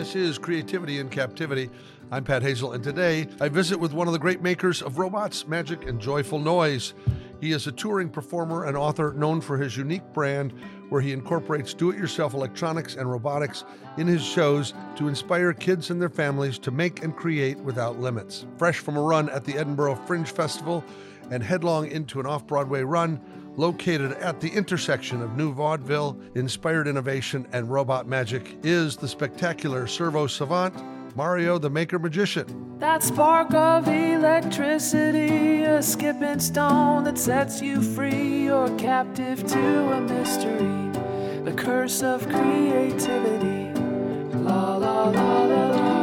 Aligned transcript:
This 0.00 0.16
is 0.16 0.38
Creativity 0.38 0.98
in 0.98 1.10
Captivity. 1.10 1.68
I'm 2.10 2.24
Pat 2.24 2.40
Hazel, 2.40 2.72
and 2.72 2.82
today 2.82 3.28
I 3.38 3.50
visit 3.50 3.78
with 3.78 3.92
one 3.92 4.06
of 4.06 4.14
the 4.14 4.18
great 4.18 4.40
makers 4.40 4.80
of 4.80 4.98
robots, 4.98 5.46
magic, 5.46 5.86
and 5.86 6.00
joyful 6.00 6.38
noise. 6.38 6.94
He 7.38 7.52
is 7.52 7.66
a 7.66 7.72
touring 7.72 8.08
performer 8.08 8.64
and 8.64 8.78
author 8.78 9.12
known 9.12 9.42
for 9.42 9.58
his 9.58 9.76
unique 9.76 10.14
brand, 10.14 10.54
where 10.88 11.02
he 11.02 11.12
incorporates 11.12 11.74
do 11.74 11.90
it 11.90 11.98
yourself 11.98 12.32
electronics 12.32 12.94
and 12.94 13.10
robotics 13.10 13.66
in 13.98 14.06
his 14.06 14.22
shows 14.22 14.72
to 14.96 15.06
inspire 15.06 15.52
kids 15.52 15.90
and 15.90 16.00
their 16.00 16.08
families 16.08 16.58
to 16.60 16.70
make 16.70 17.02
and 17.02 17.14
create 17.14 17.58
without 17.58 18.00
limits. 18.00 18.46
Fresh 18.56 18.78
from 18.78 18.96
a 18.96 19.02
run 19.02 19.28
at 19.28 19.44
the 19.44 19.58
Edinburgh 19.58 19.96
Fringe 20.06 20.30
Festival 20.30 20.82
and 21.30 21.42
headlong 21.42 21.90
into 21.90 22.20
an 22.20 22.26
off 22.26 22.46
Broadway 22.46 22.84
run, 22.84 23.20
located 23.56 24.12
at 24.12 24.40
the 24.40 24.48
intersection 24.48 25.22
of 25.22 25.36
new 25.36 25.52
vaudeville, 25.52 26.18
inspired 26.34 26.86
innovation, 26.86 27.46
and 27.52 27.70
robot 27.70 28.06
magic, 28.06 28.56
is 28.62 28.96
the 28.96 29.08
spectacular 29.08 29.86
servo 29.86 30.26
savant, 30.26 30.74
Mario 31.16 31.58
the 31.58 31.70
Maker 31.70 31.98
Magician. 31.98 32.78
That 32.78 33.02
spark 33.02 33.52
of 33.52 33.88
electricity, 33.88 35.64
a 35.64 35.82
skipping 35.82 36.40
stone 36.40 37.04
that 37.04 37.18
sets 37.18 37.60
you 37.60 37.82
free. 37.82 38.44
You're 38.44 38.74
captive 38.78 39.46
to 39.46 39.92
a 39.92 40.00
mystery, 40.00 40.90
the 41.44 41.52
curse 41.56 42.02
of 42.02 42.26
creativity. 42.28 43.78
La 44.38 44.76
la 44.76 45.08
la 45.08 45.42
la 45.44 45.66
la. 45.66 46.00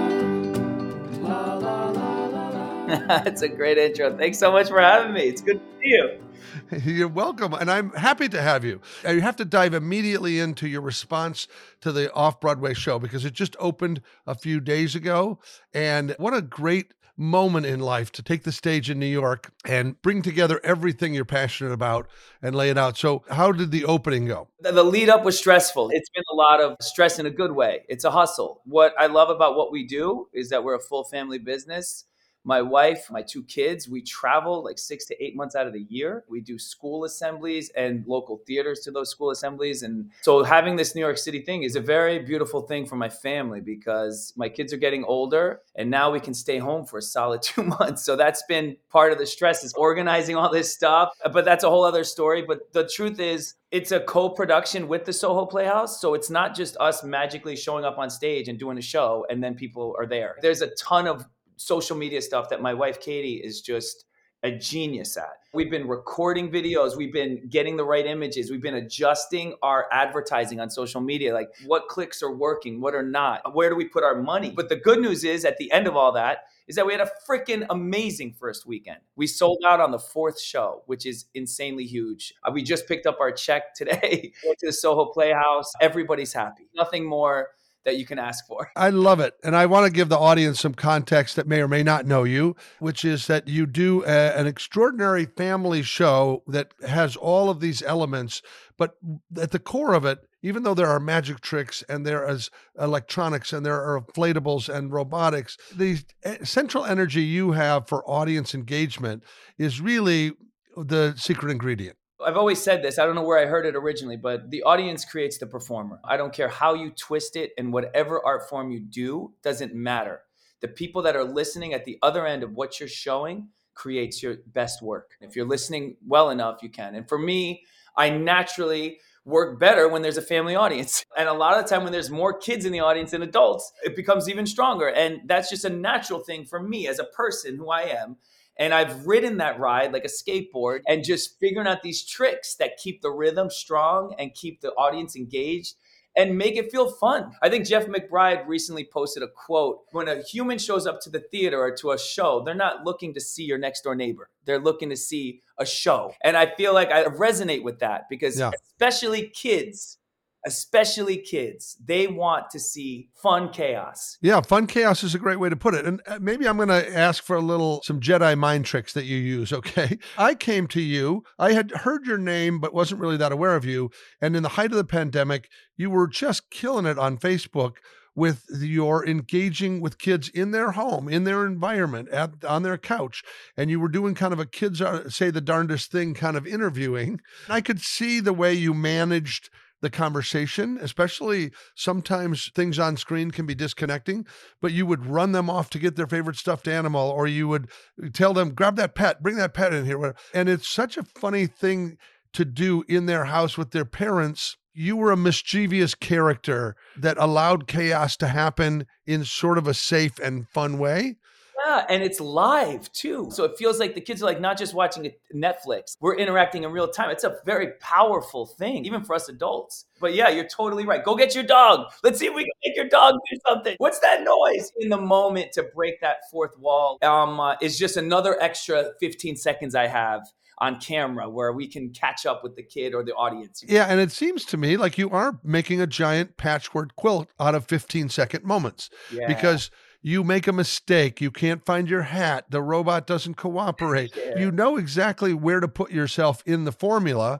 La 1.21 1.53
la 1.55 1.89
la 1.89 2.25
la 2.25 2.49
la. 2.49 3.07
That's 3.07 3.41
a 3.41 3.47
great 3.47 3.77
intro. 3.77 4.15
Thanks 4.15 4.37
so 4.37 4.51
much 4.51 4.67
for 4.67 4.79
having 4.79 5.13
me. 5.13 5.21
It's 5.21 5.41
good 5.41 5.59
to 5.59 5.81
see 5.81 5.89
you. 5.89 6.26
You're 6.83 7.07
welcome, 7.07 7.53
and 7.53 7.69
I'm 7.69 7.91
happy 7.91 8.29
to 8.29 8.41
have 8.41 8.63
you. 8.63 8.81
You 9.07 9.21
have 9.21 9.35
to 9.37 9.45
dive 9.45 9.73
immediately 9.73 10.39
into 10.39 10.67
your 10.67 10.81
response 10.81 11.47
to 11.81 11.91
the 11.91 12.11
off 12.13 12.39
Broadway 12.39 12.73
show 12.73 12.99
because 12.99 13.25
it 13.25 13.33
just 13.33 13.55
opened 13.59 14.01
a 14.25 14.35
few 14.35 14.59
days 14.59 14.95
ago. 14.95 15.39
And 15.73 16.15
what 16.17 16.33
a 16.33 16.41
great 16.41 16.93
moment 17.17 17.65
in 17.65 17.79
life 17.79 18.11
to 18.11 18.21
take 18.21 18.43
the 18.43 18.51
stage 18.51 18.89
in 18.89 18.99
New 18.99 19.07
York 19.07 19.51
and 19.65 19.99
bring 20.01 20.21
together 20.21 20.61
everything 20.63 21.13
you're 21.13 21.25
passionate 21.25 21.71
about 21.71 22.07
and 22.41 22.55
lay 22.55 22.69
it 22.69 22.77
out. 22.77 22.97
So, 22.97 23.23
how 23.29 23.51
did 23.51 23.71
the 23.71 23.85
opening 23.85 24.27
go? 24.27 24.47
The 24.61 24.83
lead 24.83 25.09
up 25.09 25.23
was 25.23 25.37
stressful. 25.37 25.89
It's 25.91 26.09
been 26.09 26.23
a 26.31 26.35
lot 26.35 26.61
of 26.61 26.77
stress 26.81 27.19
in 27.19 27.25
a 27.25 27.31
good 27.31 27.51
way. 27.51 27.83
It's 27.89 28.03
a 28.03 28.11
hustle. 28.11 28.61
What 28.65 28.93
I 28.97 29.07
love 29.07 29.29
about 29.29 29.57
what 29.57 29.71
we 29.71 29.85
do 29.85 30.27
is 30.33 30.49
that 30.49 30.63
we're 30.63 30.75
a 30.75 30.79
full 30.79 31.03
family 31.05 31.39
business. 31.39 32.05
My 32.47 32.61
wife, 32.61 33.11
my 33.11 33.21
two 33.21 33.43
kids, 33.43 33.89
we 33.89 34.01
travel 34.01 34.63
like 34.63 34.79
six 34.79 35.05
to 35.07 35.21
eight 35.21 35.35
months 35.35 35.53
out 35.53 35.67
of 35.67 35.73
the 35.73 35.85
year. 35.89 36.23
We 36.29 36.39
do 36.39 36.57
school 36.57 37.03
assemblies 37.03 37.69
and 37.75 38.05
local 38.07 38.37
theaters 38.47 38.79
to 38.85 38.91
those 38.91 39.09
school 39.09 39.31
assemblies. 39.31 39.83
And 39.83 40.09
so 40.21 40.43
having 40.43 40.77
this 40.77 40.95
New 40.95 41.01
York 41.01 41.17
City 41.17 41.41
thing 41.41 41.63
is 41.63 41.75
a 41.75 41.81
very 41.81 42.19
beautiful 42.19 42.61
thing 42.61 42.85
for 42.85 42.95
my 42.95 43.09
family 43.09 43.59
because 43.59 44.31
my 44.37 44.47
kids 44.47 44.71
are 44.71 44.77
getting 44.77 45.03
older 45.03 45.59
and 45.75 45.91
now 45.91 46.09
we 46.09 46.21
can 46.21 46.33
stay 46.33 46.57
home 46.57 46.85
for 46.85 46.99
a 46.99 47.01
solid 47.01 47.41
two 47.49 47.63
months. 47.63 48.05
So 48.05 48.15
that's 48.15 48.43
been 48.43 48.77
part 48.89 49.11
of 49.11 49.17
the 49.17 49.25
stress 49.25 49.65
is 49.65 49.73
organizing 49.73 50.37
all 50.37 50.49
this 50.49 50.73
stuff. 50.73 51.09
But 51.33 51.43
that's 51.43 51.65
a 51.65 51.69
whole 51.69 51.83
other 51.83 52.05
story. 52.05 52.43
But 52.47 52.71
the 52.71 52.87
truth 52.87 53.19
is, 53.19 53.55
it's 53.71 53.91
a 53.91 53.99
co-production 53.99 54.87
with 54.87 55.03
the 55.03 55.11
Soho 55.11 55.45
Playhouse, 55.45 55.99
so 55.99 56.13
it's 56.13 56.29
not 56.29 56.55
just 56.55 56.77
us 56.77 57.03
magically 57.03 57.57
showing 57.57 57.83
up 57.83 57.97
on 57.97 58.09
stage 58.09 58.47
and 58.47 58.57
doing 58.57 58.77
a 58.77 58.81
show 58.81 59.25
and 59.29 59.43
then 59.43 59.55
people 59.55 59.93
are 59.99 60.05
there. 60.05 60.37
There's 60.41 60.61
a 60.61 60.69
ton 60.75 61.05
of 61.05 61.27
social 61.57 61.97
media 61.97 62.21
stuff 62.21 62.49
that 62.49 62.61
my 62.61 62.73
wife 62.73 63.01
Katie 63.01 63.41
is 63.43 63.61
just 63.61 64.05
a 64.43 64.51
genius 64.51 65.17
at. 65.17 65.33
We've 65.53 65.71
been 65.71 65.87
recording 65.87 66.51
videos, 66.51 66.95
we've 66.95 67.11
been 67.11 67.47
getting 67.49 67.75
the 67.75 67.83
right 67.83 68.05
images, 68.05 68.51
we've 68.51 68.61
been 68.61 68.75
adjusting 68.75 69.55
our 69.63 69.87
advertising 69.91 70.59
on 70.59 70.69
social 70.69 71.01
media 71.01 71.33
like 71.33 71.49
what 71.65 71.87
clicks 71.87 72.21
are 72.21 72.31
working, 72.35 72.79
what 72.79 72.93
are 72.93 73.03
not, 73.03 73.55
where 73.55 73.69
do 73.69 73.75
we 73.75 73.85
put 73.85 74.03
our 74.03 74.21
money. 74.21 74.51
But 74.55 74.69
the 74.69 74.75
good 74.75 74.99
news 74.99 75.23
is 75.23 75.43
at 75.43 75.57
the 75.57 75.71
end 75.71 75.87
of 75.87 75.95
all 75.95 76.11
that 76.11 76.45
is 76.67 76.75
that 76.75 76.85
we 76.85 76.93
had 76.93 77.01
a 77.01 77.09
freaking 77.27 77.65
amazing 77.69 78.33
first 78.37 78.65
weekend. 78.65 78.99
We 79.15 79.25
sold 79.25 79.63
out 79.65 79.79
on 79.79 79.91
the 79.91 79.99
fourth 79.99 80.39
show, 80.39 80.83
which 80.85 81.05
is 81.05 81.25
insanely 81.33 81.85
huge. 81.85 82.33
Uh, 82.43 82.51
We 82.53 82.61
just 82.61 82.87
picked 82.87 83.07
up 83.07 83.19
our 83.19 83.31
check 83.31 83.73
today 83.73 84.33
to 84.43 84.65
the 84.65 84.73
Soho 84.73 85.05
Playhouse. 85.05 85.71
Everybody's 85.81 86.33
happy. 86.33 86.67
Nothing 86.75 87.05
more 87.05 87.49
that 87.87 87.95
you 87.95 88.05
can 88.05 88.19
ask 88.19 88.45
for. 88.45 88.69
I 88.75 88.89
love 88.89 89.21
it. 89.21 89.35
And 89.45 89.55
I 89.55 89.65
want 89.65 89.85
to 89.85 89.91
give 89.91 90.09
the 90.09 90.19
audience 90.19 90.59
some 90.59 90.73
context 90.73 91.37
that 91.37 91.47
may 91.47 91.61
or 91.61 91.69
may 91.69 91.83
not 91.83 92.05
know 92.05 92.25
you, 92.25 92.57
which 92.79 93.05
is 93.05 93.27
that 93.27 93.47
you 93.47 93.65
do 93.65 94.03
a, 94.03 94.37
an 94.37 94.45
extraordinary 94.45 95.25
family 95.25 95.81
show 95.81 96.43
that 96.47 96.73
has 96.85 97.15
all 97.15 97.49
of 97.49 97.61
these 97.61 97.81
elements. 97.81 98.41
But 98.77 98.97
at 99.39 99.51
the 99.51 99.59
core 99.59 99.93
of 99.93 100.03
it, 100.03 100.19
even 100.43 100.63
though 100.63 100.73
there 100.73 100.89
are 100.89 100.99
magic 100.99 101.39
tricks 101.39 101.81
and 101.87 102.05
there 102.05 102.29
is 102.29 102.51
electronics 102.77 103.53
and 103.53 103.65
there 103.65 103.81
are 103.81 104.01
inflatables 104.01 104.67
and 104.67 104.91
robotics, 104.91 105.57
the 105.73 106.03
eh, 106.23 106.43
central 106.43 106.83
energy 106.83 107.23
you 107.23 107.53
have 107.53 107.87
for 107.87 108.03
audience 108.05 108.53
engagement 108.53 109.23
is 109.57 109.79
really 109.79 110.33
the 110.75 111.15
secret 111.15 111.51
ingredient. 111.51 111.97
I've 112.25 112.37
always 112.37 112.61
said 112.61 112.81
this. 112.81 112.97
I 112.97 113.05
don't 113.05 113.15
know 113.15 113.23
where 113.23 113.37
I 113.37 113.45
heard 113.45 113.65
it 113.65 113.75
originally, 113.75 114.17
but 114.17 114.49
the 114.49 114.63
audience 114.63 115.05
creates 115.05 115.37
the 115.37 115.45
performer. 115.45 115.99
I 116.03 116.17
don't 116.17 116.33
care 116.33 116.49
how 116.49 116.73
you 116.73 116.89
twist 116.89 117.35
it 117.35 117.51
and 117.57 117.71
whatever 117.71 118.25
art 118.25 118.49
form 118.49 118.71
you 118.71 118.79
do 118.79 119.33
doesn't 119.43 119.75
matter. 119.75 120.21
The 120.61 120.67
people 120.67 121.03
that 121.03 121.15
are 121.15 121.23
listening 121.23 121.73
at 121.73 121.85
the 121.85 121.99
other 122.01 122.25
end 122.25 122.41
of 122.41 122.53
what 122.53 122.79
you're 122.79 122.89
showing 122.89 123.49
creates 123.75 124.23
your 124.23 124.37
best 124.47 124.81
work. 124.81 125.11
If 125.21 125.35
you're 125.35 125.45
listening 125.45 125.97
well 126.05 126.31
enough, 126.31 126.63
you 126.63 126.69
can. 126.69 126.95
And 126.95 127.07
for 127.07 127.19
me, 127.19 127.63
I 127.95 128.09
naturally 128.09 128.99
work 129.23 129.59
better 129.59 129.87
when 129.87 130.01
there's 130.01 130.17
a 130.17 130.21
family 130.21 130.55
audience. 130.55 131.05
And 131.17 131.27
a 131.27 131.33
lot 131.33 131.57
of 131.57 131.63
the 131.63 131.69
time 131.69 131.83
when 131.83 131.91
there's 131.91 132.11
more 132.11 132.37
kids 132.37 132.63
in 132.63 132.71
the 132.71 132.81
audience 132.81 133.09
than 133.09 133.23
adults, 133.23 133.73
it 133.83 133.95
becomes 133.95 134.29
even 134.29 134.45
stronger. 134.45 134.87
And 134.87 135.21
that's 135.25 135.49
just 135.49 135.65
a 135.65 135.69
natural 135.69 136.19
thing 136.19 136.45
for 136.45 136.61
me 136.61 136.87
as 136.87 136.99
a 136.99 137.05
person 137.05 137.57
who 137.57 137.71
I 137.71 137.81
am. 137.83 138.17
And 138.59 138.73
I've 138.73 139.05
ridden 139.05 139.37
that 139.37 139.59
ride 139.59 139.93
like 139.93 140.05
a 140.05 140.07
skateboard 140.07 140.79
and 140.87 141.03
just 141.03 141.39
figuring 141.39 141.67
out 141.67 141.83
these 141.83 142.03
tricks 142.03 142.55
that 142.55 142.77
keep 142.77 143.01
the 143.01 143.11
rhythm 143.11 143.49
strong 143.49 144.15
and 144.17 144.33
keep 144.33 144.61
the 144.61 144.71
audience 144.71 145.15
engaged 145.15 145.75
and 146.15 146.35
make 146.35 146.55
it 146.55 146.71
feel 146.71 146.89
fun. 146.89 147.31
I 147.43 147.49
think 147.49 147.67
Jeff 147.67 147.85
McBride 147.85 148.47
recently 148.47 148.83
posted 148.91 149.21
a 149.21 149.27
quote 149.27 149.81
when 149.91 150.07
a 150.07 150.23
human 150.23 150.57
shows 150.57 150.87
up 150.87 150.99
to 151.01 151.11
the 151.11 151.19
theater 151.19 151.59
or 151.61 151.75
to 151.77 151.91
a 151.91 151.99
show, 151.99 152.41
they're 152.43 152.55
not 152.55 152.83
looking 152.83 153.13
to 153.13 153.21
see 153.21 153.43
your 153.43 153.59
next 153.59 153.83
door 153.83 153.93
neighbor. 153.95 154.27
They're 154.45 154.59
looking 154.59 154.89
to 154.89 154.95
see 154.97 155.41
a 155.59 155.65
show. 155.65 156.13
And 156.23 156.35
I 156.35 156.47
feel 156.55 156.73
like 156.73 156.91
I 156.91 157.03
resonate 157.03 157.61
with 157.63 157.79
that 157.79 158.05
because 158.09 158.39
Yeah. 158.39 158.49
especially 158.55 159.29
kids, 159.29 159.99
especially 160.45 161.17
kids, 161.17 161.77
they 161.83 162.07
want 162.07 162.49
to 162.51 162.59
see 162.59 163.09
fun 163.21 163.51
chaos. 163.51 164.17
Yeah, 164.21 164.41
fun 164.41 164.67
chaos 164.67 165.03
is 165.03 165.15
a 165.15 165.19
great 165.19 165.39
way 165.39 165.49
to 165.49 165.55
put 165.55 165.73
it. 165.73 165.85
And 165.85 166.01
uh, 166.07 166.19
maybe 166.21 166.47
I'm 166.47 166.57
going 166.57 166.69
to 166.69 166.95
ask 166.95 167.23
for 167.23 167.35
a 167.35 167.41
little 167.41 167.81
some 167.83 167.99
Jedi 167.99 168.37
mind 168.37 168.65
tricks 168.65 168.93
that 168.93 169.05
you 169.05 169.17
use, 169.17 169.51
okay? 169.51 169.97
I 170.17 170.35
came 170.35 170.67
to 170.67 170.81
you, 170.81 171.23
I 171.37 171.53
had 171.53 171.71
heard 171.71 172.05
your 172.05 172.17
name 172.17 172.59
but 172.59 172.73
wasn't 172.73 173.01
really 173.01 173.17
that 173.17 173.31
aware 173.31 173.55
of 173.55 173.65
you, 173.65 173.89
and 174.21 174.35
in 174.35 174.43
the 174.43 174.49
height 174.49 174.71
of 174.71 174.77
the 174.77 174.83
pandemic, 174.83 175.49
you 175.75 175.89
were 175.89 176.07
just 176.07 176.49
killing 176.49 176.85
it 176.85 176.97
on 176.97 177.17
Facebook 177.17 177.73
with 178.17 178.45
your 178.59 179.07
engaging 179.07 179.79
with 179.79 179.99
kids 179.99 180.27
in 180.29 180.49
their 180.49 180.71
home, 180.71 181.07
in 181.07 181.23
their 181.23 181.45
environment, 181.45 182.09
at 182.09 182.43
on 182.43 182.63
their 182.63 182.77
couch, 182.77 183.23
and 183.55 183.69
you 183.69 183.79
were 183.79 183.87
doing 183.87 184.15
kind 184.15 184.33
of 184.33 184.39
a 184.39 184.45
kids 184.45 184.81
are, 184.81 185.07
say 185.07 185.29
the 185.29 185.39
darndest 185.39 185.91
thing 185.91 186.15
kind 186.15 186.35
of 186.35 186.47
interviewing. 186.47 187.19
And 187.45 187.53
I 187.53 187.61
could 187.61 187.79
see 187.79 188.19
the 188.19 188.33
way 188.33 188.55
you 188.55 188.73
managed 188.73 189.51
the 189.81 189.89
conversation, 189.89 190.77
especially 190.81 191.51
sometimes 191.75 192.51
things 192.55 192.79
on 192.79 192.97
screen 192.97 193.31
can 193.31 193.45
be 193.45 193.55
disconnecting, 193.55 194.25
but 194.61 194.71
you 194.71 194.85
would 194.85 195.05
run 195.05 195.31
them 195.31 195.49
off 195.49 195.69
to 195.71 195.79
get 195.79 195.95
their 195.95 196.07
favorite 196.07 196.37
stuffed 196.37 196.67
animal, 196.67 197.09
or 197.09 197.27
you 197.27 197.47
would 197.47 197.69
uh, 198.03 198.09
tell 198.11 198.33
them, 198.33 198.53
grab 198.53 198.75
that 198.77 198.95
pet, 198.95 199.21
bring 199.21 199.35
that 199.35 199.53
pet 199.53 199.73
in 199.73 199.85
here. 199.85 200.15
And 200.33 200.49
it's 200.49 200.67
such 200.67 200.97
a 200.97 201.03
funny 201.03 201.45
thing 201.45 201.97
to 202.33 202.45
do 202.45 202.83
in 202.87 203.05
their 203.05 203.25
house 203.25 203.57
with 203.57 203.71
their 203.71 203.85
parents. 203.85 204.57
You 204.73 204.95
were 204.95 205.11
a 205.11 205.17
mischievous 205.17 205.95
character 205.95 206.75
that 206.97 207.17
allowed 207.17 207.67
chaos 207.67 208.15
to 208.17 208.27
happen 208.27 208.85
in 209.05 209.25
sort 209.25 209.57
of 209.57 209.67
a 209.67 209.73
safe 209.73 210.19
and 210.19 210.47
fun 210.47 210.77
way. 210.77 211.17
Yeah, 211.67 211.85
and 211.89 212.03
it's 212.03 212.19
live 212.19 212.91
too. 212.91 213.29
So 213.31 213.43
it 213.43 213.57
feels 213.57 213.79
like 213.79 213.93
the 213.95 214.01
kids 214.01 214.21
are 214.21 214.25
like 214.25 214.39
not 214.39 214.57
just 214.57 214.73
watching 214.73 215.11
Netflix. 215.33 215.97
We're 215.99 216.15
interacting 216.15 216.63
in 216.63 216.71
real 216.71 216.87
time. 216.87 217.09
It's 217.09 217.23
a 217.23 217.37
very 217.45 217.73
powerful 217.79 218.45
thing, 218.45 218.85
even 218.85 219.03
for 219.03 219.13
us 219.15 219.29
adults. 219.29 219.85
But 219.99 220.13
yeah, 220.13 220.29
you're 220.29 220.47
totally 220.47 220.85
right. 220.85 221.03
Go 221.03 221.15
get 221.15 221.35
your 221.35 221.43
dog. 221.43 221.91
Let's 222.03 222.19
see 222.19 222.27
if 222.27 222.35
we 222.35 222.43
can 222.43 222.51
make 222.65 222.75
your 222.75 222.87
dog 222.87 223.15
do 223.29 223.37
something. 223.47 223.75
What's 223.79 223.99
that 223.99 224.23
noise? 224.23 224.71
In 224.79 224.89
the 224.89 224.97
moment 224.97 225.51
to 225.53 225.63
break 225.63 225.99
that 226.01 226.17
fourth 226.31 226.57
wall 226.57 226.99
um, 227.01 227.39
uh, 227.39 227.55
is 227.61 227.77
just 227.77 227.97
another 227.97 228.41
extra 228.41 228.91
15 228.99 229.35
seconds 229.35 229.75
I 229.75 229.87
have 229.87 230.21
on 230.59 230.79
camera 230.79 231.29
where 231.29 231.51
we 231.51 231.67
can 231.67 231.91
catch 231.91 232.25
up 232.25 232.43
with 232.43 232.55
the 232.55 232.63
kid 232.63 232.95
or 232.95 233.03
the 233.03 233.13
audience. 233.13 233.63
Yeah, 233.67 233.85
and 233.85 233.99
it 233.99 234.11
seems 234.11 234.43
to 234.45 234.57
me 234.57 234.75
like 234.77 234.97
you 234.97 235.09
are 235.11 235.39
making 235.43 235.81
a 235.81 235.87
giant 235.87 236.37
patchwork 236.37 236.95
quilt 236.95 237.29
out 237.39 237.53
of 237.53 237.65
15 237.67 238.09
second 238.09 238.43
moments 238.43 238.89
Yeah. 239.11 239.27
because 239.27 239.69
you 240.07 240.23
make 240.23 240.47
a 240.47 240.53
mistake, 240.53 241.19
you 241.19 241.29
can't 241.29 241.65
find 241.65 241.89
your 241.89 242.03
hat, 242.03 242.45
the 242.49 242.61
robot 242.61 243.05
doesn't 243.05 243.35
cooperate. 243.35 244.15
Yeah. 244.27 244.39
You 244.39 244.51
know 244.51 244.77
exactly 244.77 245.33
where 245.33 245.59
to 245.59 245.67
put 245.67 245.91
yourself 245.91 246.41
in 246.45 246.63
the 246.65 246.71
formula 246.71 247.39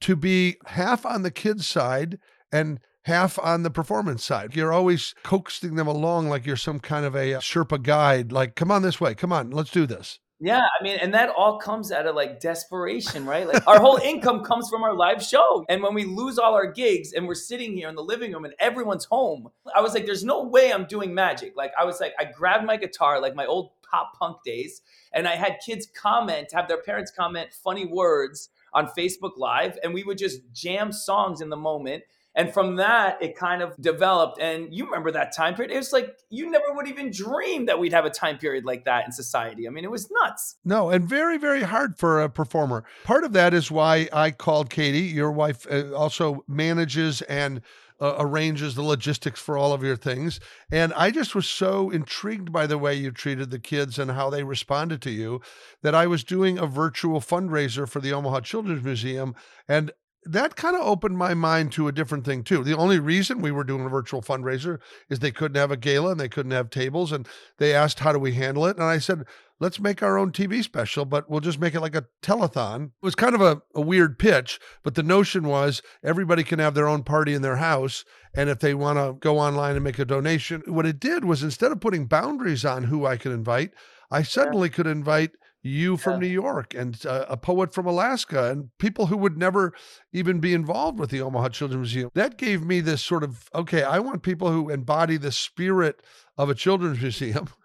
to 0.00 0.16
be 0.16 0.56
half 0.66 1.04
on 1.04 1.22
the 1.22 1.30
kid's 1.30 1.66
side 1.66 2.18
and 2.52 2.78
half 3.02 3.38
on 3.38 3.62
the 3.62 3.70
performance 3.70 4.24
side. 4.24 4.54
You're 4.54 4.72
always 4.72 5.14
coaxing 5.22 5.74
them 5.74 5.86
along 5.86 6.28
like 6.28 6.46
you're 6.46 6.56
some 6.56 6.80
kind 6.80 7.04
of 7.04 7.14
a 7.14 7.34
Sherpa 7.34 7.82
guide, 7.82 8.32
like, 8.32 8.54
come 8.54 8.70
on 8.70 8.82
this 8.82 9.00
way, 9.00 9.14
come 9.14 9.32
on, 9.32 9.50
let's 9.50 9.70
do 9.70 9.86
this. 9.86 10.18
Yeah, 10.44 10.60
I 10.60 10.82
mean, 10.82 10.98
and 11.00 11.14
that 11.14 11.30
all 11.30 11.56
comes 11.56 11.90
out 11.90 12.06
of 12.06 12.14
like 12.14 12.38
desperation, 12.38 13.24
right? 13.24 13.48
Like 13.48 13.66
our 13.66 13.80
whole 13.80 13.96
income 14.04 14.44
comes 14.44 14.68
from 14.68 14.82
our 14.82 14.94
live 14.94 15.22
show. 15.22 15.64
And 15.70 15.82
when 15.82 15.94
we 15.94 16.04
lose 16.04 16.38
all 16.38 16.52
our 16.52 16.70
gigs 16.70 17.14
and 17.14 17.26
we're 17.26 17.34
sitting 17.34 17.72
here 17.74 17.88
in 17.88 17.94
the 17.94 18.02
living 18.02 18.30
room 18.30 18.44
and 18.44 18.52
everyone's 18.58 19.06
home, 19.06 19.48
I 19.74 19.80
was 19.80 19.94
like, 19.94 20.04
there's 20.04 20.22
no 20.22 20.42
way 20.42 20.70
I'm 20.70 20.84
doing 20.84 21.14
magic. 21.14 21.54
Like 21.56 21.72
I 21.80 21.86
was 21.86 21.98
like, 21.98 22.12
I 22.18 22.26
grabbed 22.26 22.66
my 22.66 22.76
guitar, 22.76 23.22
like 23.22 23.34
my 23.34 23.46
old 23.46 23.70
pop 23.90 24.18
punk 24.18 24.36
days, 24.44 24.82
and 25.14 25.26
I 25.26 25.36
had 25.36 25.60
kids 25.64 25.88
comment, 25.94 26.52
have 26.52 26.68
their 26.68 26.82
parents 26.82 27.10
comment 27.10 27.54
funny 27.54 27.86
words 27.86 28.50
on 28.74 28.88
Facebook 28.88 29.38
Live, 29.38 29.78
and 29.82 29.94
we 29.94 30.04
would 30.04 30.18
just 30.18 30.40
jam 30.52 30.92
songs 30.92 31.40
in 31.40 31.48
the 31.48 31.56
moment. 31.56 32.02
And 32.34 32.52
from 32.52 32.76
that, 32.76 33.22
it 33.22 33.36
kind 33.36 33.62
of 33.62 33.76
developed. 33.80 34.40
And 34.40 34.74
you 34.74 34.86
remember 34.86 35.12
that 35.12 35.32
time 35.32 35.54
period? 35.54 35.72
It 35.72 35.76
was 35.76 35.92
like 35.92 36.16
you 36.30 36.50
never 36.50 36.66
would 36.70 36.88
even 36.88 37.10
dream 37.10 37.66
that 37.66 37.78
we'd 37.78 37.92
have 37.92 38.04
a 38.04 38.10
time 38.10 38.38
period 38.38 38.64
like 38.64 38.84
that 38.84 39.06
in 39.06 39.12
society. 39.12 39.66
I 39.66 39.70
mean, 39.70 39.84
it 39.84 39.90
was 39.90 40.10
nuts. 40.10 40.56
No, 40.64 40.90
and 40.90 41.08
very, 41.08 41.38
very 41.38 41.62
hard 41.62 41.96
for 41.96 42.22
a 42.22 42.28
performer. 42.28 42.84
Part 43.04 43.24
of 43.24 43.32
that 43.34 43.54
is 43.54 43.70
why 43.70 44.08
I 44.12 44.30
called 44.32 44.70
Katie. 44.70 45.00
Your 45.00 45.30
wife 45.30 45.66
uh, 45.70 45.92
also 45.92 46.44
manages 46.48 47.22
and 47.22 47.60
uh, 48.00 48.16
arranges 48.18 48.74
the 48.74 48.82
logistics 48.82 49.40
for 49.40 49.56
all 49.56 49.72
of 49.72 49.82
your 49.82 49.96
things. 49.96 50.40
And 50.70 50.92
I 50.94 51.10
just 51.10 51.34
was 51.34 51.48
so 51.48 51.90
intrigued 51.90 52.52
by 52.52 52.66
the 52.66 52.78
way 52.78 52.94
you 52.94 53.10
treated 53.10 53.50
the 53.50 53.58
kids 53.58 53.98
and 53.98 54.10
how 54.10 54.30
they 54.30 54.42
responded 54.42 55.00
to 55.02 55.10
you 55.10 55.40
that 55.82 55.94
I 55.94 56.06
was 56.06 56.24
doing 56.24 56.58
a 56.58 56.66
virtual 56.66 57.20
fundraiser 57.20 57.88
for 57.88 58.00
the 58.00 58.12
Omaha 58.12 58.40
Children's 58.40 58.84
Museum. 58.84 59.34
And 59.68 59.92
that 60.26 60.56
kind 60.56 60.74
of 60.76 60.82
opened 60.82 61.18
my 61.18 61.34
mind 61.34 61.72
to 61.72 61.88
a 61.88 61.92
different 61.92 62.24
thing 62.24 62.42
too. 62.42 62.64
The 62.64 62.76
only 62.76 62.98
reason 62.98 63.40
we 63.40 63.50
were 63.50 63.64
doing 63.64 63.84
a 63.84 63.88
virtual 63.88 64.22
fundraiser 64.22 64.78
is 65.08 65.18
they 65.18 65.30
couldn't 65.30 65.56
have 65.56 65.70
a 65.70 65.76
gala 65.76 66.12
and 66.12 66.20
they 66.20 66.28
couldn't 66.28 66.52
have 66.52 66.70
tables 66.70 67.12
and 67.12 67.28
they 67.58 67.74
asked 67.74 68.00
how 68.00 68.12
do 68.12 68.18
we 68.18 68.34
handle 68.34 68.66
it 68.66 68.76
and 68.76 68.84
I 68.84 68.98
said 68.98 69.24
let's 69.60 69.78
make 69.78 70.02
our 70.02 70.18
own 70.18 70.32
TV 70.32 70.62
special 70.62 71.04
but 71.04 71.28
we'll 71.28 71.40
just 71.40 71.60
make 71.60 71.74
it 71.74 71.80
like 71.80 71.94
a 71.94 72.06
telethon. 72.22 72.86
It 72.86 72.90
was 73.02 73.14
kind 73.14 73.34
of 73.34 73.40
a, 73.40 73.62
a 73.74 73.80
weird 73.80 74.18
pitch, 74.18 74.58
but 74.82 74.94
the 74.94 75.02
notion 75.02 75.46
was 75.46 75.82
everybody 76.02 76.42
can 76.42 76.58
have 76.58 76.74
their 76.74 76.88
own 76.88 77.02
party 77.02 77.34
in 77.34 77.42
their 77.42 77.56
house 77.56 78.04
and 78.34 78.48
if 78.48 78.60
they 78.60 78.74
want 78.74 78.98
to 78.98 79.18
go 79.20 79.38
online 79.38 79.74
and 79.74 79.84
make 79.84 79.98
a 79.98 80.04
donation, 80.04 80.62
what 80.66 80.86
it 80.86 80.98
did 80.98 81.24
was 81.24 81.42
instead 81.42 81.70
of 81.70 81.80
putting 81.80 82.06
boundaries 82.06 82.64
on 82.64 82.84
who 82.84 83.06
I 83.06 83.16
could 83.16 83.32
invite, 83.32 83.72
I 84.10 84.22
suddenly 84.22 84.70
could 84.70 84.86
invite 84.86 85.32
you 85.64 85.96
from 85.96 86.14
yeah. 86.14 86.28
New 86.28 86.32
York 86.32 86.74
and 86.74 87.04
uh, 87.06 87.24
a 87.26 87.38
poet 87.38 87.72
from 87.72 87.86
Alaska 87.86 88.50
and 88.50 88.68
people 88.78 89.06
who 89.06 89.16
would 89.16 89.38
never 89.38 89.72
even 90.12 90.38
be 90.38 90.52
involved 90.52 90.98
with 90.98 91.08
the 91.08 91.22
Omaha 91.22 91.48
Children's 91.48 91.92
Museum. 91.92 92.10
That 92.14 92.36
gave 92.36 92.62
me 92.62 92.80
this 92.80 93.02
sort 93.02 93.24
of 93.24 93.48
okay, 93.54 93.82
I 93.82 93.98
want 93.98 94.22
people 94.22 94.52
who 94.52 94.68
embody 94.68 95.16
the 95.16 95.32
spirit 95.32 96.02
of 96.36 96.50
a 96.50 96.54
children's 96.54 97.00
museum. 97.00 97.48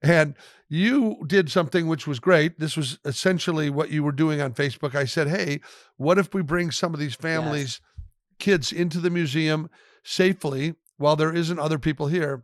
And 0.00 0.36
you 0.70 1.18
did 1.26 1.50
something 1.50 1.86
which 1.86 2.06
was 2.06 2.18
great. 2.18 2.58
This 2.58 2.78
was 2.78 2.98
essentially 3.04 3.68
what 3.68 3.90
you 3.90 4.02
were 4.02 4.12
doing 4.12 4.40
on 4.40 4.54
Facebook. 4.54 4.94
I 4.94 5.04
said, 5.04 5.28
Hey, 5.28 5.60
what 5.96 6.16
if 6.16 6.32
we 6.32 6.40
bring 6.40 6.70
some 6.70 6.94
of 6.94 7.00
these 7.00 7.16
families, 7.16 7.80
yes. 7.82 8.04
kids 8.38 8.72
into 8.72 9.00
the 9.00 9.10
museum 9.10 9.68
safely 10.02 10.76
while 10.96 11.14
there 11.14 11.34
isn't 11.34 11.58
other 11.58 11.78
people 11.78 12.06
here? 12.06 12.42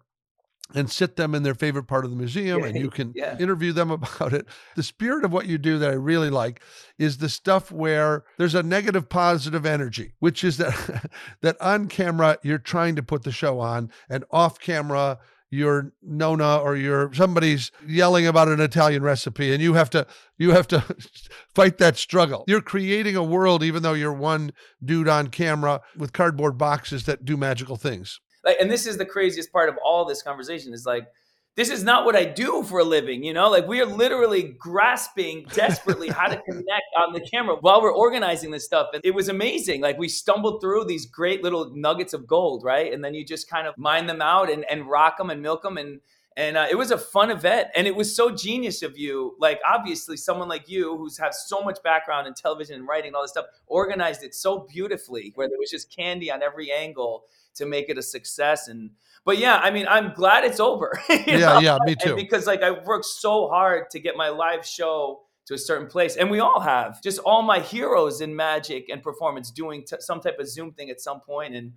And 0.75 0.91
sit 0.91 1.17
them 1.17 1.35
in 1.35 1.43
their 1.43 1.55
favorite 1.55 1.85
part 1.85 2.05
of 2.05 2.11
the 2.11 2.17
museum 2.17 2.61
yeah, 2.61 2.67
and 2.67 2.79
you 2.79 2.91
can 2.91 3.13
yeah. 3.15 3.37
interview 3.39 3.73
them 3.73 3.91
about 3.91 4.33
it. 4.33 4.47
The 4.77 4.83
spirit 4.83 5.25
of 5.25 5.33
what 5.33 5.47
you 5.47 5.59
do 5.59 5.79
that 5.79 5.91
I 5.91 5.95
really 5.95 6.31
like 6.31 6.63
is 6.99 7.19
the 7.19 7.29
stuff 7.29 7.71
where 7.71 8.25
there's 8.39 8.55
a 8.55 8.63
negative 8.63 9.09
positive 9.09 9.67
energy, 9.67 10.15
which 10.19 10.45
is 10.45 10.57
that 10.59 11.11
that 11.41 11.61
on 11.61 11.89
camera 11.89 12.39
you're 12.43 12.59
trying 12.59 12.97
to 12.97 13.03
put 13.03 13.23
the 13.23 13.33
show 13.33 13.61
on 13.61 13.91
and 14.09 14.25
off 14.31 14.59
camera 14.59 15.19
you're 15.53 15.93
Nona 16.03 16.57
or 16.57 16.77
you're 16.77 17.13
somebody's 17.13 17.71
yelling 17.87 18.27
about 18.27 18.49
an 18.49 18.59
Italian 18.59 19.03
recipe 19.03 19.53
and 19.53 19.63
you 19.63 19.75
have 19.75 19.91
to 19.91 20.07
you 20.39 20.53
have 20.53 20.67
to 20.69 20.81
fight 21.55 21.77
that 21.79 21.99
struggle. 21.99 22.45
You're 22.49 22.63
creating 22.63 23.17
a 23.17 23.23
world 23.23 23.63
even 23.63 23.83
though 23.83 23.93
you're 23.93 24.15
one 24.15 24.53
dude 24.83 25.09
on 25.09 25.29
camera 25.29 25.83
with 25.97 26.15
cardboard 26.15 26.57
boxes 26.57 27.05
that 27.05 27.27
do 27.27 27.37
magical 27.37 27.77
things 27.77 28.19
like 28.45 28.57
and 28.61 28.71
this 28.71 28.87
is 28.87 28.97
the 28.97 29.07
craziest 29.07 29.53
part 29.53 29.69
of 29.69 29.77
all 29.85 30.05
this 30.05 30.23
conversation 30.23 30.73
is 30.73 30.87
like 30.87 31.07
this 31.55 31.69
is 31.69 31.85
not 31.85 32.07
what 32.07 32.17
I 32.17 32.25
do 32.25 32.63
for 32.63 32.79
a 32.79 32.85
living, 32.85 33.23
you 33.23 33.35
know? 33.35 33.51
Like 33.51 33.69
we 33.69 33.81
are 33.81 33.87
literally 33.87 34.55
grasping 34.59 35.45
desperately 35.53 36.09
how 36.09 36.29
to 36.29 36.41
connect 36.41 36.87
on 36.99 37.13
the 37.13 37.21
camera 37.21 37.57
while 37.61 37.83
we're 37.83 37.95
organizing 37.95 38.51
this 38.51 38.65
stuff. 38.65 38.89
And 38.95 39.05
it 39.05 39.11
was 39.11 39.29
amazing. 39.29 39.83
Like 39.83 39.99
we 39.99 40.09
stumbled 40.09 40.63
through 40.63 40.87
these 40.87 41.05
great 41.05 41.43
little 41.43 41.71
nuggets 41.75 42.15
of 42.15 42.27
gold, 42.27 42.65
right? 42.65 42.93
And 42.93 43.05
then 43.05 43.13
you 43.15 43.25
just 43.25 43.51
kind 43.51 43.67
of 43.67 43.77
mine 43.77 44.07
them 44.07 44.23
out 44.23 44.51
and, 44.51 44.65
and 44.71 44.89
rock 44.89 45.19
them 45.19 45.29
and 45.29 45.43
milk 45.43 45.63
them. 45.63 45.77
And 45.77 46.01
and 46.37 46.57
uh, 46.57 46.67
it 46.71 46.77
was 46.77 46.91
a 46.91 46.99
fun 46.99 47.31
event 47.31 47.69
and 47.75 47.87
it 47.87 47.95
was 47.95 48.15
so 48.15 48.31
genius 48.31 48.83
of 48.83 48.97
you 48.97 49.37
like 49.39 49.61
obviously 49.67 50.17
someone 50.17 50.49
like 50.49 50.69
you 50.69 50.97
who's 50.97 51.19
have 51.19 51.35
so 51.35 51.63
much 51.63 51.83
background 51.83 52.27
in 52.27 52.35
television 52.35 52.77
and 52.77 52.89
writing 52.89 53.09
and 53.09 53.17
all 53.17 53.23
this 53.23 53.33
stuff 53.33 53.47
organized 53.67 54.23
it 54.23 54.35
so 54.35 54.67
beautifully 54.71 55.33
where 55.35 55.49
there 55.49 55.59
was 55.59 55.71
just 55.71 55.95
candy 55.95 56.31
on 56.31 56.43
every 56.43 56.73
angle 56.73 57.25
to 57.55 57.67
make 57.67 57.89
it 57.89 57.99
a 57.99 58.03
success. 58.03 58.69
And 58.69 58.91
but 59.25 59.39
yeah, 59.39 59.57
I 59.57 59.71
mean, 59.71 59.87
I'm 59.89 60.13
glad 60.15 60.45
it's 60.45 60.61
over. 60.61 60.99
yeah, 61.09 61.37
know? 61.39 61.59
yeah, 61.61 61.79
me 61.85 61.95
too. 61.95 62.11
And 62.11 62.17
because 62.17 62.47
like 62.47 62.63
I 62.63 62.71
worked 62.71 63.07
so 63.07 63.49
hard 63.49 63.91
to 63.91 64.01
get 64.01 64.17
my 64.17 64.29
live 64.29 64.67
show 64.67 65.21
to 65.47 65.55
a 65.55 65.59
certain 65.59 65.89
place, 65.89 66.17
and 66.17 66.31
we 66.31 66.41
all 66.41 66.61
have 66.61 67.03
just 67.03 67.19
all 67.21 67.43
my 67.43 67.61
heroes 67.61 68.21
in 68.21 68.35
magic 68.35 68.89
and 68.89 69.03
performance 69.03 69.51
doing 69.51 69.85
t- 69.85 69.97
some 69.99 70.21
type 70.21 70.39
of 70.39 70.49
Zoom 70.49 70.73
thing 70.73 70.91
at 70.91 71.01
some 71.01 71.21
point, 71.21 71.55
and. 71.55 71.73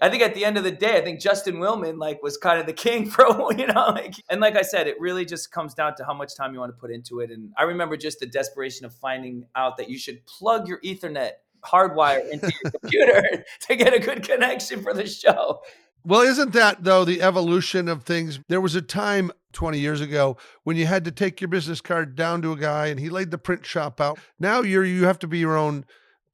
I 0.00 0.10
think 0.10 0.22
at 0.22 0.34
the 0.34 0.44
end 0.44 0.58
of 0.58 0.64
the 0.64 0.70
day, 0.70 0.98
I 0.98 1.00
think 1.00 1.20
Justin 1.20 1.56
Willman 1.56 1.98
like 1.98 2.22
was 2.22 2.36
kind 2.36 2.60
of 2.60 2.66
the 2.66 2.72
king 2.84 3.08
for 3.08 3.26
you 3.52 3.66
know 3.66 3.86
like 3.88 4.14
and 4.28 4.40
like 4.40 4.56
I 4.56 4.62
said, 4.62 4.86
it 4.86 5.00
really 5.00 5.24
just 5.24 5.50
comes 5.50 5.74
down 5.74 5.96
to 5.96 6.04
how 6.04 6.14
much 6.14 6.36
time 6.36 6.52
you 6.52 6.60
want 6.60 6.74
to 6.74 6.80
put 6.80 6.90
into 6.90 7.20
it. 7.20 7.30
And 7.30 7.52
I 7.56 7.62
remember 7.62 7.96
just 7.96 8.20
the 8.20 8.26
desperation 8.26 8.84
of 8.84 8.94
finding 8.94 9.46
out 9.54 9.76
that 9.78 9.88
you 9.88 9.98
should 9.98 10.24
plug 10.26 10.68
your 10.68 10.80
Ethernet 10.80 11.32
hardwire 11.64 12.28
into 12.30 12.52
your 12.62 12.70
computer 12.80 13.44
to 13.68 13.76
get 13.76 13.94
a 13.94 13.98
good 13.98 14.22
connection 14.22 14.82
for 14.82 14.92
the 14.92 15.06
show. 15.06 15.60
Well, 16.04 16.20
isn't 16.20 16.52
that 16.52 16.84
though 16.84 17.04
the 17.04 17.20
evolution 17.20 17.88
of 17.88 18.04
things? 18.04 18.38
There 18.48 18.60
was 18.60 18.76
a 18.76 18.82
time 18.82 19.32
20 19.54 19.78
years 19.78 20.00
ago 20.00 20.36
when 20.62 20.76
you 20.76 20.86
had 20.86 21.04
to 21.06 21.10
take 21.10 21.40
your 21.40 21.48
business 21.48 21.80
card 21.80 22.14
down 22.14 22.42
to 22.42 22.52
a 22.52 22.56
guy 22.56 22.86
and 22.86 23.00
he 23.00 23.08
laid 23.08 23.32
the 23.32 23.38
print 23.38 23.66
shop 23.66 24.00
out. 24.00 24.18
Now 24.38 24.60
you're 24.60 24.84
you 24.84 25.06
have 25.06 25.18
to 25.20 25.26
be 25.26 25.38
your 25.38 25.56
own 25.56 25.84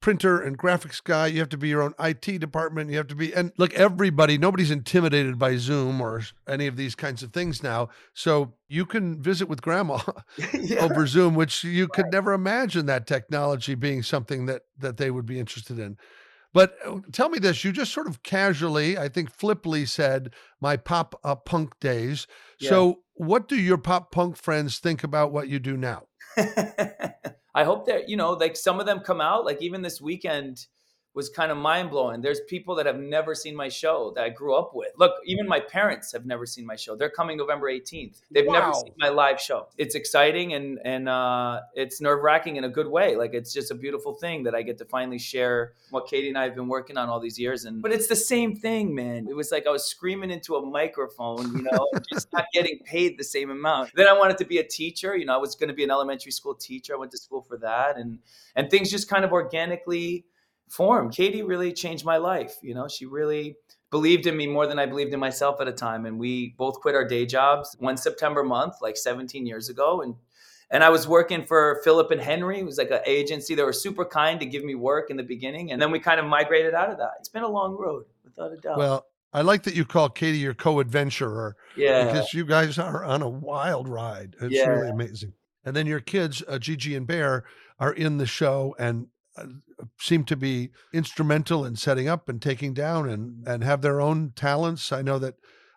printer 0.03 0.41
and 0.41 0.57
graphics 0.57 1.01
guy. 1.01 1.27
You 1.27 1.39
have 1.39 1.47
to 1.49 1.57
be 1.57 1.69
your 1.69 1.81
own 1.81 1.93
IT 1.97 2.39
department. 2.39 2.91
You 2.91 2.97
have 2.97 3.07
to 3.07 3.15
be, 3.15 3.33
and 3.33 3.53
look, 3.57 3.73
everybody, 3.73 4.37
nobody's 4.37 4.69
intimidated 4.69 5.39
by 5.39 5.55
Zoom 5.55 6.01
or 6.01 6.21
any 6.45 6.67
of 6.67 6.75
these 6.75 6.93
kinds 6.93 7.23
of 7.23 7.31
things 7.31 7.63
now. 7.63 7.87
So 8.13 8.53
you 8.67 8.85
can 8.85 9.21
visit 9.21 9.47
with 9.47 9.61
grandma 9.61 9.99
yeah. 10.53 10.79
over 10.79 11.07
Zoom, 11.07 11.35
which 11.35 11.63
you 11.63 11.87
could 11.87 12.11
never 12.11 12.33
imagine 12.33 12.85
that 12.87 13.07
technology 13.07 13.75
being 13.75 14.03
something 14.03 14.45
that 14.45 14.63
that 14.77 14.97
they 14.97 15.09
would 15.09 15.25
be 15.25 15.39
interested 15.39 15.79
in. 15.79 15.97
But 16.51 16.75
uh, 16.85 16.99
tell 17.13 17.29
me 17.29 17.39
this: 17.39 17.63
you 17.63 17.71
just 17.71 17.93
sort 17.93 18.07
of 18.07 18.23
casually, 18.23 18.97
I 18.97 19.07
think, 19.07 19.35
flipply 19.35 19.87
said 19.87 20.33
my 20.59 20.75
pop 20.75 21.17
uh, 21.23 21.35
punk 21.35 21.79
days. 21.79 22.27
Yeah. 22.59 22.69
So, 22.69 22.99
what 23.13 23.47
do 23.47 23.55
your 23.55 23.77
pop 23.77 24.11
punk 24.11 24.35
friends 24.35 24.79
think 24.79 25.01
about 25.01 25.31
what 25.31 25.47
you 25.47 25.59
do 25.59 25.77
now? 25.77 26.07
I 27.55 27.63
hope 27.63 27.85
that, 27.87 28.09
you 28.09 28.17
know, 28.17 28.31
like 28.31 28.55
some 28.55 28.79
of 28.79 28.85
them 28.85 28.99
come 28.99 29.21
out, 29.21 29.45
like 29.45 29.61
even 29.61 29.81
this 29.81 30.01
weekend, 30.01 30.65
was 31.13 31.29
kind 31.29 31.51
of 31.51 31.57
mind 31.57 31.91
blowing. 31.91 32.21
There's 32.21 32.41
people 32.47 32.75
that 32.75 32.85
have 32.85 32.97
never 32.97 33.35
seen 33.35 33.55
my 33.55 33.69
show 33.69 34.11
that 34.15 34.23
I 34.23 34.29
grew 34.29 34.55
up 34.55 34.71
with. 34.73 34.89
Look, 34.97 35.13
even 35.25 35.47
my 35.47 35.59
parents 35.59 36.11
have 36.11 36.25
never 36.25 36.45
seen 36.45 36.65
my 36.65 36.75
show. 36.75 36.95
They're 36.95 37.09
coming 37.09 37.37
November 37.37 37.69
18th. 37.69 38.21
They've 38.31 38.45
wow. 38.45 38.53
never 38.53 38.73
seen 38.73 38.93
my 38.97 39.09
live 39.09 39.39
show. 39.39 39.67
It's 39.77 39.95
exciting 39.95 40.53
and 40.53 40.79
and 40.83 41.07
uh, 41.07 41.61
it's 41.75 42.01
nerve 42.01 42.23
wracking 42.23 42.55
in 42.55 42.63
a 42.63 42.69
good 42.69 42.87
way. 42.87 43.15
Like 43.15 43.33
it's 43.33 43.53
just 43.53 43.69
a 43.71 43.75
beautiful 43.75 44.13
thing 44.13 44.43
that 44.43 44.55
I 44.55 44.63
get 44.63 44.77
to 44.79 44.85
finally 44.85 45.19
share 45.19 45.73
what 45.91 46.07
Katie 46.07 46.29
and 46.29 46.37
I 46.37 46.43
have 46.43 46.55
been 46.55 46.67
working 46.67 46.97
on 46.97 47.09
all 47.09 47.19
these 47.19 47.37
years. 47.37 47.65
And 47.65 47.81
but 47.81 47.91
it's 47.91 48.07
the 48.07 48.15
same 48.15 48.55
thing, 48.55 48.95
man. 48.95 49.27
It 49.29 49.35
was 49.35 49.51
like 49.51 49.67
I 49.67 49.71
was 49.71 49.85
screaming 49.85 50.31
into 50.31 50.55
a 50.55 50.65
microphone, 50.65 51.55
you 51.55 51.63
know, 51.63 51.87
just 52.11 52.31
not 52.33 52.45
getting 52.53 52.79
paid 52.85 53.19
the 53.19 53.23
same 53.23 53.51
amount. 53.51 53.91
Then 53.95 54.07
I 54.07 54.13
wanted 54.13 54.37
to 54.39 54.45
be 54.45 54.57
a 54.57 54.63
teacher. 54.63 55.15
You 55.15 55.25
know, 55.25 55.35
I 55.35 55.37
was 55.37 55.55
going 55.55 55.69
to 55.69 55.75
be 55.75 55.83
an 55.83 55.91
elementary 55.91 56.31
school 56.31 56.55
teacher. 56.55 56.95
I 56.95 56.97
went 56.97 57.11
to 57.11 57.17
school 57.17 57.41
for 57.41 57.57
that, 57.57 57.97
and 57.97 58.19
and 58.55 58.71
things 58.71 58.89
just 58.89 59.07
kind 59.07 59.23
of 59.23 59.31
organically 59.31 60.25
form. 60.69 61.11
Katie 61.11 61.43
really 61.43 61.73
changed 61.73 62.05
my 62.05 62.17
life. 62.17 62.55
You 62.61 62.73
know, 62.73 62.87
she 62.87 63.05
really 63.05 63.55
believed 63.91 64.25
in 64.25 64.35
me 64.35 64.47
more 64.47 64.65
than 64.65 64.79
I 64.79 64.85
believed 64.85 65.13
in 65.13 65.19
myself 65.19 65.61
at 65.61 65.67
a 65.67 65.71
time. 65.71 66.05
And 66.05 66.17
we 66.17 66.55
both 66.57 66.79
quit 66.81 66.95
our 66.95 67.07
day 67.07 67.25
jobs 67.25 67.75
one 67.79 67.95
September 67.95 68.43
month, 68.43 68.75
like 68.81 68.97
17 68.97 69.45
years 69.45 69.69
ago. 69.69 70.01
And 70.01 70.15
and 70.71 70.83
I 70.83 70.89
was 70.89 71.07
working 71.07 71.45
for 71.45 71.81
Philip 71.83 72.09
and 72.09 72.19
Henry. 72.19 72.59
It 72.59 72.65
was 72.65 72.79
like 72.79 72.89
an 72.89 73.01
agency. 73.05 73.53
They 73.53 73.61
were 73.61 73.71
super 73.71 74.05
kind 74.05 74.39
to 74.39 74.45
give 74.47 74.63
me 74.63 74.73
work 74.73 75.11
in 75.11 75.17
the 75.17 75.23
beginning. 75.23 75.71
And 75.71 75.79
then 75.79 75.91
we 75.91 75.99
kind 75.99 76.19
of 76.19 76.25
migrated 76.25 76.73
out 76.73 76.89
of 76.89 76.97
that. 76.97 77.11
It's 77.19 77.29
been 77.29 77.43
a 77.43 77.47
long 77.47 77.77
road, 77.77 78.05
without 78.23 78.51
a 78.51 78.57
doubt. 78.57 78.79
Well, 78.79 79.05
I 79.31 79.41
like 79.41 79.63
that 79.63 79.75
you 79.75 79.85
call 79.85 80.09
Katie 80.09 80.39
your 80.39 80.55
co-adventurer. 80.55 81.55
Yeah. 81.77 82.05
Because 82.05 82.33
you 82.33 82.43
guys 82.43 82.79
are 82.79 83.03
on 83.03 83.21
a 83.21 83.29
wild 83.29 83.87
ride. 83.87 84.35
It's 84.41 84.55
yeah. 84.55 84.67
really 84.69 84.89
amazing. 84.89 85.33
And 85.63 85.75
then 85.75 85.85
your 85.85 85.99
kids, 85.99 86.41
uh, 86.47 86.57
Gigi 86.57 86.95
and 86.95 87.05
Bear, 87.05 87.45
are 87.79 87.93
in 87.93 88.17
the 88.17 88.25
show 88.25 88.75
and 88.79 89.07
Uh, 89.35 89.45
seem 89.99 90.23
to 90.23 90.35
be 90.35 90.69
instrumental 90.93 91.65
in 91.65 91.75
setting 91.75 92.07
up 92.07 92.29
and 92.29 92.41
taking 92.41 92.73
down 92.73 93.09
and 93.09 93.47
and 93.47 93.63
have 93.63 93.81
their 93.81 93.99
own 93.99 94.31
talents. 94.35 94.91
I 94.91 95.01
know 95.01 95.17
that 95.19 95.35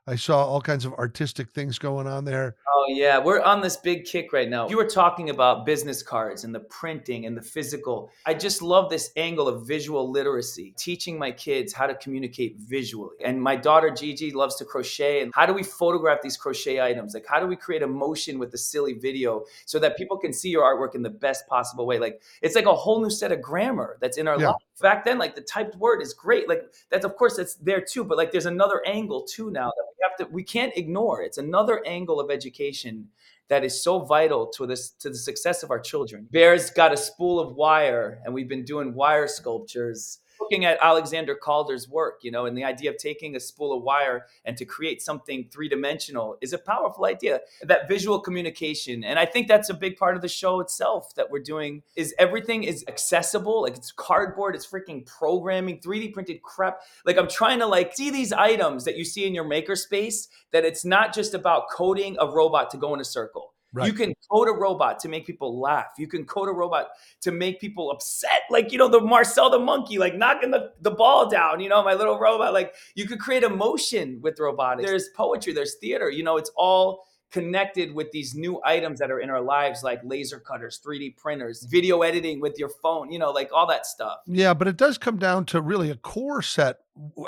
I 0.09 0.15
saw 0.15 0.47
all 0.47 0.61
kinds 0.61 0.85
of 0.85 0.93
artistic 0.95 1.51
things 1.51 1.81
going 1.81 2.07
on 2.07 2.25
there. 2.25 2.55
Oh 2.73 2.85
yeah, 2.89 3.19
we're 3.19 3.41
on 3.43 3.61
this 3.61 3.77
big 3.77 4.05
kick 4.05 4.33
right 4.33 4.49
now. 4.49 4.69
You 4.69 4.77
were 4.77 4.87
talking 4.87 5.31
about 5.31 5.67
business 5.67 6.01
cards 6.01 6.45
and 6.45 6.55
the 6.55 6.61
printing 6.61 7.27
and 7.27 7.37
the 7.37 7.43
physical. 7.43 8.13
I 8.25 8.35
just 8.35 8.63
love 8.63 8.89
this 8.89 9.11
angle 9.17 9.49
of 9.49 9.67
visual 9.67 10.09
literacy, 10.09 10.75
teaching 10.77 11.19
my 11.19 11.33
kids 11.33 11.73
how 11.73 11.89
to 11.89 11.95
communicate 11.97 12.57
visually. 12.57 13.17
And 13.25 13.43
my 13.43 13.57
daughter 13.57 13.91
Gigi 13.91 14.31
loves 14.31 14.55
to 14.57 14.65
crochet 14.65 15.23
and 15.23 15.33
how 15.35 15.45
do 15.45 15.53
we 15.53 15.65
photograph 15.65 16.23
these 16.23 16.37
crochet 16.37 16.81
items? 16.81 17.13
Like 17.13 17.27
how 17.27 17.41
do 17.41 17.49
we 17.49 17.57
create 17.57 17.83
emotion 17.83 18.39
with 18.39 18.55
a 18.55 18.59
silly 18.59 18.93
video 18.93 19.45
so 19.65 19.81
that 19.81 19.97
people 19.97 20.17
can 20.17 20.33
see 20.33 20.51
your 20.51 20.63
artwork 20.63 20.95
in 20.95 21.03
the 21.03 21.11
best 21.11 21.49
possible 21.49 21.85
way? 21.85 21.99
Like 21.99 22.23
it's 22.43 22.55
like 22.55 22.67
a 22.67 22.75
whole 22.75 23.03
new 23.03 23.11
set 23.11 23.33
of 23.33 23.43
grammar 23.43 23.99
that's 24.01 24.19
in 24.19 24.29
our 24.29 24.39
Yeah. 24.39 24.51
life. 24.51 24.57
Back 24.81 25.05
then 25.05 25.19
like 25.19 25.35
the 25.35 25.41
typed 25.41 25.77
word 25.77 26.03
is 26.03 26.13
great. 26.13 26.49
Like 26.49 26.73
that's 26.91 27.05
of 27.05 27.17
course 27.17 27.37
that's 27.37 27.55
there 27.55 27.81
too, 27.81 28.05
but 28.05 28.19
like 28.19 28.31
there's 28.33 28.47
another 28.47 28.83
angle 28.87 29.23
too 29.23 29.51
now 29.51 29.69
that 29.69 29.85
we 29.89 29.95
have 30.03 30.17
to 30.29 30.35
we 30.35 30.43
can't 30.43 30.77
ignore. 30.77 31.23
It's 31.23 31.39
another 31.39 31.83
angle 31.87 32.21
of 32.21 32.31
education 32.31 33.09
that 33.49 33.65
is 33.65 33.83
so 33.83 34.01
vital 34.01 34.47
to 34.49 34.67
this 34.67 34.91
to 34.91 35.09
the 35.09 35.17
success 35.17 35.63
of 35.63 35.71
our 35.71 35.81
children. 35.81 36.29
Bear's 36.31 36.71
got 36.71 36.93
a 36.93 36.97
spool 36.97 37.39
of 37.39 37.55
wire, 37.55 38.21
and 38.25 38.35
we've 38.35 38.49
been 38.49 38.65
doing 38.65 38.95
wire 38.95 39.29
sculptures. 39.29 40.19
Looking 40.47 40.65
at 40.65 40.79
Alexander 40.81 41.35
Calder's 41.35 41.89
work, 41.89 42.21
you 42.23 42.31
know, 42.31 42.47
and 42.47 42.57
the 42.57 42.63
idea 42.63 42.89
of 42.89 42.99
taking 42.99 43.35
a 43.35 43.41
spool 43.41 43.77
of 43.77 43.83
wire 43.83 44.27
and 44.45 44.57
to 44.59 44.65
create 44.65 45.03
something 45.03 45.49
three 45.51 45.69
dimensional 45.69 46.37
is 46.41 46.53
a 46.53 46.59
powerful 46.59 47.05
idea. 47.05 47.41
That 47.63 47.89
visual 47.89 48.21
communication, 48.21 49.03
and 49.03 49.19
I 49.19 49.27
think 49.27 49.49
that's 49.49 49.71
a 49.71 49.75
big 49.75 49.97
part 49.97 50.15
of 50.15 50.23
the 50.23 50.29
show 50.29 50.61
itself 50.61 51.17
that 51.17 51.33
we're 51.33 51.43
doing. 51.43 51.83
Is 51.97 52.15
everything 52.21 52.63
is 52.63 52.85
accessible? 52.87 53.63
Like 53.63 53.77
it's 53.77 53.91
cardboard, 53.91 54.55
it's 54.55 54.65
freaking 54.65 55.05
programming, 55.05 55.81
3D 55.81 56.13
printed 56.13 56.43
crap. 56.43 56.79
Like 57.05 57.19
I'm 57.19 57.29
trying 57.29 57.59
to 57.59 57.67
like 57.67 57.97
see 57.97 58.11
these 58.11 58.33
items 58.33 58.85
that 58.85 58.97
you 58.97 59.05
see 59.05 59.27
in 59.27 59.35
your 59.35 59.45
makerspace. 59.45 60.29
That 60.53 60.65
it's 60.65 60.85
not 60.85 61.13
just 61.13 61.35
about 61.35 61.65
coding 61.73 62.17
a 62.21 62.29
robot 62.29 62.71
to 62.71 62.77
go 62.77 62.95
in 62.95 63.01
a 63.01 63.05
circle. 63.05 63.56
Right. 63.77 63.87
You 63.87 63.93
can 63.93 64.15
code 64.31 64.49
a 64.49 64.53
robot 64.53 64.99
to 65.01 65.09
make 65.09 65.27
people 65.27 65.61
laugh. 65.61 65.89
You 65.99 66.09
can 66.09 66.25
code 66.25 66.49
a 66.49 66.53
robot 66.53 66.89
to 67.21 67.31
make 67.31 67.61
people 67.61 67.91
upset. 67.91 68.43
Like, 68.49 68.73
you 68.73 68.79
know, 68.79 68.89
the 68.89 69.03
Marcel 69.03 69.51
the 69.51 69.59
monkey, 69.59 69.99
like 69.99 70.17
knocking 70.17 70.51
the, 70.51 70.73
the 70.81 70.91
ball 70.91 71.29
down, 71.29 71.61
you 71.61 71.69
know, 71.69 71.85
my 71.85 71.93
little 71.93 72.19
robot. 72.19 72.55
Like, 72.55 72.75
you 72.95 73.07
could 73.07 73.19
create 73.19 73.43
emotion 73.43 74.19
with 74.23 74.41
robotics. 74.41 74.89
There's 74.89 75.09
poetry, 75.11 75.53
there's 75.53 75.75
theater, 75.75 76.09
you 76.09 76.25
know, 76.25 76.39
it's 76.39 76.51
all 76.57 77.07
connected 77.31 77.93
with 77.93 78.11
these 78.13 78.35
new 78.35 78.63
items 78.65 78.99
that 78.99 79.11
are 79.11 79.21
in 79.21 79.29
our 79.29 79.43
lives, 79.43 79.83
like 79.83 80.01
laser 80.05 80.41
cutters, 80.41 80.81
3D 80.83 81.19
printers, 81.19 81.65
video 81.65 82.01
editing 82.01 82.41
with 82.41 82.59
your 82.59 82.71
phone, 82.83 83.13
you 83.13 83.19
know, 83.19 83.31
like 83.31 83.51
all 83.53 83.67
that 83.67 83.85
stuff. 83.85 84.21
Yeah, 84.27 84.55
but 84.55 84.69
it 84.69 84.79
does 84.79 84.97
come 84.97 85.19
down 85.19 85.45
to 85.47 85.61
really 85.61 85.91
a 85.91 85.97
core 85.97 86.41
set 86.41 86.79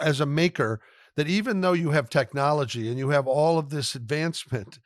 as 0.00 0.20
a 0.20 0.26
maker 0.26 0.80
that 1.16 1.28
even 1.28 1.60
though 1.60 1.74
you 1.74 1.90
have 1.90 2.08
technology 2.08 2.88
and 2.88 2.96
you 2.96 3.10
have 3.10 3.26
all 3.26 3.58
of 3.58 3.68
this 3.68 3.94
advancement, 3.94 4.78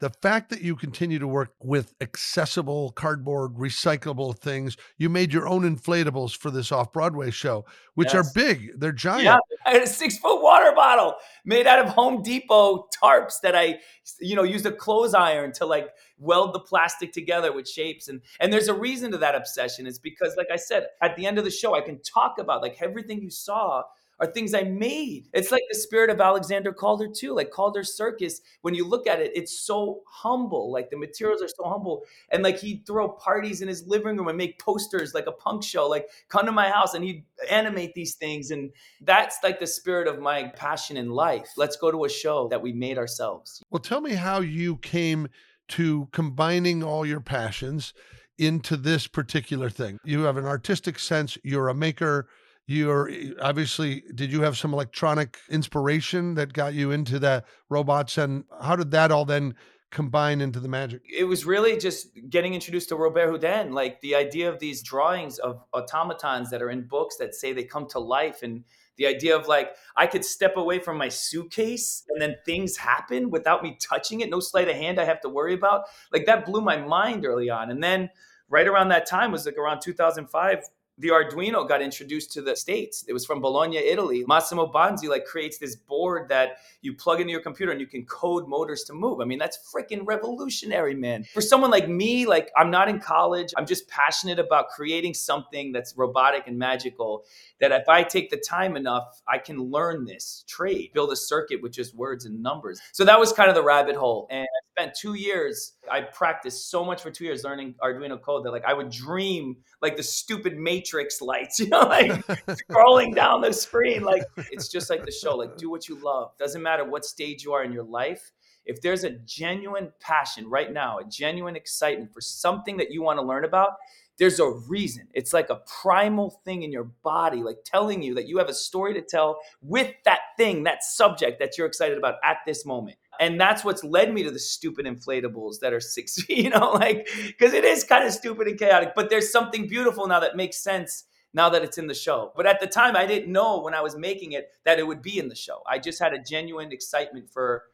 the 0.00 0.10
fact 0.10 0.50
that 0.50 0.62
you 0.62 0.76
continue 0.76 1.18
to 1.18 1.26
work 1.26 1.54
with 1.60 1.94
accessible 2.00 2.92
cardboard, 2.92 3.54
recyclable 3.54 4.36
things, 4.36 4.76
you 4.96 5.08
made 5.08 5.32
your 5.32 5.48
own 5.48 5.62
inflatables 5.62 6.36
for 6.36 6.50
this 6.50 6.70
off 6.70 6.92
Broadway 6.92 7.30
show, 7.30 7.64
which 7.94 8.14
are 8.14 8.24
big. 8.34 8.78
They're 8.78 8.92
giant. 8.92 9.24
Yeah, 9.24 9.38
I 9.66 9.72
had 9.72 9.82
a 9.82 9.86
six 9.86 10.16
foot 10.18 10.40
water 10.40 10.72
bottle 10.74 11.16
made 11.44 11.66
out 11.66 11.84
of 11.84 11.88
Home 11.94 12.22
Depot 12.22 12.88
tarps 13.02 13.40
that 13.42 13.56
I, 13.56 13.80
you 14.20 14.36
know, 14.36 14.44
used 14.44 14.66
a 14.66 14.72
clothes 14.72 15.14
iron 15.14 15.52
to 15.54 15.66
like 15.66 15.88
weld 16.18 16.54
the 16.54 16.60
plastic 16.60 17.12
together 17.12 17.52
with 17.52 17.68
shapes. 17.68 18.08
And 18.08 18.20
and 18.38 18.52
there's 18.52 18.68
a 18.68 18.74
reason 18.74 19.10
to 19.12 19.18
that 19.18 19.34
obsession. 19.34 19.86
It's 19.86 19.98
because, 19.98 20.34
like 20.36 20.48
I 20.52 20.56
said, 20.56 20.86
at 21.02 21.16
the 21.16 21.26
end 21.26 21.38
of 21.38 21.44
the 21.44 21.50
show, 21.50 21.74
I 21.74 21.80
can 21.80 22.00
talk 22.02 22.38
about 22.38 22.62
like 22.62 22.76
everything 22.80 23.20
you 23.20 23.30
saw 23.30 23.82
are 24.20 24.26
things 24.26 24.54
I 24.54 24.62
made. 24.62 25.28
It's 25.32 25.52
like 25.52 25.62
the 25.70 25.78
spirit 25.78 26.10
of 26.10 26.20
Alexander 26.20 26.72
Calder 26.72 27.08
too. 27.08 27.34
Like 27.34 27.50
Calder's 27.50 27.94
circus, 27.94 28.40
when 28.62 28.74
you 28.74 28.86
look 28.86 29.06
at 29.06 29.20
it, 29.20 29.32
it's 29.34 29.58
so 29.58 30.02
humble. 30.06 30.72
Like 30.72 30.90
the 30.90 30.96
materials 30.96 31.42
are 31.42 31.48
so 31.48 31.68
humble. 31.68 32.04
And 32.30 32.42
like 32.42 32.58
he'd 32.58 32.86
throw 32.86 33.08
parties 33.08 33.62
in 33.62 33.68
his 33.68 33.86
living 33.86 34.16
room 34.16 34.28
and 34.28 34.36
make 34.36 34.58
posters 34.58 35.14
like 35.14 35.26
a 35.26 35.32
punk 35.32 35.62
show. 35.62 35.88
Like 35.88 36.08
come 36.28 36.46
to 36.46 36.52
my 36.52 36.68
house 36.68 36.94
and 36.94 37.04
he'd 37.04 37.24
animate 37.50 37.94
these 37.94 38.14
things. 38.14 38.50
And 38.50 38.70
that's 39.00 39.38
like 39.42 39.60
the 39.60 39.66
spirit 39.66 40.08
of 40.08 40.18
my 40.18 40.44
passion 40.48 40.96
in 40.96 41.10
life. 41.10 41.50
Let's 41.56 41.76
go 41.76 41.90
to 41.90 42.04
a 42.04 42.08
show 42.08 42.48
that 42.48 42.62
we 42.62 42.72
made 42.72 42.98
ourselves. 42.98 43.62
Well, 43.70 43.80
tell 43.80 44.00
me 44.00 44.14
how 44.14 44.40
you 44.40 44.76
came 44.78 45.28
to 45.68 46.08
combining 46.12 46.82
all 46.82 47.06
your 47.06 47.20
passions 47.20 47.92
into 48.38 48.76
this 48.76 49.06
particular 49.06 49.68
thing. 49.68 49.98
You 50.04 50.22
have 50.22 50.36
an 50.36 50.46
artistic 50.46 50.98
sense, 50.98 51.36
you're 51.42 51.68
a 51.68 51.74
maker, 51.74 52.28
you're 52.68 53.08
eh, 53.10 53.30
obviously 53.40 54.04
did 54.14 54.30
you 54.30 54.42
have 54.42 54.56
some 54.56 54.72
electronic 54.72 55.38
inspiration 55.48 56.34
that 56.34 56.52
got 56.52 56.74
you 56.74 56.92
into 56.92 57.18
the 57.18 57.42
robots 57.68 58.18
and 58.18 58.44
how 58.60 58.76
did 58.76 58.92
that 58.92 59.10
all 59.10 59.24
then 59.24 59.54
combine 59.90 60.42
into 60.42 60.60
the 60.60 60.68
magic? 60.68 61.00
It 61.08 61.24
was 61.24 61.46
really 61.46 61.78
just 61.78 62.08
getting 62.28 62.52
introduced 62.52 62.90
to 62.90 62.96
Robert 62.96 63.30
Houdin, 63.30 63.72
like 63.72 64.02
the 64.02 64.14
idea 64.14 64.50
of 64.50 64.58
these 64.58 64.82
drawings 64.82 65.38
of 65.38 65.64
automatons 65.72 66.50
that 66.50 66.60
are 66.60 66.68
in 66.68 66.82
books 66.82 67.16
that 67.16 67.34
say 67.34 67.54
they 67.54 67.64
come 67.64 67.86
to 67.88 67.98
life 67.98 68.42
and 68.42 68.64
the 68.98 69.06
idea 69.06 69.34
of 69.34 69.48
like 69.48 69.70
I 69.96 70.06
could 70.06 70.24
step 70.24 70.58
away 70.58 70.78
from 70.78 70.98
my 70.98 71.08
suitcase 71.08 72.04
and 72.10 72.20
then 72.20 72.36
things 72.44 72.76
happen 72.76 73.30
without 73.30 73.62
me 73.62 73.78
touching 73.80 74.20
it, 74.20 74.28
no 74.28 74.40
sleight 74.40 74.68
of 74.68 74.76
hand 74.76 75.00
I 75.00 75.04
have 75.06 75.22
to 75.22 75.30
worry 75.30 75.54
about. 75.54 75.84
Like 76.12 76.26
that 76.26 76.44
blew 76.44 76.60
my 76.60 76.76
mind 76.76 77.24
early 77.24 77.48
on. 77.48 77.70
And 77.70 77.82
then 77.82 78.10
right 78.50 78.66
around 78.66 78.88
that 78.88 79.06
time 79.06 79.32
was 79.32 79.46
like 79.46 79.56
around 79.56 79.80
2005 79.80 80.64
the 80.98 81.08
Arduino 81.08 81.66
got 81.66 81.80
introduced 81.80 82.32
to 82.32 82.42
the 82.42 82.56
States. 82.56 83.04
It 83.08 83.12
was 83.12 83.24
from 83.24 83.40
Bologna, 83.40 83.78
Italy. 83.78 84.24
Massimo 84.26 84.70
Banzi 84.70 85.08
like 85.08 85.24
creates 85.24 85.58
this 85.58 85.76
board 85.76 86.28
that 86.28 86.58
you 86.82 86.94
plug 86.94 87.20
into 87.20 87.30
your 87.30 87.40
computer 87.40 87.72
and 87.72 87.80
you 87.80 87.86
can 87.86 88.04
code 88.04 88.48
motors 88.48 88.82
to 88.84 88.92
move. 88.92 89.20
I 89.20 89.24
mean, 89.24 89.38
that's 89.38 89.58
freaking 89.72 90.02
revolutionary, 90.04 90.94
man. 90.94 91.24
For 91.32 91.40
someone 91.40 91.70
like 91.70 91.88
me, 91.88 92.26
like 92.26 92.50
I'm 92.56 92.70
not 92.70 92.88
in 92.88 92.98
college. 92.98 93.54
I'm 93.56 93.66
just 93.66 93.88
passionate 93.88 94.38
about 94.38 94.68
creating 94.70 95.14
something 95.14 95.72
that's 95.72 95.96
robotic 95.96 96.46
and 96.46 96.58
magical 96.58 97.24
that 97.60 97.72
if 97.72 97.88
I 97.88 98.02
take 98.02 98.30
the 98.30 98.36
time 98.36 98.76
enough, 98.76 99.22
I 99.28 99.38
can 99.38 99.58
learn 99.58 100.04
this 100.04 100.44
trade, 100.48 100.90
build 100.94 101.12
a 101.12 101.16
circuit 101.16 101.62
with 101.62 101.72
just 101.72 101.94
words 101.94 102.24
and 102.24 102.42
numbers. 102.42 102.80
So 102.92 103.04
that 103.04 103.18
was 103.18 103.32
kind 103.32 103.48
of 103.48 103.54
the 103.54 103.62
rabbit 103.62 103.96
hole. 103.96 104.26
And 104.30 104.46
spent 104.78 104.94
two 104.94 105.14
years, 105.14 105.72
I 105.90 106.02
practiced 106.02 106.70
so 106.70 106.84
much 106.84 107.02
for 107.02 107.10
two 107.10 107.24
years 107.24 107.44
learning 107.44 107.74
Arduino 107.82 108.20
code 108.20 108.44
that 108.44 108.52
like 108.52 108.64
I 108.64 108.72
would 108.72 108.90
dream 108.90 109.56
like 109.82 109.96
the 109.96 110.02
stupid 110.02 110.56
matrix 110.56 111.20
lights, 111.20 111.58
you 111.60 111.68
know, 111.68 111.80
like 111.80 112.10
scrolling 112.70 113.14
down 113.14 113.40
the 113.40 113.52
screen. 113.52 114.02
Like 114.02 114.22
it's 114.36 114.68
just 114.68 114.90
like 114.90 115.04
the 115.04 115.12
show. 115.12 115.36
Like 115.36 115.56
do 115.56 115.70
what 115.70 115.88
you 115.88 115.96
love. 116.02 116.30
Doesn't 116.38 116.62
matter 116.62 116.84
what 116.84 117.04
stage 117.04 117.44
you 117.44 117.52
are 117.52 117.64
in 117.64 117.72
your 117.72 117.84
life. 117.84 118.30
If 118.64 118.82
there's 118.82 119.04
a 119.04 119.10
genuine 119.10 119.92
passion 119.98 120.48
right 120.48 120.70
now, 120.70 120.98
a 120.98 121.04
genuine 121.04 121.56
excitement 121.56 122.12
for 122.12 122.20
something 122.20 122.76
that 122.76 122.90
you 122.90 123.02
want 123.02 123.18
to 123.18 123.24
learn 123.24 123.44
about, 123.44 123.70
there's 124.18 124.40
a 124.40 124.50
reason. 124.68 125.08
It's 125.14 125.32
like 125.32 125.48
a 125.48 125.60
primal 125.80 126.40
thing 126.44 126.64
in 126.64 126.72
your 126.72 126.90
body, 127.02 127.42
like 127.42 127.58
telling 127.64 128.02
you 128.02 128.14
that 128.16 128.28
you 128.28 128.36
have 128.38 128.48
a 128.48 128.54
story 128.54 128.92
to 128.94 129.00
tell 129.00 129.38
with 129.62 129.94
that 130.04 130.20
thing, 130.36 130.64
that 130.64 130.82
subject 130.82 131.38
that 131.38 131.56
you're 131.56 131.66
excited 131.66 131.96
about 131.96 132.16
at 132.22 132.38
this 132.46 132.66
moment. 132.66 132.98
And 133.20 133.40
that's 133.40 133.64
what's 133.64 133.84
led 133.84 134.12
me 134.12 134.22
to 134.22 134.30
the 134.30 134.38
stupid 134.38 134.86
inflatables 134.86 135.60
that 135.60 135.72
are 135.72 135.80
six 135.80 136.22
feet, 136.22 136.38
you 136.44 136.50
know, 136.50 136.70
like, 136.72 137.08
because 137.26 137.52
it 137.52 137.64
is 137.64 137.84
kind 137.84 138.06
of 138.06 138.12
stupid 138.12 138.48
and 138.48 138.58
chaotic, 138.58 138.92
but 138.94 139.10
there's 139.10 139.32
something 139.32 139.66
beautiful 139.66 140.06
now 140.06 140.20
that 140.20 140.36
makes 140.36 140.58
sense 140.58 141.04
now 141.34 141.48
that 141.50 141.62
it's 141.62 141.78
in 141.78 141.86
the 141.86 141.94
show. 141.94 142.32
But 142.36 142.46
at 142.46 142.60
the 142.60 142.66
time, 142.66 142.96
I 142.96 143.06
didn't 143.06 143.30
know 143.30 143.60
when 143.60 143.74
I 143.74 143.80
was 143.80 143.96
making 143.96 144.32
it 144.32 144.50
that 144.64 144.78
it 144.78 144.86
would 144.86 145.02
be 145.02 145.18
in 145.18 145.28
the 145.28 145.34
show. 145.34 145.62
I 145.68 145.78
just 145.78 146.00
had 146.00 146.12
a 146.12 146.18
genuine 146.18 146.72
excitement 146.72 147.30
for 147.30 147.64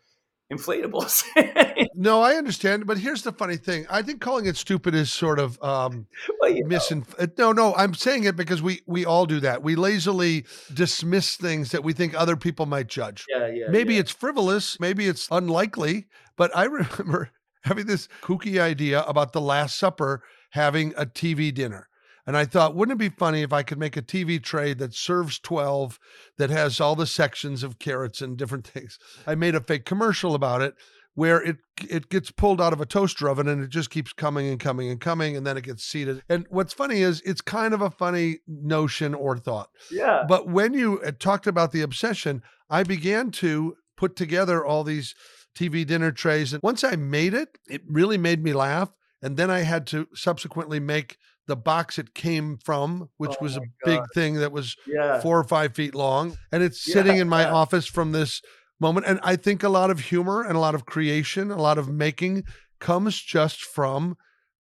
inflatables. 0.53 1.25
No, 1.97 2.21
I 2.21 2.35
understand, 2.35 2.87
but 2.87 2.99
here's 2.99 3.23
the 3.23 3.33
funny 3.33 3.57
thing. 3.57 3.87
I 3.89 4.03
think 4.03 4.21
calling 4.21 4.47
it 4.47 4.57
stupid 4.57 4.95
is 4.95 5.13
sort 5.13 5.39
of 5.39 5.63
um 5.63 6.07
well, 6.41 6.51
you 6.51 6.67
know. 6.67 6.77
misinf- 6.77 7.15
uh, 7.19 7.27
no 7.39 7.53
no 7.53 7.75
i'm 7.75 7.95
saying 7.95 8.25
it 8.25 8.37
because 8.37 8.61
we 8.63 8.81
we 8.87 9.05
all 9.05 9.27
do 9.27 9.41
that 9.41 9.63
we 9.63 9.77
lazily 9.77 10.45
dismiss 10.73 11.37
things 11.37 11.71
that 11.71 11.85
we 11.85 11.93
think 11.93 12.15
other 12.15 12.37
people 12.37 12.67
might 12.67 12.89
judge 12.89 13.25
yeah, 13.29 13.47
yeah. 13.47 13.67
maybe 13.69 13.95
yeah. 13.95 14.01
it's 14.01 14.11
frivolous 14.11 14.79
maybe 14.81 15.07
it's 15.07 15.29
unlikely 15.31 16.07
but 16.37 16.55
i 16.57 16.65
remember 16.79 17.31
having 17.63 17.87
this 17.87 18.09
kooky 18.23 18.61
idea 18.61 19.03
about 19.03 19.33
the 19.33 19.41
last 19.41 19.79
supper 19.79 20.23
having 20.51 20.93
a 20.97 21.07
tv 21.07 21.53
dinner 21.55 21.89
and 22.27 22.37
i 22.37 22.45
thought 22.45 22.75
wouldn't 22.75 23.01
it 23.01 23.11
be 23.11 23.17
funny 23.17 23.43
if 23.43 23.53
i 23.53 23.63
could 23.63 23.79
make 23.79 23.97
a 23.97 24.03
tv 24.03 24.43
tray 24.43 24.75
that 24.75 24.95
serves 24.95 25.39
12 25.39 25.99
that 26.39 26.51
has 26.51 26.81
all 26.81 26.95
the 26.95 27.07
sections 27.07 27.63
of 27.63 27.79
carrots 27.79 28.21
and 28.21 28.37
different 28.37 28.67
things 28.67 28.99
i 29.27 29.35
made 29.35 29.55
a 29.55 29.61
fake 29.61 29.85
commercial 29.85 30.35
about 30.35 30.63
it 30.63 30.75
where 31.15 31.41
it 31.43 31.57
it 31.89 32.09
gets 32.09 32.31
pulled 32.31 32.61
out 32.61 32.73
of 32.73 32.81
a 32.81 32.87
toaster 32.87 33.29
oven 33.29 33.49
and 33.49 33.63
it 33.63 33.71
just 33.71 33.91
keeps 33.91 34.13
coming 34.13 34.49
and 34.49 34.61
coming 34.61 34.91
and 34.91 35.01
coming 35.01 35.37
and 35.37 35.47
then 35.47 35.57
it 35.57 35.65
gets 35.65 35.85
seated. 35.85 36.23
And 36.29 36.47
what's 36.51 36.73
funny 36.73 37.01
is 37.03 37.21
it's 37.23 37.41
kind 37.41 37.75
of 37.75 37.81
a 37.81 37.91
funny 37.91 38.39
notion 38.47 39.15
or 39.15 39.39
thought. 39.39 39.71
yeah. 39.91 40.25
But 40.29 40.49
when 40.49 40.75
you 40.75 41.01
uh, 41.01 41.13
talked 41.19 41.47
about 41.47 41.73
the 41.73 41.83
obsession, 41.83 42.43
I 42.71 42.83
began 42.83 43.31
to 43.33 43.77
put 43.97 44.17
together 44.17 44.65
all 44.65 44.85
these 44.85 45.15
TV 45.57 45.87
dinner 45.87 46.11
trays 46.11 46.53
and 46.53 46.63
once 46.63 46.83
I 46.83 46.97
made 46.97 47.35
it, 47.35 47.59
it 47.69 47.83
really 47.89 48.19
made 48.19 48.43
me 48.43 48.53
laugh 48.53 48.91
and 49.25 49.37
then 49.37 49.51
I 49.51 49.61
had 49.61 49.87
to 49.89 50.07
subsequently 50.15 50.79
make 50.79 51.17
the 51.47 51.57
box 51.57 51.99
it 51.99 52.15
came 52.15 52.57
from, 52.59 53.09
which 53.17 53.33
Oh 53.33 53.43
was 53.43 53.57
a 53.57 53.61
my 53.61 53.67
big 53.85 54.01
thing 54.15 54.35
that 54.37 54.53
was 54.53 54.77
Yeah. 54.87 55.21
four 55.21 55.39
or 55.39 55.45
five 55.45 55.75
feet 55.75 55.95
long. 55.95 56.37
And 56.53 56.63
it's 56.63 56.87
Yeah, 56.87 56.93
sitting 56.95 57.17
in 57.17 57.29
my 57.29 57.43
yeah. 57.43 57.53
office 57.53 57.87
from 57.87 58.13
this 58.13 58.41
moment. 58.81 59.07
And 59.07 59.21
I 59.23 59.37
think 59.37 59.63
a 59.63 59.69
lot 59.69 59.91
of 59.91 60.01
humor 60.01 60.43
and 60.43 60.57
a 60.57 60.61
lot 60.61 60.75
of 60.75 60.87
creation, 60.87 61.51
a 61.51 61.61
lot 61.61 61.77
of 61.79 61.89
making 61.89 62.45
comes 62.81 63.21
just 63.21 63.63
from 63.65 64.17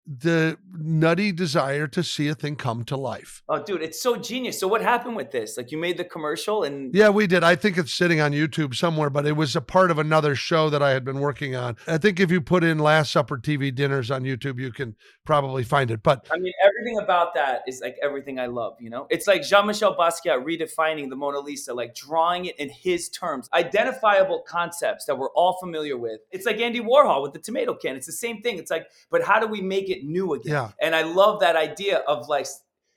the 0.06 0.58
nutty 0.74 1.32
desire 1.32 1.88
to 1.88 2.04
see 2.04 2.28
a 2.28 2.36
thing 2.36 2.56
come 2.58 2.84
to 2.84 2.98
life. 2.98 3.42
Oh, 3.48 3.64
dude, 3.64 3.82
it's 3.82 4.02
so 4.02 4.18
genius. 4.18 4.60
So 4.60 4.68
what 4.68 4.82
happened 4.82 5.16
with 5.16 5.32
this? 5.32 5.56
Like 5.56 5.72
you 5.72 5.78
made 5.78 5.98
the 5.98 6.04
commercial 6.04 6.64
and 6.64 6.94
Yeah, 6.94 7.10
we 7.10 7.26
did. 7.26 7.44
I 7.44 7.56
think 7.56 7.78
it's 7.78 7.94
sitting 7.94 8.20
on 8.20 8.34
YouTube 8.34 8.76
somewhere, 8.76 9.10
but 9.10 9.26
it 9.26 9.38
was 9.38 9.56
a 9.56 9.62
part 9.62 9.92
of 9.92 10.00
another 10.00 10.36
show 10.36 10.70
that 10.70 10.82
I 10.82 10.90
had 10.92 11.06
been 11.06 11.20
working 11.20 11.56
on. 11.56 11.78
I 11.88 11.98
think 11.98 12.20
if 12.20 12.32
you 12.32 12.42
put 12.42 12.64
in 12.66 12.80
Last 12.80 13.14
Supper 13.14 13.38
TV 13.38 13.74
dinners 13.74 14.12
on 14.12 14.24
YouTube, 14.24 14.60
you 14.60 14.72
can 14.72 14.96
probably 15.26 15.64
find 15.64 15.90
it. 15.90 16.04
But 16.04 16.28
I 16.32 16.38
mean, 16.38 16.54
everything 16.64 17.00
about 17.00 17.34
that 17.36 17.62
is 17.66 17.80
like 17.82 17.96
everything 18.04 18.40
I 18.40 18.48
love, 18.48 18.76
you 18.82 18.90
know? 18.90 19.08
It's 19.10 19.28
like 19.28 19.44
Jean 19.44 19.68
Michel 19.68 19.96
Basquiat 19.96 20.44
redefining 20.44 21.10
the 21.10 21.16
Mona 21.16 21.40
Lisa, 21.40 21.74
like 21.74 21.96
drawing 21.96 22.46
it 22.46 22.60
in 22.60 22.70
his 22.70 23.08
terms, 23.08 23.48
identifiable 23.54 24.44
concepts 24.46 25.06
that 25.06 25.18
we're 25.18 25.32
all 25.32 25.58
familiar 25.62 25.98
with. 25.98 26.20
It's 26.32 26.46
like 26.46 26.60
Andy 26.60 26.82
Warhol 26.82 27.22
with 27.22 27.32
the 27.32 27.40
tomato 27.40 27.74
can. 27.74 27.96
It's 27.96 28.08
the 28.08 28.12
same 28.12 28.42
thing. 28.42 28.58
It's 28.58 28.72
like, 28.72 28.88
but 29.10 29.24
how 29.24 29.40
do 29.40 29.48
we 29.48 29.62
make 29.62 29.90
it 29.90 29.93
new 30.02 30.34
again? 30.34 30.54
Yeah. 30.54 30.72
And 30.82 30.96
I 30.96 31.04
love 31.04 31.42
that 31.42 31.56
idea 31.56 31.98
of 32.00 32.28
like, 32.28 32.48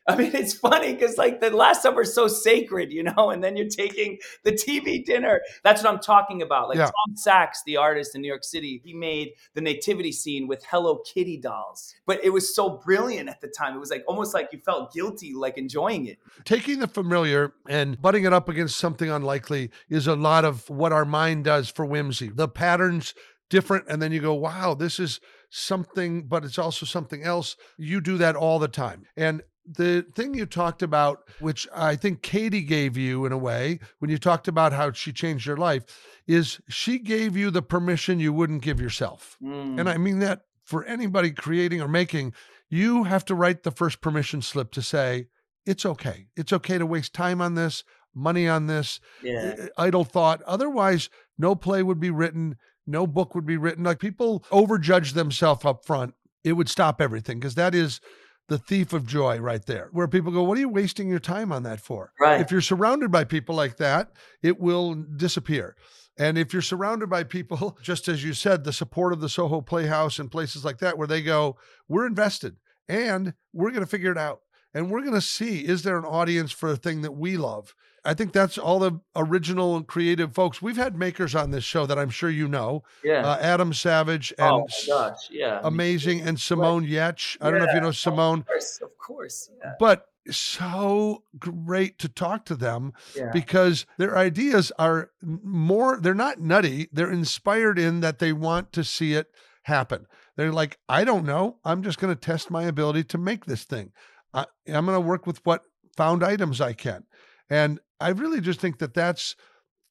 I 0.08 0.14
mean, 0.14 0.30
it's 0.34 0.54
funny 0.54 0.94
because 0.94 1.18
like 1.18 1.40
the 1.40 1.50
Last 1.50 1.82
Supper 1.82 2.02
is 2.02 2.14
so 2.14 2.28
sacred, 2.28 2.92
you 2.92 3.02
know, 3.02 3.30
and 3.30 3.42
then 3.42 3.56
you're 3.56 3.68
taking 3.68 4.18
the 4.44 4.52
TV 4.52 5.04
dinner. 5.04 5.40
That's 5.64 5.82
what 5.82 5.92
I'm 5.92 5.98
talking 5.98 6.42
about. 6.42 6.68
Like 6.68 6.78
Yeah. 6.78 6.84
Tom 6.84 7.16
Sachs, 7.16 7.62
the 7.66 7.76
artist 7.76 8.14
in 8.14 8.20
New 8.20 8.28
York 8.28 8.44
City, 8.44 8.80
he 8.84 8.94
made 8.94 9.30
the 9.54 9.60
nativity 9.60 10.12
scene 10.12 10.46
with 10.46 10.64
Hello 10.70 11.00
Kitty 11.12 11.38
dolls. 11.38 11.92
But 12.06 12.24
it 12.24 12.30
was 12.30 12.54
so 12.54 12.80
brilliant 12.84 13.28
at 13.28 13.40
the 13.40 13.48
time. 13.48 13.74
It 13.74 13.80
was 13.80 13.90
like 13.90 14.04
almost 14.06 14.32
like 14.32 14.50
you 14.52 14.60
felt 14.60 14.92
guilty, 14.92 15.34
like 15.34 15.58
enjoying 15.58 16.06
it. 16.06 16.18
taking 16.44 16.78
the 16.78 16.86
familiar 16.86 17.52
and 17.68 18.00
butting 18.00 18.24
it 18.24 18.32
up 18.32 18.48
against 18.48 18.76
something 18.76 19.10
unlikely 19.10 19.70
is 19.88 20.06
a 20.06 20.14
lot 20.14 20.44
of 20.44 20.70
what 20.70 20.92
our 20.92 21.04
mind 21.04 21.44
does 21.44 21.68
for 21.68 21.84
whimsy. 21.84 22.28
The 22.28 22.46
patterns 22.46 23.12
different 23.48 23.84
and 23.88 24.02
then 24.02 24.10
you 24.10 24.20
go 24.20 24.34
wow 24.34 24.74
this 24.74 24.98
is 24.98 25.20
something 25.50 26.22
but 26.26 26.44
it's 26.44 26.58
also 26.58 26.84
something 26.86 27.22
else 27.22 27.56
you 27.78 28.00
do 28.00 28.18
that 28.18 28.36
all 28.36 28.58
the 28.58 28.68
time 28.68 29.04
and 29.16 29.42
the 29.68 30.06
thing 30.14 30.32
you 30.34 30.46
talked 30.46 30.82
about 30.82 31.20
which 31.40 31.66
i 31.74 31.96
think 31.96 32.22
katie 32.22 32.62
gave 32.62 32.96
you 32.96 33.24
in 33.26 33.32
a 33.32 33.38
way 33.38 33.78
when 33.98 34.10
you 34.10 34.18
talked 34.18 34.46
about 34.48 34.72
how 34.72 34.92
she 34.92 35.12
changed 35.12 35.46
your 35.46 35.56
life 35.56 35.82
is 36.26 36.60
she 36.68 36.98
gave 36.98 37.36
you 37.36 37.50
the 37.50 37.62
permission 37.62 38.20
you 38.20 38.32
wouldn't 38.32 38.62
give 38.62 38.80
yourself 38.80 39.36
Mm. 39.42 39.78
and 39.80 39.88
I 39.88 39.96
mean 39.96 40.18
that 40.20 40.42
for 40.64 40.84
anybody 40.84 41.30
creating 41.30 41.80
or 41.80 41.86
making, 41.88 42.32
you 42.68 43.04
have 43.04 43.24
to 43.26 43.34
write 43.36 43.62
the 43.62 43.70
first 43.70 44.00
permission 44.00 44.42
slip 44.42 44.72
to 44.72 44.82
say, 44.82 45.28
it's 45.64 45.86
okay. 45.86 46.26
It's 46.36 46.52
okay 46.52 46.76
to 46.78 46.84
waste 46.84 47.12
time 47.14 47.40
on 47.40 47.54
this, 47.54 47.84
money 48.12 48.48
on 48.48 48.66
this, 48.66 48.98
yeah. 49.22 49.66
idle 49.78 50.02
thought. 50.02 50.42
Otherwise, 50.42 51.08
no 51.38 51.54
play 51.54 51.84
would 51.84 52.00
be 52.00 52.10
written, 52.10 52.56
no 52.86 53.06
book 53.06 53.34
would 53.34 53.46
be 53.46 53.56
written. 53.56 53.84
Like 53.84 53.98
people 53.98 54.44
overjudge 54.50 55.14
themselves 55.14 55.64
up 55.64 55.84
front. 55.84 56.14
It 56.44 56.52
would 56.52 56.68
stop 56.68 57.00
everything 57.00 57.40
because 57.40 57.56
that 57.56 57.74
is 57.74 58.00
the 58.48 58.58
thief 58.58 58.92
of 58.92 59.06
joy 59.06 59.38
right 59.38 59.64
there, 59.66 59.88
where 59.92 60.06
people 60.06 60.30
go, 60.30 60.44
What 60.44 60.56
are 60.56 60.60
you 60.60 60.68
wasting 60.68 61.08
your 61.08 61.18
time 61.18 61.50
on 61.50 61.64
that 61.64 61.80
for? 61.80 62.12
Right. 62.20 62.40
If 62.40 62.50
you're 62.50 62.60
surrounded 62.60 63.10
by 63.10 63.24
people 63.24 63.54
like 63.54 63.76
that, 63.78 64.12
it 64.42 64.60
will 64.60 64.94
disappear. 64.94 65.76
And 66.18 66.38
if 66.38 66.52
you're 66.52 66.62
surrounded 66.62 67.10
by 67.10 67.24
people, 67.24 67.78
just 67.82 68.08
as 68.08 68.24
you 68.24 68.32
said, 68.32 68.64
the 68.64 68.72
support 68.72 69.12
of 69.12 69.20
the 69.20 69.28
Soho 69.28 69.60
Playhouse 69.60 70.18
and 70.18 70.30
places 70.30 70.64
like 70.64 70.78
that, 70.78 70.96
where 70.96 71.08
they 71.08 71.22
go, 71.22 71.56
we're 71.88 72.06
invested 72.06 72.56
and 72.88 73.34
we're 73.52 73.70
going 73.70 73.82
to 73.82 73.90
figure 73.90 74.12
it 74.12 74.18
out. 74.18 74.40
And 74.72 74.90
we're 74.90 75.00
going 75.00 75.14
to 75.14 75.20
see, 75.22 75.60
is 75.60 75.82
there 75.82 75.98
an 75.98 76.04
audience 76.04 76.52
for 76.52 76.70
a 76.70 76.76
thing 76.76 77.02
that 77.02 77.16
we 77.16 77.36
love? 77.36 77.74
I 78.06 78.14
think 78.14 78.32
that's 78.32 78.56
all 78.56 78.78
the 78.78 79.00
original 79.14 79.76
and 79.76 79.86
creative 79.86 80.32
folks. 80.32 80.62
We've 80.62 80.76
had 80.76 80.96
makers 80.96 81.34
on 81.34 81.50
this 81.50 81.64
show 81.64 81.86
that 81.86 81.98
I'm 81.98 82.10
sure 82.10 82.30
you 82.30 82.48
know 82.48 82.84
yeah. 83.02 83.26
uh, 83.26 83.38
Adam 83.40 83.72
Savage 83.72 84.32
and 84.38 84.48
oh 84.48 84.58
my 84.60 84.86
gosh. 84.86 85.28
Yeah. 85.30 85.60
amazing, 85.62 86.20
and 86.20 86.38
Simone 86.40 86.86
Giertz. 86.86 87.36
I 87.40 87.50
don't 87.50 87.58
know 87.58 87.66
if 87.66 87.74
you 87.74 87.80
know 87.80 87.90
Simone, 87.90 88.40
Of 88.40 88.46
course. 88.46 88.80
Of 88.82 88.98
course. 88.98 89.50
Yeah. 89.62 89.72
but 89.78 90.06
so 90.30 91.22
great 91.38 91.98
to 91.98 92.08
talk 92.08 92.44
to 92.46 92.54
them 92.56 92.92
Yeah. 93.14 93.30
because 93.32 93.86
their 93.98 94.16
ideas 94.16 94.72
are 94.78 95.10
more 95.22 95.98
they're 96.00 96.14
not 96.14 96.40
nutty 96.40 96.88
they're 96.92 97.12
inspired 97.12 97.78
in 97.78 98.00
that 98.00 98.18
they 98.18 98.32
want 98.32 98.72
to 98.72 98.82
see 98.82 99.14
it 99.14 99.30
happen 99.62 100.06
they're 100.36 100.50
like 100.52 100.78
i 100.88 101.04
don't 101.04 101.24
know 101.24 101.58
i'm 101.64 101.82
just 101.82 101.98
going 101.98 102.12
to 102.12 102.20
test 102.20 102.50
my 102.50 102.64
ability 102.64 103.04
to 103.04 103.18
make 103.18 103.44
this 103.46 103.62
thing 103.64 103.92
I, 104.34 104.46
i'm 104.66 104.84
going 104.84 104.96
to 104.96 105.00
work 105.00 105.26
with 105.26 105.44
what 105.46 105.62
found 105.96 106.24
items 106.24 106.60
i 106.60 106.72
can 106.72 107.04
and 107.48 107.78
i 108.00 108.08
really 108.10 108.40
just 108.40 108.60
think 108.60 108.78
that 108.78 108.94
that's 108.94 109.36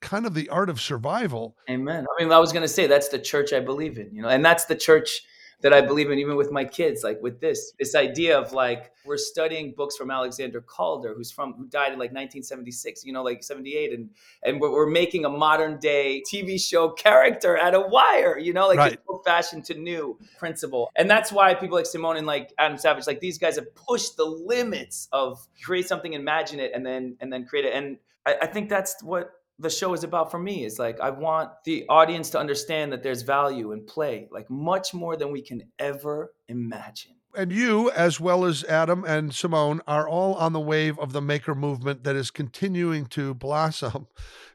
kind 0.01 0.25
of 0.25 0.33
the 0.33 0.49
art 0.49 0.69
of 0.69 0.79
survival 0.79 1.55
Amen. 1.69 2.05
I 2.05 2.23
mean, 2.23 2.31
I 2.31 2.37
was 2.37 2.51
going 2.51 2.61
to 2.61 2.67
say 2.67 2.85
that's 2.85 3.07
the 3.07 3.17
church 3.17 3.53
I 3.53 3.59
believe 3.59 3.97
in, 3.97 4.13
you 4.13 4.21
know, 4.21 4.27
and 4.27 4.45
that's 4.45 4.65
the 4.65 4.75
church 4.75 5.21
that 5.61 5.73
I 5.73 5.81
believe 5.81 6.11
in, 6.11 6.19
even 6.19 6.35
with 6.35 6.51
my 6.51 6.65
kids. 6.65 7.03
Like 7.03 7.21
with 7.21 7.39
this, 7.39 7.73
this 7.79 7.95
idea 7.95 8.37
of 8.37 8.51
like 8.53 8.91
we're 9.05 9.17
studying 9.17 9.73
books 9.75 9.95
from 9.95 10.11
Alexander 10.11 10.61
Calder, 10.61 11.13
who's 11.15 11.31
from 11.31 11.53
who 11.53 11.65
died 11.67 11.93
in 11.93 11.99
like 11.99 12.11
1976, 12.11 13.05
you 13.05 13.13
know, 13.13 13.23
like 13.23 13.43
78, 13.43 13.93
and 13.93 14.09
and 14.43 14.59
we're, 14.59 14.71
we're 14.71 14.89
making 14.89 15.25
a 15.25 15.29
modern 15.29 15.79
day 15.79 16.21
TV 16.31 16.59
show 16.59 16.89
character 16.89 17.57
out 17.57 17.73
of 17.73 17.91
Wire, 17.91 18.37
you 18.37 18.53
know, 18.53 18.67
like 18.67 18.77
Right. 18.77 18.99
old 19.07 19.23
fashioned 19.25 19.65
to 19.65 19.73
new 19.73 20.17
principle, 20.37 20.91
and 20.95 21.09
that's 21.09 21.31
why 21.31 21.53
people 21.53 21.77
like 21.77 21.85
Simone 21.85 22.17
and 22.17 22.27
like 22.27 22.53
Adam 22.57 22.77
Savage, 22.77 23.07
like 23.07 23.19
these 23.19 23.37
guys 23.37 23.55
have 23.55 23.73
pushed 23.75 24.17
the 24.17 24.25
limits 24.25 25.07
of 25.11 25.45
create 25.63 25.87
something, 25.87 26.13
imagine 26.13 26.59
it, 26.59 26.71
and 26.73 26.85
then 26.85 27.15
and 27.21 27.31
then 27.31 27.45
create 27.45 27.65
it, 27.65 27.73
and 27.73 27.97
I, 28.25 28.35
I 28.43 28.47
think 28.47 28.69
that's 28.69 29.01
what 29.03 29.31
the 29.59 29.69
show 29.69 29.93
is 29.93 30.03
about 30.03 30.31
for 30.31 30.39
me 30.39 30.65
is 30.65 30.79
like 30.79 30.99
I 30.99 31.09
want 31.09 31.51
the 31.63 31.85
audience 31.87 32.29
to 32.31 32.39
understand 32.39 32.91
that 32.91 33.03
there's 33.03 33.21
value 33.21 33.71
in 33.71 33.85
play, 33.85 34.27
like 34.31 34.49
much 34.49 34.93
more 34.93 35.15
than 35.15 35.31
we 35.31 35.41
can 35.41 35.63
ever 35.79 36.33
imagine. 36.47 37.13
and 37.37 37.51
you, 37.51 37.91
as 37.91 38.19
well 38.19 38.45
as 38.45 38.63
Adam 38.65 39.03
and 39.05 39.33
Simone, 39.33 39.81
are 39.87 40.07
all 40.07 40.35
on 40.35 40.53
the 40.53 40.59
wave 40.59 40.97
of 40.99 41.11
the 41.11 41.21
maker 41.21 41.53
movement 41.53 42.03
that 42.03 42.15
is 42.15 42.31
continuing 42.31 43.05
to 43.07 43.33
blossom. 43.33 44.07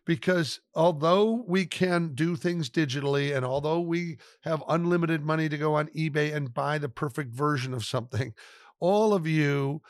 Because 0.06 0.60
although 0.74 1.44
we 1.46 1.66
can 1.66 2.14
do 2.14 2.36
things 2.36 2.70
digitally, 2.70 3.36
and 3.36 3.44
although 3.44 3.80
we 3.80 4.16
have 4.42 4.64
unlimited 4.66 5.22
money 5.22 5.48
to 5.48 5.58
go 5.58 5.74
on 5.74 5.88
eBay 5.88 6.34
and 6.34 6.54
buy 6.54 6.78
the 6.78 6.88
perfect 6.88 7.32
version 7.32 7.74
of 7.74 7.84
something, 7.84 8.32
all 8.80 9.12
of 9.12 9.26
you 9.26 9.82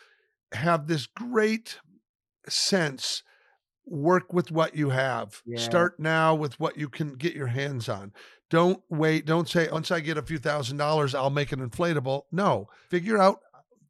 have 0.53 0.89
this 0.89 1.07
great 1.07 1.79
sense 2.49 3.23
work 3.91 4.33
with 4.33 4.51
what 4.51 4.77
you 4.77 4.91
have. 4.91 5.43
Yeah. 5.45 5.59
Start 5.59 5.99
now 5.99 6.35
with 6.35 6.59
what 6.59 6.79
you 6.79 6.89
can 6.89 7.15
get 7.17 7.35
your 7.35 7.49
hands 7.49 7.89
on. 7.89 8.13
Don't 8.49 8.81
wait. 8.89 9.27
Don't 9.27 9.49
say, 9.49 9.69
once 9.71 9.91
I 9.91 10.01
get 10.01 10.17
a 10.17 10.23
few 10.23 10.39
thousand 10.39 10.77
dollars, 10.77 11.15
I'll 11.15 11.31
make 11.31 11.53
an 11.53 11.69
inflatable. 11.69 12.23
No, 12.33 12.69
figure 12.89 13.19
out 13.19 13.41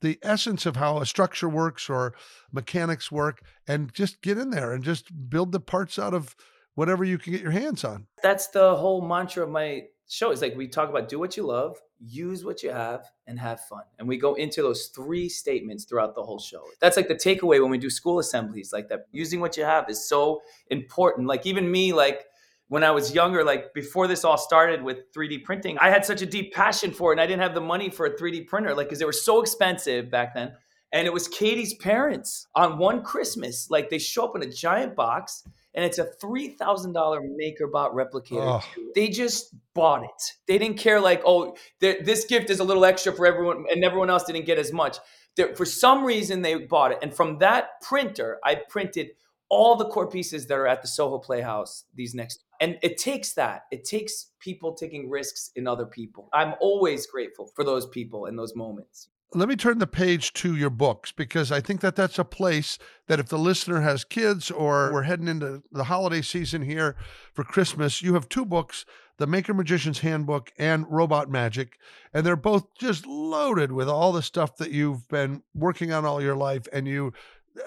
the 0.00 0.18
essence 0.22 0.66
of 0.66 0.76
how 0.76 0.98
a 0.98 1.06
structure 1.06 1.48
works 1.48 1.90
or 1.90 2.14
mechanics 2.52 3.12
work 3.12 3.42
and 3.68 3.92
just 3.92 4.22
get 4.22 4.38
in 4.38 4.50
there 4.50 4.72
and 4.72 4.82
just 4.82 5.28
build 5.28 5.52
the 5.52 5.60
parts 5.60 5.98
out 5.98 6.14
of 6.14 6.34
whatever 6.74 7.04
you 7.04 7.18
can 7.18 7.32
get 7.32 7.42
your 7.42 7.50
hands 7.50 7.84
on. 7.84 8.06
That's 8.22 8.48
the 8.48 8.76
whole 8.76 9.06
mantra 9.06 9.44
of 9.44 9.50
my 9.50 9.82
show. 10.08 10.30
Is 10.30 10.40
like 10.40 10.56
we 10.56 10.68
talk 10.68 10.88
about 10.88 11.08
do 11.08 11.18
what 11.18 11.36
you 11.36 11.44
love, 11.46 11.76
use 12.00 12.44
what 12.44 12.62
you 12.62 12.70
have, 12.70 13.04
and 13.26 13.38
have 13.38 13.60
fun. 13.60 13.82
And 13.98 14.08
we 14.08 14.16
go 14.16 14.34
into 14.34 14.62
those 14.62 14.86
three 14.86 15.28
statements 15.28 15.84
throughout 15.84 16.14
the 16.14 16.22
whole 16.22 16.38
show. 16.38 16.62
That's 16.80 16.96
like 16.96 17.08
the 17.08 17.14
takeaway 17.14 17.60
when 17.60 17.70
we 17.70 17.78
do 17.78 17.90
school 17.90 18.18
assemblies, 18.18 18.72
like 18.72 18.88
that 18.88 19.06
using 19.12 19.40
what 19.40 19.56
you 19.56 19.64
have 19.64 19.88
is 19.88 20.08
so 20.08 20.40
important. 20.68 21.26
Like 21.26 21.46
even 21.46 21.70
me, 21.70 21.92
like 21.92 22.24
when 22.68 22.84
I 22.84 22.90
was 22.90 23.14
younger, 23.14 23.44
like 23.44 23.74
before 23.74 24.06
this 24.06 24.24
all 24.24 24.38
started 24.38 24.82
with 24.82 25.12
3D 25.12 25.44
printing, 25.44 25.78
I 25.78 25.90
had 25.90 26.04
such 26.04 26.22
a 26.22 26.26
deep 26.26 26.54
passion 26.54 26.92
for 26.92 27.12
it 27.12 27.14
and 27.14 27.20
I 27.20 27.26
didn't 27.26 27.42
have 27.42 27.54
the 27.54 27.60
money 27.60 27.90
for 27.90 28.06
a 28.06 28.16
3D 28.16 28.46
printer, 28.46 28.74
like 28.74 28.86
because 28.86 28.98
they 28.98 29.04
were 29.04 29.12
so 29.12 29.40
expensive 29.40 30.10
back 30.10 30.34
then. 30.34 30.52
And 30.92 31.06
it 31.06 31.12
was 31.12 31.28
Katie's 31.28 31.74
parents 31.74 32.46
on 32.54 32.78
one 32.78 33.02
Christmas, 33.02 33.68
like 33.70 33.90
they 33.90 33.98
show 33.98 34.24
up 34.24 34.36
in 34.36 34.42
a 34.42 34.50
giant 34.50 34.96
box 34.96 35.44
and 35.74 35.84
it's 35.84 35.98
a 35.98 36.08
$3,000 36.22 36.58
MakerBot 36.94 37.94
replicator. 37.94 38.60
Oh. 38.62 38.64
They 38.94 39.08
just 39.08 39.54
bought 39.74 40.02
it. 40.02 40.32
They 40.48 40.58
didn't 40.58 40.78
care 40.78 41.00
like, 41.00 41.22
oh, 41.24 41.56
this 41.80 42.24
gift 42.24 42.50
is 42.50 42.60
a 42.60 42.64
little 42.64 42.84
extra 42.84 43.12
for 43.12 43.26
everyone 43.26 43.64
and 43.70 43.84
everyone 43.84 44.10
else 44.10 44.24
didn't 44.24 44.46
get 44.46 44.58
as 44.58 44.72
much. 44.72 44.98
There- 45.36 45.54
for 45.54 45.64
some 45.64 46.04
reason, 46.04 46.42
they 46.42 46.56
bought 46.56 46.92
it. 46.92 46.98
And 47.02 47.14
from 47.14 47.38
that 47.38 47.80
printer, 47.82 48.38
I 48.44 48.56
printed 48.56 49.10
all 49.48 49.76
the 49.76 49.86
core 49.86 50.08
pieces 50.08 50.46
that 50.46 50.58
are 50.58 50.66
at 50.66 50.82
the 50.82 50.88
Soho 50.88 51.18
Playhouse 51.18 51.84
these 51.94 52.14
next. 52.14 52.44
And 52.60 52.78
it 52.82 52.98
takes 52.98 53.32
that. 53.34 53.62
It 53.70 53.84
takes 53.84 54.32
people 54.38 54.74
taking 54.74 55.08
risks 55.08 55.50
in 55.56 55.66
other 55.66 55.86
people. 55.86 56.28
I'm 56.32 56.54
always 56.60 57.06
grateful 57.06 57.46
for 57.46 57.64
those 57.64 57.86
people 57.86 58.26
and 58.26 58.38
those 58.38 58.54
moments. 58.54 59.08
Let 59.32 59.48
me 59.48 59.54
turn 59.54 59.78
the 59.78 59.86
page 59.86 60.32
to 60.32 60.56
your 60.56 60.70
books 60.70 61.12
because 61.12 61.52
I 61.52 61.60
think 61.60 61.80
that 61.82 61.94
that's 61.94 62.18
a 62.18 62.24
place 62.24 62.78
that 63.06 63.20
if 63.20 63.28
the 63.28 63.38
listener 63.38 63.80
has 63.80 64.02
kids 64.02 64.50
or 64.50 64.92
we're 64.92 65.02
heading 65.02 65.28
into 65.28 65.62
the 65.70 65.84
holiday 65.84 66.20
season 66.20 66.62
here 66.62 66.96
for 67.32 67.44
Christmas, 67.44 68.02
you 68.02 68.14
have 68.14 68.28
two 68.28 68.44
books 68.44 68.84
The 69.18 69.28
Maker 69.28 69.54
Magician's 69.54 70.00
Handbook 70.00 70.50
and 70.58 70.84
Robot 70.88 71.30
Magic. 71.30 71.78
And 72.12 72.26
they're 72.26 72.34
both 72.34 72.74
just 72.76 73.06
loaded 73.06 73.70
with 73.70 73.88
all 73.88 74.12
the 74.12 74.22
stuff 74.22 74.56
that 74.56 74.72
you've 74.72 75.06
been 75.06 75.42
working 75.54 75.92
on 75.92 76.04
all 76.04 76.20
your 76.20 76.36
life 76.36 76.66
and 76.72 76.88
you 76.88 77.12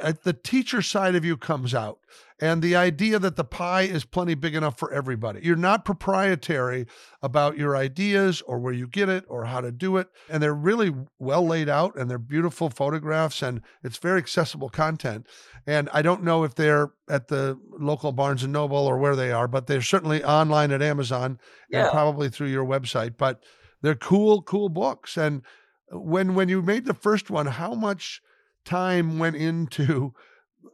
Uh, 0.02 0.14
the 0.24 0.34
teacher 0.34 0.82
side 0.82 1.16
of 1.16 1.26
you 1.26 1.36
comes 1.38 1.76
out 1.76 2.00
and 2.40 2.62
the 2.62 2.76
idea 2.76 3.20
that 3.20 3.36
the 3.36 3.44
pie 3.44 3.84
is 3.84 4.06
plenty 4.06 4.34
big 4.34 4.56
enough 4.56 4.78
for 4.78 4.92
everybody. 4.92 5.42
You're 5.44 5.56
not 5.56 5.86
proprietary 5.86 6.88
about 7.22 7.58
your 7.58 7.76
ideas 7.76 8.42
or 8.42 8.60
where 8.60 8.74
you 8.74 8.88
get 8.88 9.08
it 9.08 9.24
or 9.28 9.46
how 9.46 9.62
to 9.62 9.72
do 9.72 9.98
it. 9.98 10.08
And 10.30 10.42
they're 10.42 10.54
really 10.54 10.94
well 11.20 11.46
laid 11.46 11.70
out 11.70 11.96
and 11.96 12.10
they're 12.10 12.18
beautiful 12.18 12.70
photographs 12.70 13.42
and 13.42 13.62
it's 13.84 13.98
very 13.98 14.20
accessible 14.20 14.70
content. 14.70 15.28
And 15.66 15.90
I 15.94 16.02
don't 16.02 16.24
know 16.24 16.44
if 16.44 16.56
they're 16.56 16.92
at 17.10 17.28
the 17.28 17.58
local 17.80 18.12
Barnes 18.12 18.44
and 18.44 18.52
Noble 18.52 18.88
or 18.88 18.98
where 18.98 19.16
they 19.16 19.32
are, 19.32 19.48
but 19.48 19.68
they're 19.68 19.82
certainly 19.82 20.24
online 20.24 20.72
at 20.72 20.82
Amazon 20.82 21.40
yeah. 21.70 21.84
and 21.84 21.92
probably 21.92 22.30
through 22.30 22.50
your 22.50 22.66
website. 22.66 23.16
But 23.18 23.42
they're 23.82 23.96
cool, 23.96 24.42
cool 24.42 24.70
books. 24.70 25.18
And 25.18 25.44
when 25.92 26.36
when 26.36 26.50
you 26.50 26.62
made 26.62 26.86
the 26.86 26.94
first 26.94 27.30
one, 27.30 27.46
how 27.46 27.74
much 27.74 28.22
time 28.66 29.20
went 29.20 29.36
into 29.36 30.14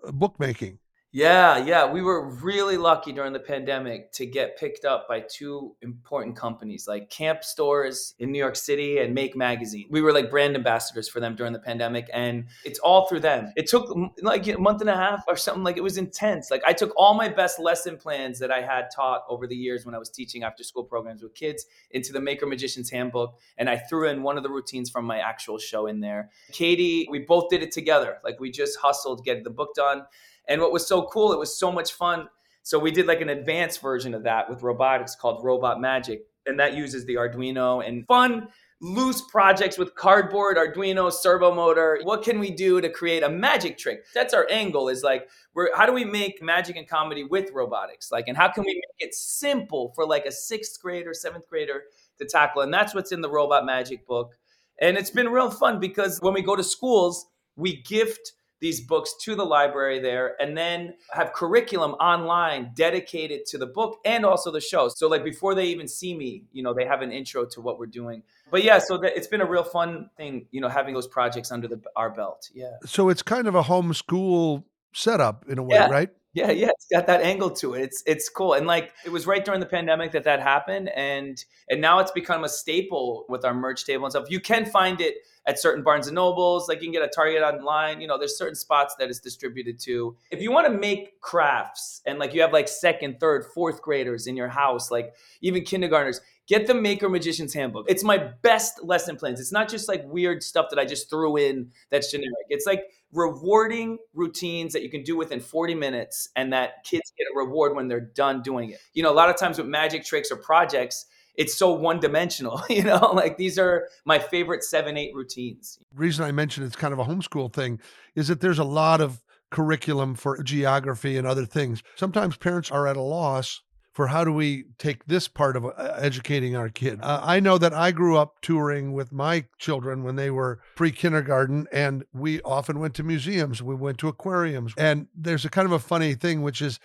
uh, 0.05 0.11
bookmaking. 0.11 0.79
Yeah, 1.11 1.57
yeah. 1.57 1.91
We 1.91 2.03
were 2.03 2.29
really 2.29 2.77
lucky 2.77 3.11
during 3.11 3.33
the 3.33 3.39
pandemic 3.39 4.11
to 4.13 4.27
get 4.27 4.59
picked 4.59 4.85
up 4.85 5.07
by 5.07 5.21
two 5.21 5.75
important 5.81 6.35
companies 6.35 6.87
like 6.87 7.09
Camp 7.09 7.43
Stores 7.43 8.13
in 8.19 8.31
New 8.31 8.37
York 8.37 8.55
City 8.55 8.99
and 8.99 9.15
Make 9.15 9.35
Magazine. 9.35 9.87
We 9.89 10.03
were 10.03 10.13
like 10.13 10.29
brand 10.29 10.55
ambassadors 10.55 11.09
for 11.09 11.19
them 11.19 11.35
during 11.35 11.51
the 11.51 11.59
pandemic, 11.59 12.11
and 12.13 12.45
it's 12.63 12.77
all 12.77 13.07
through 13.07 13.21
them. 13.21 13.51
It 13.55 13.65
took 13.65 13.91
like 14.21 14.47
a 14.47 14.59
month 14.59 14.81
and 14.81 14.89
a 14.89 14.95
half 14.95 15.23
or 15.27 15.35
something. 15.35 15.63
Like 15.63 15.77
it 15.77 15.83
was 15.83 15.97
intense. 15.97 16.51
Like 16.51 16.61
I 16.63 16.73
took 16.73 16.93
all 16.95 17.15
my 17.15 17.27
best 17.27 17.57
lesson 17.57 17.97
plans 17.97 18.37
that 18.37 18.51
I 18.51 18.61
had 18.61 18.89
taught 18.95 19.23
over 19.27 19.47
the 19.47 19.55
years 19.55 19.87
when 19.87 19.95
I 19.95 19.97
was 19.97 20.11
teaching 20.11 20.43
after 20.43 20.63
school 20.63 20.83
programs 20.83 21.23
with 21.23 21.33
kids 21.33 21.65
into 21.89 22.13
the 22.13 22.21
Maker 22.21 22.45
Magician's 22.45 22.91
Handbook, 22.91 23.35
and 23.57 23.67
I 23.67 23.77
threw 23.77 24.07
in 24.09 24.21
one 24.21 24.37
of 24.37 24.43
the 24.43 24.51
routines 24.51 24.91
from 24.91 25.05
my 25.05 25.17
actual 25.17 25.57
show 25.57 25.87
in 25.87 26.01
there. 26.01 26.29
Katie, 26.51 27.07
we 27.09 27.17
both 27.17 27.49
did 27.49 27.63
it 27.63 27.71
together. 27.71 28.19
Like 28.23 28.39
we 28.39 28.51
just 28.51 28.77
hustled, 28.77 29.25
get 29.25 29.43
the 29.43 29.49
book 29.49 29.73
done. 29.73 30.03
And 30.49 30.59
what 30.59 30.73
was 30.73 30.85
so 30.85 31.03
cool, 31.03 31.31
it 31.31 31.39
was 31.39 31.57
so 31.57 31.71
much 31.71 31.93
fun. 31.93 32.27
So 32.63 32.77
we 32.77 32.91
did 32.91 33.07
like 33.07 33.21
an 33.21 33.29
advanced 33.29 33.81
version 33.81 34.13
of 34.13 34.23
that 34.23 34.49
with 34.49 34.63
robotics 34.63 35.15
called 35.15 35.43
Robot 35.43 35.79
Magic. 35.79 36.23
And 36.45 36.59
that 36.59 36.75
uses 36.75 37.05
the 37.05 37.15
Arduino 37.15 37.87
and 37.87 38.05
fun, 38.07 38.47
loose 38.81 39.21
projects 39.21 39.77
with 39.77 39.93
cardboard, 39.93 40.57
Arduino, 40.57 41.11
servo 41.11 41.53
motor. 41.53 41.99
What 42.03 42.23
can 42.23 42.39
we 42.39 42.49
do 42.49 42.81
to 42.81 42.89
create 42.89 43.23
a 43.23 43.29
magic 43.29 43.77
trick? 43.77 44.05
That's 44.15 44.33
our 44.33 44.47
angle 44.49 44.89
is 44.89 45.03
like, 45.03 45.29
we're, 45.53 45.75
how 45.75 45.85
do 45.85 45.93
we 45.93 46.05
make 46.05 46.41
magic 46.41 46.75
and 46.75 46.87
comedy 46.87 47.23
with 47.23 47.51
robotics? 47.53 48.11
Like, 48.11 48.27
and 48.27 48.35
how 48.35 48.49
can 48.49 48.63
we 48.63 48.73
make 48.73 49.07
it 49.07 49.13
simple 49.13 49.91
for 49.95 50.05
like 50.05 50.25
a 50.25 50.31
sixth 50.31 50.81
grader, 50.81 51.13
seventh 51.13 51.47
grader 51.47 51.83
to 52.17 52.25
tackle? 52.25 52.63
And 52.63 52.73
that's 52.73 52.95
what's 52.95 53.11
in 53.11 53.21
the 53.21 53.29
Robot 53.29 53.65
Magic 53.65 54.07
book. 54.07 54.35
And 54.81 54.97
it's 54.97 55.11
been 55.11 55.29
real 55.29 55.51
fun 55.51 55.79
because 55.79 56.19
when 56.21 56.33
we 56.33 56.41
go 56.41 56.55
to 56.55 56.63
schools, 56.63 57.27
we 57.55 57.81
gift 57.83 58.33
these 58.59 58.81
books 58.81 59.15
to 59.21 59.35
the 59.35 59.43
library 59.43 59.99
there 59.99 60.35
and 60.41 60.57
then 60.57 60.93
have 61.11 61.33
curriculum 61.33 61.91
online 61.93 62.71
dedicated 62.75 63.45
to 63.45 63.57
the 63.57 63.65
book 63.65 63.99
and 64.05 64.25
also 64.25 64.51
the 64.51 64.61
show. 64.61 64.89
So 64.89 65.07
like 65.07 65.23
before 65.23 65.55
they 65.55 65.67
even 65.67 65.87
see 65.87 66.15
me, 66.15 66.43
you 66.51 66.61
know, 66.63 66.73
they 66.73 66.85
have 66.85 67.01
an 67.01 67.11
intro 67.11 67.45
to 67.51 67.61
what 67.61 67.79
we're 67.79 67.85
doing. 67.85 68.23
But 68.51 68.63
yeah, 68.63 68.79
so 68.79 68.97
that, 68.97 69.15
it's 69.15 69.27
been 69.27 69.41
a 69.41 69.49
real 69.49 69.63
fun 69.63 70.09
thing, 70.17 70.47
you 70.51 70.59
know, 70.59 70.69
having 70.69 70.93
those 70.93 71.07
projects 71.07 71.51
under 71.51 71.67
the, 71.67 71.81
our 71.95 72.09
belt. 72.09 72.49
Yeah. 72.53 72.77
So 72.85 73.09
it's 73.09 73.21
kind 73.21 73.47
of 73.47 73.55
a 73.55 73.63
homeschool 73.63 74.63
setup 74.93 75.45
in 75.47 75.57
a 75.57 75.63
way, 75.63 75.75
yeah. 75.75 75.89
right? 75.89 76.09
Yeah, 76.33 76.51
yeah, 76.51 76.69
it's 76.69 76.85
got 76.91 77.07
that 77.07 77.21
angle 77.21 77.49
to 77.51 77.73
it. 77.73 77.81
It's 77.81 78.03
it's 78.05 78.29
cool, 78.29 78.53
and 78.53 78.67
like 78.67 78.93
it 79.03 79.11
was 79.11 79.25
right 79.25 79.43
during 79.43 79.59
the 79.59 79.65
pandemic 79.65 80.11
that 80.11 80.25
that 80.25 80.39
happened, 80.39 80.89
and 80.89 81.43
and 81.69 81.81
now 81.81 81.97
it's 81.99 82.11
become 82.11 82.43
a 82.43 82.49
staple 82.49 83.25
with 83.29 83.43
our 83.43 83.53
merch 83.53 83.83
table 83.83 84.05
and 84.05 84.11
stuff. 84.11 84.29
You 84.29 84.39
can 84.39 84.65
find 84.65 85.01
it 85.01 85.15
at 85.47 85.57
certain 85.57 85.83
Barnes 85.83 86.05
and 86.05 86.13
Nobles, 86.13 86.69
like 86.69 86.81
you 86.81 86.85
can 86.85 86.91
get 86.91 87.01
a 87.01 87.07
Target 87.07 87.41
online. 87.41 87.99
You 87.99 88.07
know, 88.07 88.19
there's 88.19 88.37
certain 88.37 88.53
spots 88.55 88.95
that 88.99 89.09
it's 89.09 89.19
distributed 89.19 89.79
to. 89.79 90.15
If 90.29 90.41
you 90.41 90.51
want 90.51 90.67
to 90.67 90.73
make 90.73 91.19
crafts 91.21 92.01
and 92.05 92.19
like 92.19 92.35
you 92.35 92.41
have 92.41 92.53
like 92.53 92.67
second, 92.67 93.19
third, 93.19 93.45
fourth 93.45 93.81
graders 93.81 94.27
in 94.27 94.37
your 94.37 94.49
house, 94.49 94.91
like 94.91 95.15
even 95.41 95.63
kindergartners, 95.63 96.21
get 96.47 96.67
the 96.67 96.75
Maker 96.75 97.09
Magician's 97.09 97.53
Handbook. 97.55 97.85
It's 97.89 98.03
my 98.03 98.17
best 98.43 98.83
lesson 98.83 99.15
plans. 99.15 99.39
It's 99.39 99.51
not 99.51 99.67
just 99.69 99.87
like 99.87 100.03
weird 100.05 100.43
stuff 100.43 100.67
that 100.69 100.77
I 100.77 100.85
just 100.85 101.09
threw 101.09 101.37
in 101.37 101.71
that's 101.89 102.11
generic. 102.11 102.45
It's 102.49 102.67
like 102.67 102.83
rewarding 103.11 103.97
routines 104.13 104.73
that 104.73 104.83
you 104.83 104.89
can 104.89 105.03
do 105.03 105.17
within 105.17 105.39
40 105.39 105.75
minutes 105.75 106.29
and 106.35 106.53
that 106.53 106.83
kids 106.83 107.11
get 107.17 107.25
a 107.33 107.37
reward 107.37 107.75
when 107.75 107.87
they're 107.87 107.99
done 107.99 108.41
doing 108.41 108.69
it. 108.71 108.79
You 108.93 109.03
know, 109.03 109.11
a 109.11 109.15
lot 109.15 109.29
of 109.29 109.37
times 109.37 109.57
with 109.57 109.67
magic 109.67 110.05
tricks 110.05 110.31
or 110.31 110.35
projects, 110.35 111.05
it's 111.35 111.57
so 111.57 111.71
one 111.71 111.99
dimensional, 111.99 112.61
you 112.69 112.83
know, 112.83 113.11
like 113.13 113.37
these 113.37 113.57
are 113.57 113.87
my 114.05 114.19
favorite 114.19 114.63
seven, 114.63 114.97
eight 114.97 115.13
routines. 115.15 115.79
Reason 115.95 116.23
I 116.23 116.31
mentioned 116.31 116.67
it's 116.67 116.75
kind 116.75 116.93
of 116.93 116.99
a 116.99 117.05
homeschool 117.05 117.51
thing 117.51 117.79
is 118.15 118.27
that 118.27 118.41
there's 118.41 118.59
a 118.59 118.63
lot 118.63 119.01
of 119.01 119.23
curriculum 119.49 120.13
for 120.13 120.41
geography 120.43 121.17
and 121.17 121.25
other 121.25 121.45
things. 121.45 121.81
Sometimes 121.95 122.37
parents 122.37 122.69
are 122.69 122.87
at 122.87 122.97
a 122.97 123.01
loss 123.01 123.61
for 123.99 124.07
how 124.07 124.23
do 124.23 124.31
we 124.31 124.63
take 124.77 125.07
this 125.07 125.27
part 125.27 125.57
of 125.57 125.65
uh, 125.65 125.71
educating 125.97 126.55
our 126.55 126.69
kid. 126.69 127.01
Uh, 127.01 127.19
I 127.21 127.41
know 127.41 127.57
that 127.57 127.73
I 127.73 127.91
grew 127.91 128.15
up 128.15 128.39
touring 128.41 128.93
with 128.93 129.11
my 129.11 129.43
children 129.57 130.05
when 130.05 130.15
they 130.15 130.31
were 130.31 130.61
pre 130.77 130.89
kindergarten, 130.89 131.67
and 131.69 132.05
we 132.13 132.41
often 132.43 132.79
went 132.79 132.93
to 132.93 133.03
museums, 133.03 133.61
we 133.61 133.75
went 133.75 133.97
to 133.97 134.07
aquariums. 134.07 134.73
And 134.77 135.07
there's 135.13 135.43
a 135.43 135.49
kind 135.49 135.65
of 135.65 135.73
a 135.73 135.79
funny 135.79 136.13
thing, 136.13 136.43
which 136.43 136.61
is 136.61 136.79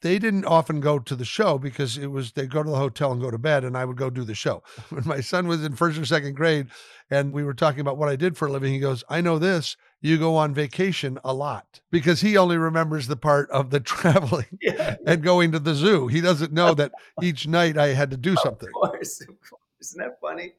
they 0.00 0.18
didn't 0.18 0.44
often 0.44 0.80
go 0.80 0.98
to 0.98 1.14
the 1.14 1.24
show 1.24 1.58
because 1.58 1.96
it 1.96 2.08
was 2.08 2.32
they 2.32 2.46
go 2.46 2.62
to 2.62 2.70
the 2.70 2.76
hotel 2.76 3.12
and 3.12 3.20
go 3.20 3.30
to 3.30 3.38
bed 3.38 3.64
and 3.64 3.76
I 3.76 3.84
would 3.84 3.96
go 3.96 4.10
do 4.10 4.24
the 4.24 4.34
show. 4.34 4.62
When 4.90 5.06
my 5.06 5.20
son 5.20 5.46
was 5.46 5.64
in 5.64 5.74
first 5.74 5.98
or 5.98 6.04
second 6.04 6.34
grade 6.34 6.68
and 7.10 7.32
we 7.32 7.44
were 7.44 7.54
talking 7.54 7.80
about 7.80 7.96
what 7.96 8.08
I 8.08 8.16
did 8.16 8.36
for 8.36 8.48
a 8.48 8.52
living, 8.52 8.72
he 8.72 8.80
goes, 8.80 9.04
I 9.08 9.20
know 9.20 9.38
this. 9.38 9.76
You 10.00 10.16
go 10.16 10.36
on 10.36 10.54
vacation 10.54 11.18
a 11.24 11.34
lot 11.34 11.80
because 11.90 12.20
he 12.20 12.36
only 12.36 12.56
remembers 12.56 13.08
the 13.08 13.16
part 13.16 13.50
of 13.50 13.70
the 13.70 13.80
traveling 13.94 14.58
yeah. 14.60 14.96
and 15.06 15.22
going 15.22 15.52
to 15.52 15.58
the 15.58 15.74
zoo. 15.74 16.06
He 16.06 16.20
doesn't 16.20 16.52
know 16.52 16.74
that 16.74 16.92
each 17.22 17.48
night 17.48 17.76
I 17.76 17.88
had 17.88 18.10
to 18.12 18.16
do 18.16 18.36
something. 18.36 18.68
Of 18.68 18.90
course, 18.90 19.20
of 19.20 19.26
course. 19.26 19.57
Isn't 19.80 19.98
that 20.00 20.20
funny? 20.20 20.54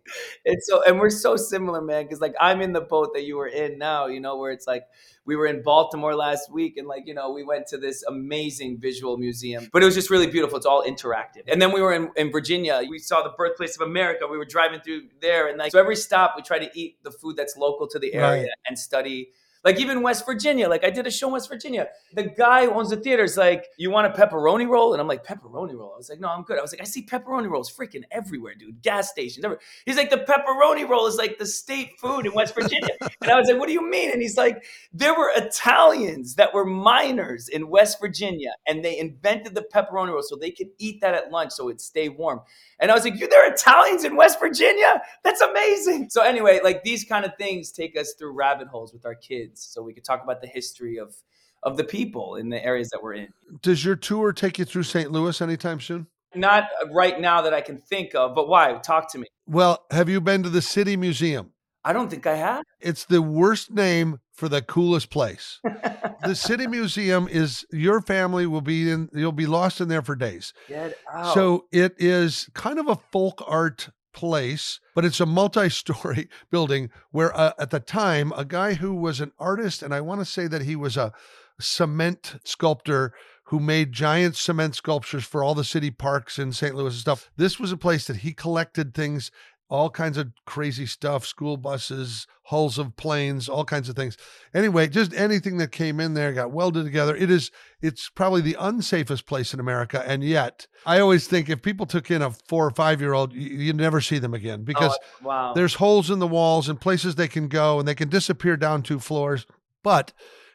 It's 0.45 0.67
so, 0.67 0.81
and 0.87 0.99
we're 0.99 1.09
so 1.09 1.35
similar, 1.35 1.81
man. 1.81 2.03
Because 2.03 2.21
like 2.21 2.35
I'm 2.39 2.61
in 2.61 2.71
the 2.73 2.81
boat 2.81 3.13
that 3.13 3.23
you 3.23 3.35
were 3.37 3.47
in 3.47 3.77
now, 3.77 4.07
you 4.07 4.19
know, 4.19 4.37
where 4.37 4.51
it's 4.51 4.65
like 4.65 4.83
we 5.25 5.35
were 5.35 5.45
in 5.45 5.61
Baltimore 5.61 6.15
last 6.15 6.51
week, 6.51 6.77
and 6.77 6.87
like 6.87 7.03
you 7.05 7.13
know, 7.13 7.31
we 7.31 7.43
went 7.43 7.67
to 7.67 7.77
this 7.77 8.03
amazing 8.03 8.79
visual 8.79 9.17
museum, 9.17 9.69
but 9.73 9.81
it 9.83 9.85
was 9.85 9.95
just 9.95 10.09
really 10.09 10.27
beautiful. 10.27 10.57
It's 10.57 10.65
all 10.65 10.83
interactive. 10.83 11.43
And 11.47 11.61
then 11.61 11.73
we 11.73 11.81
were 11.81 11.93
in, 11.93 12.11
in 12.15 12.31
Virginia. 12.31 12.81
We 12.89 12.99
saw 12.99 13.21
the 13.21 13.33
birthplace 13.37 13.75
of 13.75 13.81
America. 13.87 14.25
We 14.25 14.37
were 14.37 14.45
driving 14.45 14.79
through 14.79 15.09
there, 15.21 15.47
and 15.47 15.57
like 15.57 15.73
so 15.73 15.79
every 15.79 15.97
stop, 15.97 16.33
we 16.37 16.41
try 16.41 16.59
to 16.59 16.69
eat 16.79 17.03
the 17.03 17.11
food 17.11 17.35
that's 17.35 17.57
local 17.57 17.87
to 17.87 17.99
the 17.99 18.13
area 18.13 18.43
right. 18.43 18.49
and 18.67 18.79
study 18.79 19.31
like 19.63 19.79
even 19.79 20.01
West 20.01 20.25
Virginia, 20.25 20.69
like 20.69 20.85
I 20.85 20.89
did 20.89 21.05
a 21.05 21.11
show 21.11 21.27
in 21.27 21.33
West 21.33 21.49
Virginia. 21.49 21.87
The 22.13 22.23
guy 22.23 22.65
who 22.65 22.71
owns 22.71 22.89
the 22.89 22.95
theater 22.95 23.23
is 23.23 23.35
like, 23.35 23.65
"You 23.77 23.91
want 23.91 24.07
a 24.07 24.09
pepperoni 24.17 24.67
roll?" 24.67 24.93
And 24.93 25.01
I'm 25.01 25.07
like, 25.07 25.25
"Pepperoni 25.25 25.77
roll?" 25.77 25.93
I 25.93 25.97
was 25.97 26.09
like, 26.09 26.19
"No, 26.19 26.29
I'm 26.29 26.43
good." 26.43 26.57
I 26.57 26.61
was 26.61 26.71
like, 26.71 26.81
"I 26.81 26.85
see 26.85 27.05
pepperoni 27.05 27.49
rolls 27.49 27.69
freaking 27.71 28.03
everywhere, 28.11 28.53
dude. 28.55 28.81
Gas 28.81 29.09
stations, 29.09 29.43
everywhere." 29.43 29.61
He's 29.85 29.97
like, 29.97 30.09
"The 30.09 30.19
pepperoni 30.19 30.87
roll 30.87 31.07
is 31.07 31.17
like 31.17 31.39
the 31.39 31.45
state 31.45 31.99
food 31.99 32.25
in 32.25 32.33
West 32.33 32.55
Virginia." 32.55 32.95
and 33.21 33.31
I 33.31 33.35
was 33.35 33.49
like, 33.49 33.59
"What 33.59 33.67
do 33.67 33.73
you 33.73 33.87
mean?" 33.87 34.11
And 34.11 34.21
he's 34.21 34.37
like, 34.37 34.63
"There 34.93 35.13
were 35.13 35.31
Italians 35.35 36.35
that 36.35 36.53
were 36.53 36.65
miners 36.65 37.49
in 37.49 37.69
West 37.69 37.99
Virginia, 37.99 38.51
and 38.65 38.83
they 38.83 38.97
invented 38.97 39.55
the 39.55 39.65
pepperoni 39.73 40.13
roll 40.13 40.21
so 40.21 40.37
they 40.37 40.51
could 40.51 40.69
eat 40.77 41.01
that 41.01 41.13
at 41.13 41.31
lunch 41.31 41.51
so 41.51 41.67
it'd 41.67 41.81
stay 41.81 42.07
warm." 42.07 42.39
And 42.79 42.91
I 42.91 42.93
was 42.93 43.03
like, 43.03 43.19
"You 43.19 43.27
there 43.27 43.45
are 43.45 43.53
Italians 43.53 44.05
in 44.05 44.15
West 44.15 44.39
Virginia? 44.39 45.01
That's 45.23 45.41
amazing." 45.41 46.09
So 46.11 46.21
anyway, 46.21 46.61
like 46.63 46.83
these 46.83 47.03
kind 47.03 47.25
of 47.25 47.35
things 47.37 47.71
take 47.73 47.97
us 47.97 48.13
through 48.13 48.31
rabbit 48.31 48.69
holes 48.69 48.93
with 48.93 49.05
our 49.05 49.15
kids 49.15 49.48
kids 49.49 49.67
so 49.71 49.81
we 49.81 49.93
could 49.93 50.03
talk 50.03 50.23
about 50.23 50.41
the 50.41 50.47
history 50.47 50.97
of 50.97 51.15
of 51.63 51.75
the 51.75 51.83
people 51.83 52.35
in 52.35 52.47
the 52.47 52.63
areas 52.63 52.89
that 52.89 53.03
we're 53.03 53.15
in. 53.15 53.27
Does 53.61 53.83
your 53.83 53.97
tour 53.97 54.31
take 54.31 54.57
you 54.59 54.63
through 54.63 54.83
St. 54.83 55.11
Louis 55.11 55.41
anytime 55.41 55.81
soon? 55.81 56.07
Not 56.33 56.69
right 56.91 57.19
now 57.19 57.41
that 57.41 57.53
I 57.53 57.59
can 57.59 57.77
think 57.77 58.15
of, 58.15 58.33
but 58.33 58.47
why? 58.47 58.73
Talk 58.81 59.11
to 59.11 59.17
me. 59.17 59.27
Well, 59.45 59.83
have 59.91 60.07
you 60.07 60.21
been 60.21 60.41
to 60.43 60.49
the 60.49 60.61
City 60.61 60.95
Museum? 60.95 61.51
I 61.83 61.91
don't 61.91 62.09
think 62.09 62.25
I 62.27 62.35
have. 62.35 62.63
It's 62.79 63.03
the 63.03 63.21
worst 63.21 63.71
name 63.71 64.19
for 64.31 64.47
the 64.47 64.61
coolest 64.61 65.09
place. 65.09 65.59
the 66.23 66.35
City 66.35 66.65
Museum 66.65 67.27
is 67.29 67.65
your 67.71 67.99
family 67.99 68.45
will 68.45 68.61
be 68.61 68.89
in 68.89 69.09
you'll 69.13 69.33
be 69.33 69.47
lost 69.47 69.81
in 69.81 69.89
there 69.89 70.01
for 70.01 70.15
days. 70.15 70.53
Get 70.69 70.97
out. 71.11 71.33
So 71.33 71.65
it 71.73 71.95
is 71.97 72.49
kind 72.53 72.79
of 72.79 72.87
a 72.87 72.95
folk 72.95 73.43
art 73.45 73.89
place, 74.13 74.79
but 74.95 75.05
it's 75.05 75.19
a 75.19 75.25
multi 75.25 75.69
story 75.69 76.29
building 76.51 76.89
where, 77.11 77.35
uh, 77.35 77.53
at 77.59 77.69
the 77.69 77.79
time, 77.79 78.31
a 78.35 78.45
guy 78.45 78.75
who 78.75 78.93
was 78.93 79.19
an 79.19 79.31
artist, 79.39 79.81
and 79.83 79.93
I 79.93 80.01
want 80.01 80.21
to 80.21 80.25
say 80.25 80.47
that 80.47 80.63
he 80.63 80.75
was 80.75 80.97
a 80.97 81.13
cement 81.59 82.35
sculptor 82.43 83.13
who 83.45 83.59
made 83.59 83.91
giant 83.91 84.35
cement 84.35 84.75
sculptures 84.75 85.25
for 85.25 85.43
all 85.43 85.55
the 85.55 85.63
city 85.63 85.89
parks 85.89 86.37
in 86.37 86.53
St. 86.53 86.75
Louis 86.75 86.93
and 86.93 87.01
stuff. 87.01 87.31
This 87.35 87.59
was 87.59 87.71
a 87.71 87.77
place 87.77 88.05
that 88.05 88.17
he 88.17 88.31
collected 88.31 88.93
things 88.93 89.31
all 89.69 89.89
kinds 89.89 90.17
of 90.17 90.31
crazy 90.45 90.85
stuff, 90.85 91.25
school 91.25 91.55
buses, 91.55 92.25
hulls 92.45 92.79
of 92.79 92.95
planes, 92.97 93.47
all 93.47 93.63
kinds 93.63 93.87
of 93.87 93.95
things. 93.95 94.17
Anyway, 94.53 94.87
just 94.87 95.13
anything 95.13 95.57
that 95.57 95.71
came 95.71 95.99
in 95.99 96.15
there 96.15 96.33
got 96.33 96.51
welded 96.51 96.83
together. 96.83 97.15
It 97.15 97.29
is 97.29 97.51
it's 97.81 98.09
probably 98.09 98.41
the 98.41 98.57
unsafest 98.59 99.25
place 99.25 99.53
in 99.53 99.59
America 99.59 100.03
and 100.05 100.23
yet 100.23 100.67
I 100.85 100.99
always 100.99 101.27
think 101.27 101.49
if 101.49 101.61
people 101.61 101.85
took 101.85 102.09
in 102.09 102.21
a 102.21 102.31
4 102.31 102.65
or 102.65 102.71
5 102.71 102.99
year 102.99 103.13
old 103.13 103.31
you, 103.33 103.49
you 103.49 103.73
never 103.73 104.01
see 104.01 104.17
them 104.17 104.33
again 104.33 104.61
oh, 104.61 104.65
because 104.65 104.97
Oh, 105.21 105.27
wow. 105.27 105.53
there's 105.53 105.75
holes 105.75 106.09
in 106.09 106.19
the 106.19 106.27
walls 106.27 106.67
and 106.67 106.81
places 106.81 107.15
they 107.15 107.27
can 107.27 107.47
go 107.47 107.77
and 107.79 107.87
they 107.87 107.95
can 107.95 108.09
disappear 108.09 108.57
down 108.57 108.81
two 108.81 108.99
floors. 108.99 109.45
But 109.83 110.11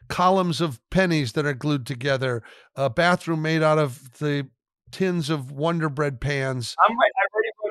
columns 0.08 0.60
of 0.60 0.80
pennies 0.90 1.32
that 1.32 1.46
are 1.46 1.54
glued 1.54 1.86
together, 1.86 2.42
a 2.76 2.90
bathroom 2.90 3.42
made 3.42 3.62
out 3.62 3.78
of 3.78 4.18
the 4.18 4.48
tins 4.90 5.30
of 5.30 5.50
Wonder 5.50 5.88
Bread 5.88 6.20
pans. 6.20 6.74
I'm 6.88 6.96
right. 6.98 7.10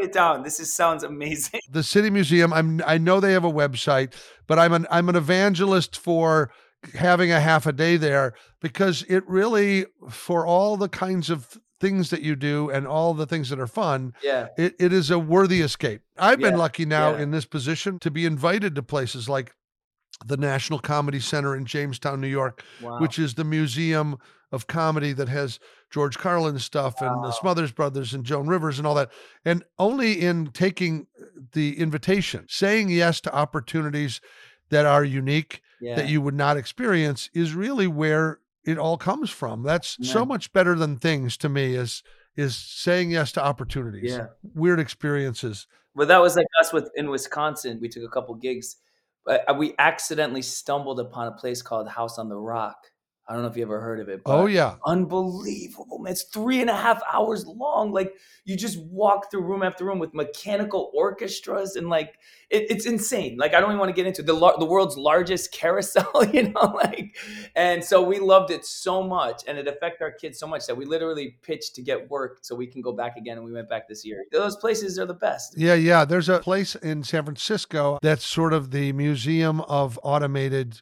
I 0.03 0.09
already 0.09 0.09
wrote 0.09 0.09
it 0.09 0.13
down. 0.13 0.43
This 0.43 0.59
is 0.59 0.75
sounds 0.75 1.03
amazing. 1.03 1.61
The 1.69 1.83
City 1.83 2.09
Museum, 2.09 2.53
I'm 2.53 2.81
I 2.85 2.97
know 2.97 3.19
they 3.19 3.33
have 3.33 3.45
a 3.45 3.51
website, 3.51 4.13
but 4.47 4.59
I'm 4.59 4.73
an 4.73 4.87
I'm 4.91 5.09
an 5.09 5.15
evangelist 5.15 5.97
for 5.97 6.51
having 6.93 7.31
a 7.31 7.39
half 7.39 7.65
a 7.65 7.71
day 7.71 7.97
there 7.97 8.33
because 8.61 9.03
it 9.07 9.23
really 9.27 9.85
for 10.09 10.45
all 10.45 10.77
the 10.77 10.89
kinds 10.89 11.29
of 11.29 11.57
things 11.79 12.09
that 12.09 12.21
you 12.21 12.35
do 12.35 12.69
and 12.69 12.87
all 12.87 13.13
the 13.13 13.25
things 13.25 13.49
that 13.49 13.59
are 13.59 13.67
fun, 13.67 14.13
Yeah. 14.23 14.47
it, 14.57 14.73
it 14.79 14.93
is 14.93 15.11
a 15.11 15.19
worthy 15.19 15.61
escape. 15.61 16.01
I've 16.17 16.39
been 16.39 16.57
lucky 16.57 16.85
now 16.85 17.11
yeah. 17.11 17.21
in 17.23 17.31
this 17.31 17.45
position 17.45 17.99
to 17.99 18.11
be 18.11 18.25
invited 18.25 18.75
to 18.75 18.83
places 18.83 19.27
like 19.27 19.53
the 20.25 20.37
National 20.37 20.79
Comedy 20.79 21.19
Center 21.19 21.55
in 21.55 21.65
Jamestown, 21.65 22.21
New 22.21 22.27
York, 22.27 22.63
Wow. 22.81 22.99
which 22.99 23.19
is 23.19 23.33
the 23.33 23.43
museum 23.43 24.17
of 24.51 24.67
comedy 24.67 25.13
that 25.13 25.29
has 25.29 25.59
George 25.89 26.17
Carlin 26.17 26.59
stuff 26.59 27.01
and 27.01 27.23
the 27.23 27.31
Smothers 27.31 27.71
Brothers 27.71 28.13
and 28.13 28.23
Joan 28.23 28.47
Rivers 28.47 28.77
and 28.77 28.87
all 28.87 28.95
that. 28.95 29.11
And 29.43 29.63
only 29.79 30.21
in 30.21 30.47
taking 30.47 31.07
the 31.53 31.79
invitation, 31.79 32.45
saying 32.47 32.89
yes 32.89 33.19
to 33.21 33.33
opportunities 33.35 34.21
that 34.69 34.85
are 34.85 35.03
unique 35.03 35.61
yeah. 35.81 35.95
that 35.95 36.07
you 36.07 36.21
would 36.21 36.35
not 36.35 36.57
experience 36.57 37.29
is 37.33 37.53
really 37.53 37.87
where 37.87 38.39
it 38.63 38.77
all 38.77 38.97
comes 38.97 39.29
from. 39.29 39.63
That's 39.63 39.97
so 40.07 40.23
much 40.25 40.53
better 40.53 40.75
than 40.75 40.97
things 40.97 41.35
to 41.37 41.49
me 41.49 41.75
is 41.75 42.03
is 42.35 42.55
saying 42.55 43.11
yes 43.11 43.31
to 43.31 43.43
opportunities, 43.43 44.11
Yeah. 44.11 44.27
weird 44.55 44.79
experiences. 44.79 45.67
But 45.95 46.07
that 46.07 46.19
was 46.21 46.35
like 46.35 46.47
us 46.59 46.73
with 46.73 46.89
in 46.95 47.09
Wisconsin. 47.11 47.79
We 47.79 47.89
took 47.89 48.03
a 48.03 48.07
couple 48.09 48.33
gigs, 48.35 48.77
uh, 48.77 48.79
we 49.57 49.73
accidentally 49.79 50.41
stumbled 50.41 50.99
upon 50.99 51.27
a 51.27 51.31
place 51.31 51.61
called 51.61 51.87
House 51.87 52.17
on 52.17 52.29
the 52.29 52.37
Rock. 52.37 52.91
I 53.27 53.33
don't 53.33 53.43
know 53.43 53.47
if 53.47 53.55
you 53.55 53.63
ever 53.63 53.79
heard 53.79 54.01
of 54.01 54.09
it. 54.09 54.21
Oh 54.25 54.47
yeah. 54.47 54.75
unbelievable, 54.85 55.99
man! 55.99 56.11
It's 56.11 56.23
three 56.23 56.59
and 56.59 56.69
a 56.69 56.75
half 56.75 57.01
hours 57.11 57.45
long. 57.45 57.93
Like 57.93 58.13
you 58.43 58.57
just 58.57 58.77
walk 58.81 59.31
through 59.31 59.43
room 59.43 59.63
after 59.63 59.85
room 59.85 59.97
with 59.97 60.13
mechanical 60.13 60.91
orchestras 60.93 61.77
and 61.77 61.89
like 61.89 62.19
it, 62.49 62.69
it's 62.69 62.85
insane. 62.85 63.37
Like 63.37 63.53
I 63.53 63.61
don't 63.61 63.69
even 63.69 63.79
want 63.79 63.89
to 63.89 63.95
get 63.95 64.05
into 64.05 64.23
the 64.23 64.33
lar- 64.33 64.57
the 64.59 64.65
world's 64.65 64.97
largest 64.97 65.51
carousel, 65.53 66.25
you 66.33 66.49
know, 66.49 66.73
like. 66.83 67.15
And 67.55 67.81
so 67.81 68.03
we 68.03 68.19
loved 68.19 68.51
it 68.51 68.65
so 68.65 69.01
much, 69.01 69.43
and 69.47 69.57
it 69.57 69.67
affected 69.69 70.03
our 70.03 70.11
kids 70.11 70.37
so 70.37 70.47
much 70.47 70.67
that 70.67 70.75
we 70.75 70.83
literally 70.83 71.37
pitched 71.41 71.75
to 71.75 71.81
get 71.81 72.09
work 72.09 72.39
so 72.41 72.55
we 72.55 72.67
can 72.67 72.81
go 72.81 72.91
back 72.91 73.15
again, 73.15 73.37
and 73.37 73.45
we 73.45 73.53
went 73.53 73.69
back 73.69 73.87
this 73.87 74.05
year. 74.05 74.25
Those 74.33 74.57
places 74.57 74.99
are 74.99 75.05
the 75.05 75.13
best. 75.13 75.57
Yeah, 75.57 75.75
yeah. 75.75 76.03
There's 76.03 76.27
a 76.27 76.39
place 76.39 76.75
in 76.75 77.03
San 77.03 77.23
Francisco 77.23 77.99
that's 78.01 78.25
sort 78.25 78.51
of 78.51 78.71
the 78.71 78.91
museum 78.91 79.61
of 79.61 79.97
automated 80.03 80.81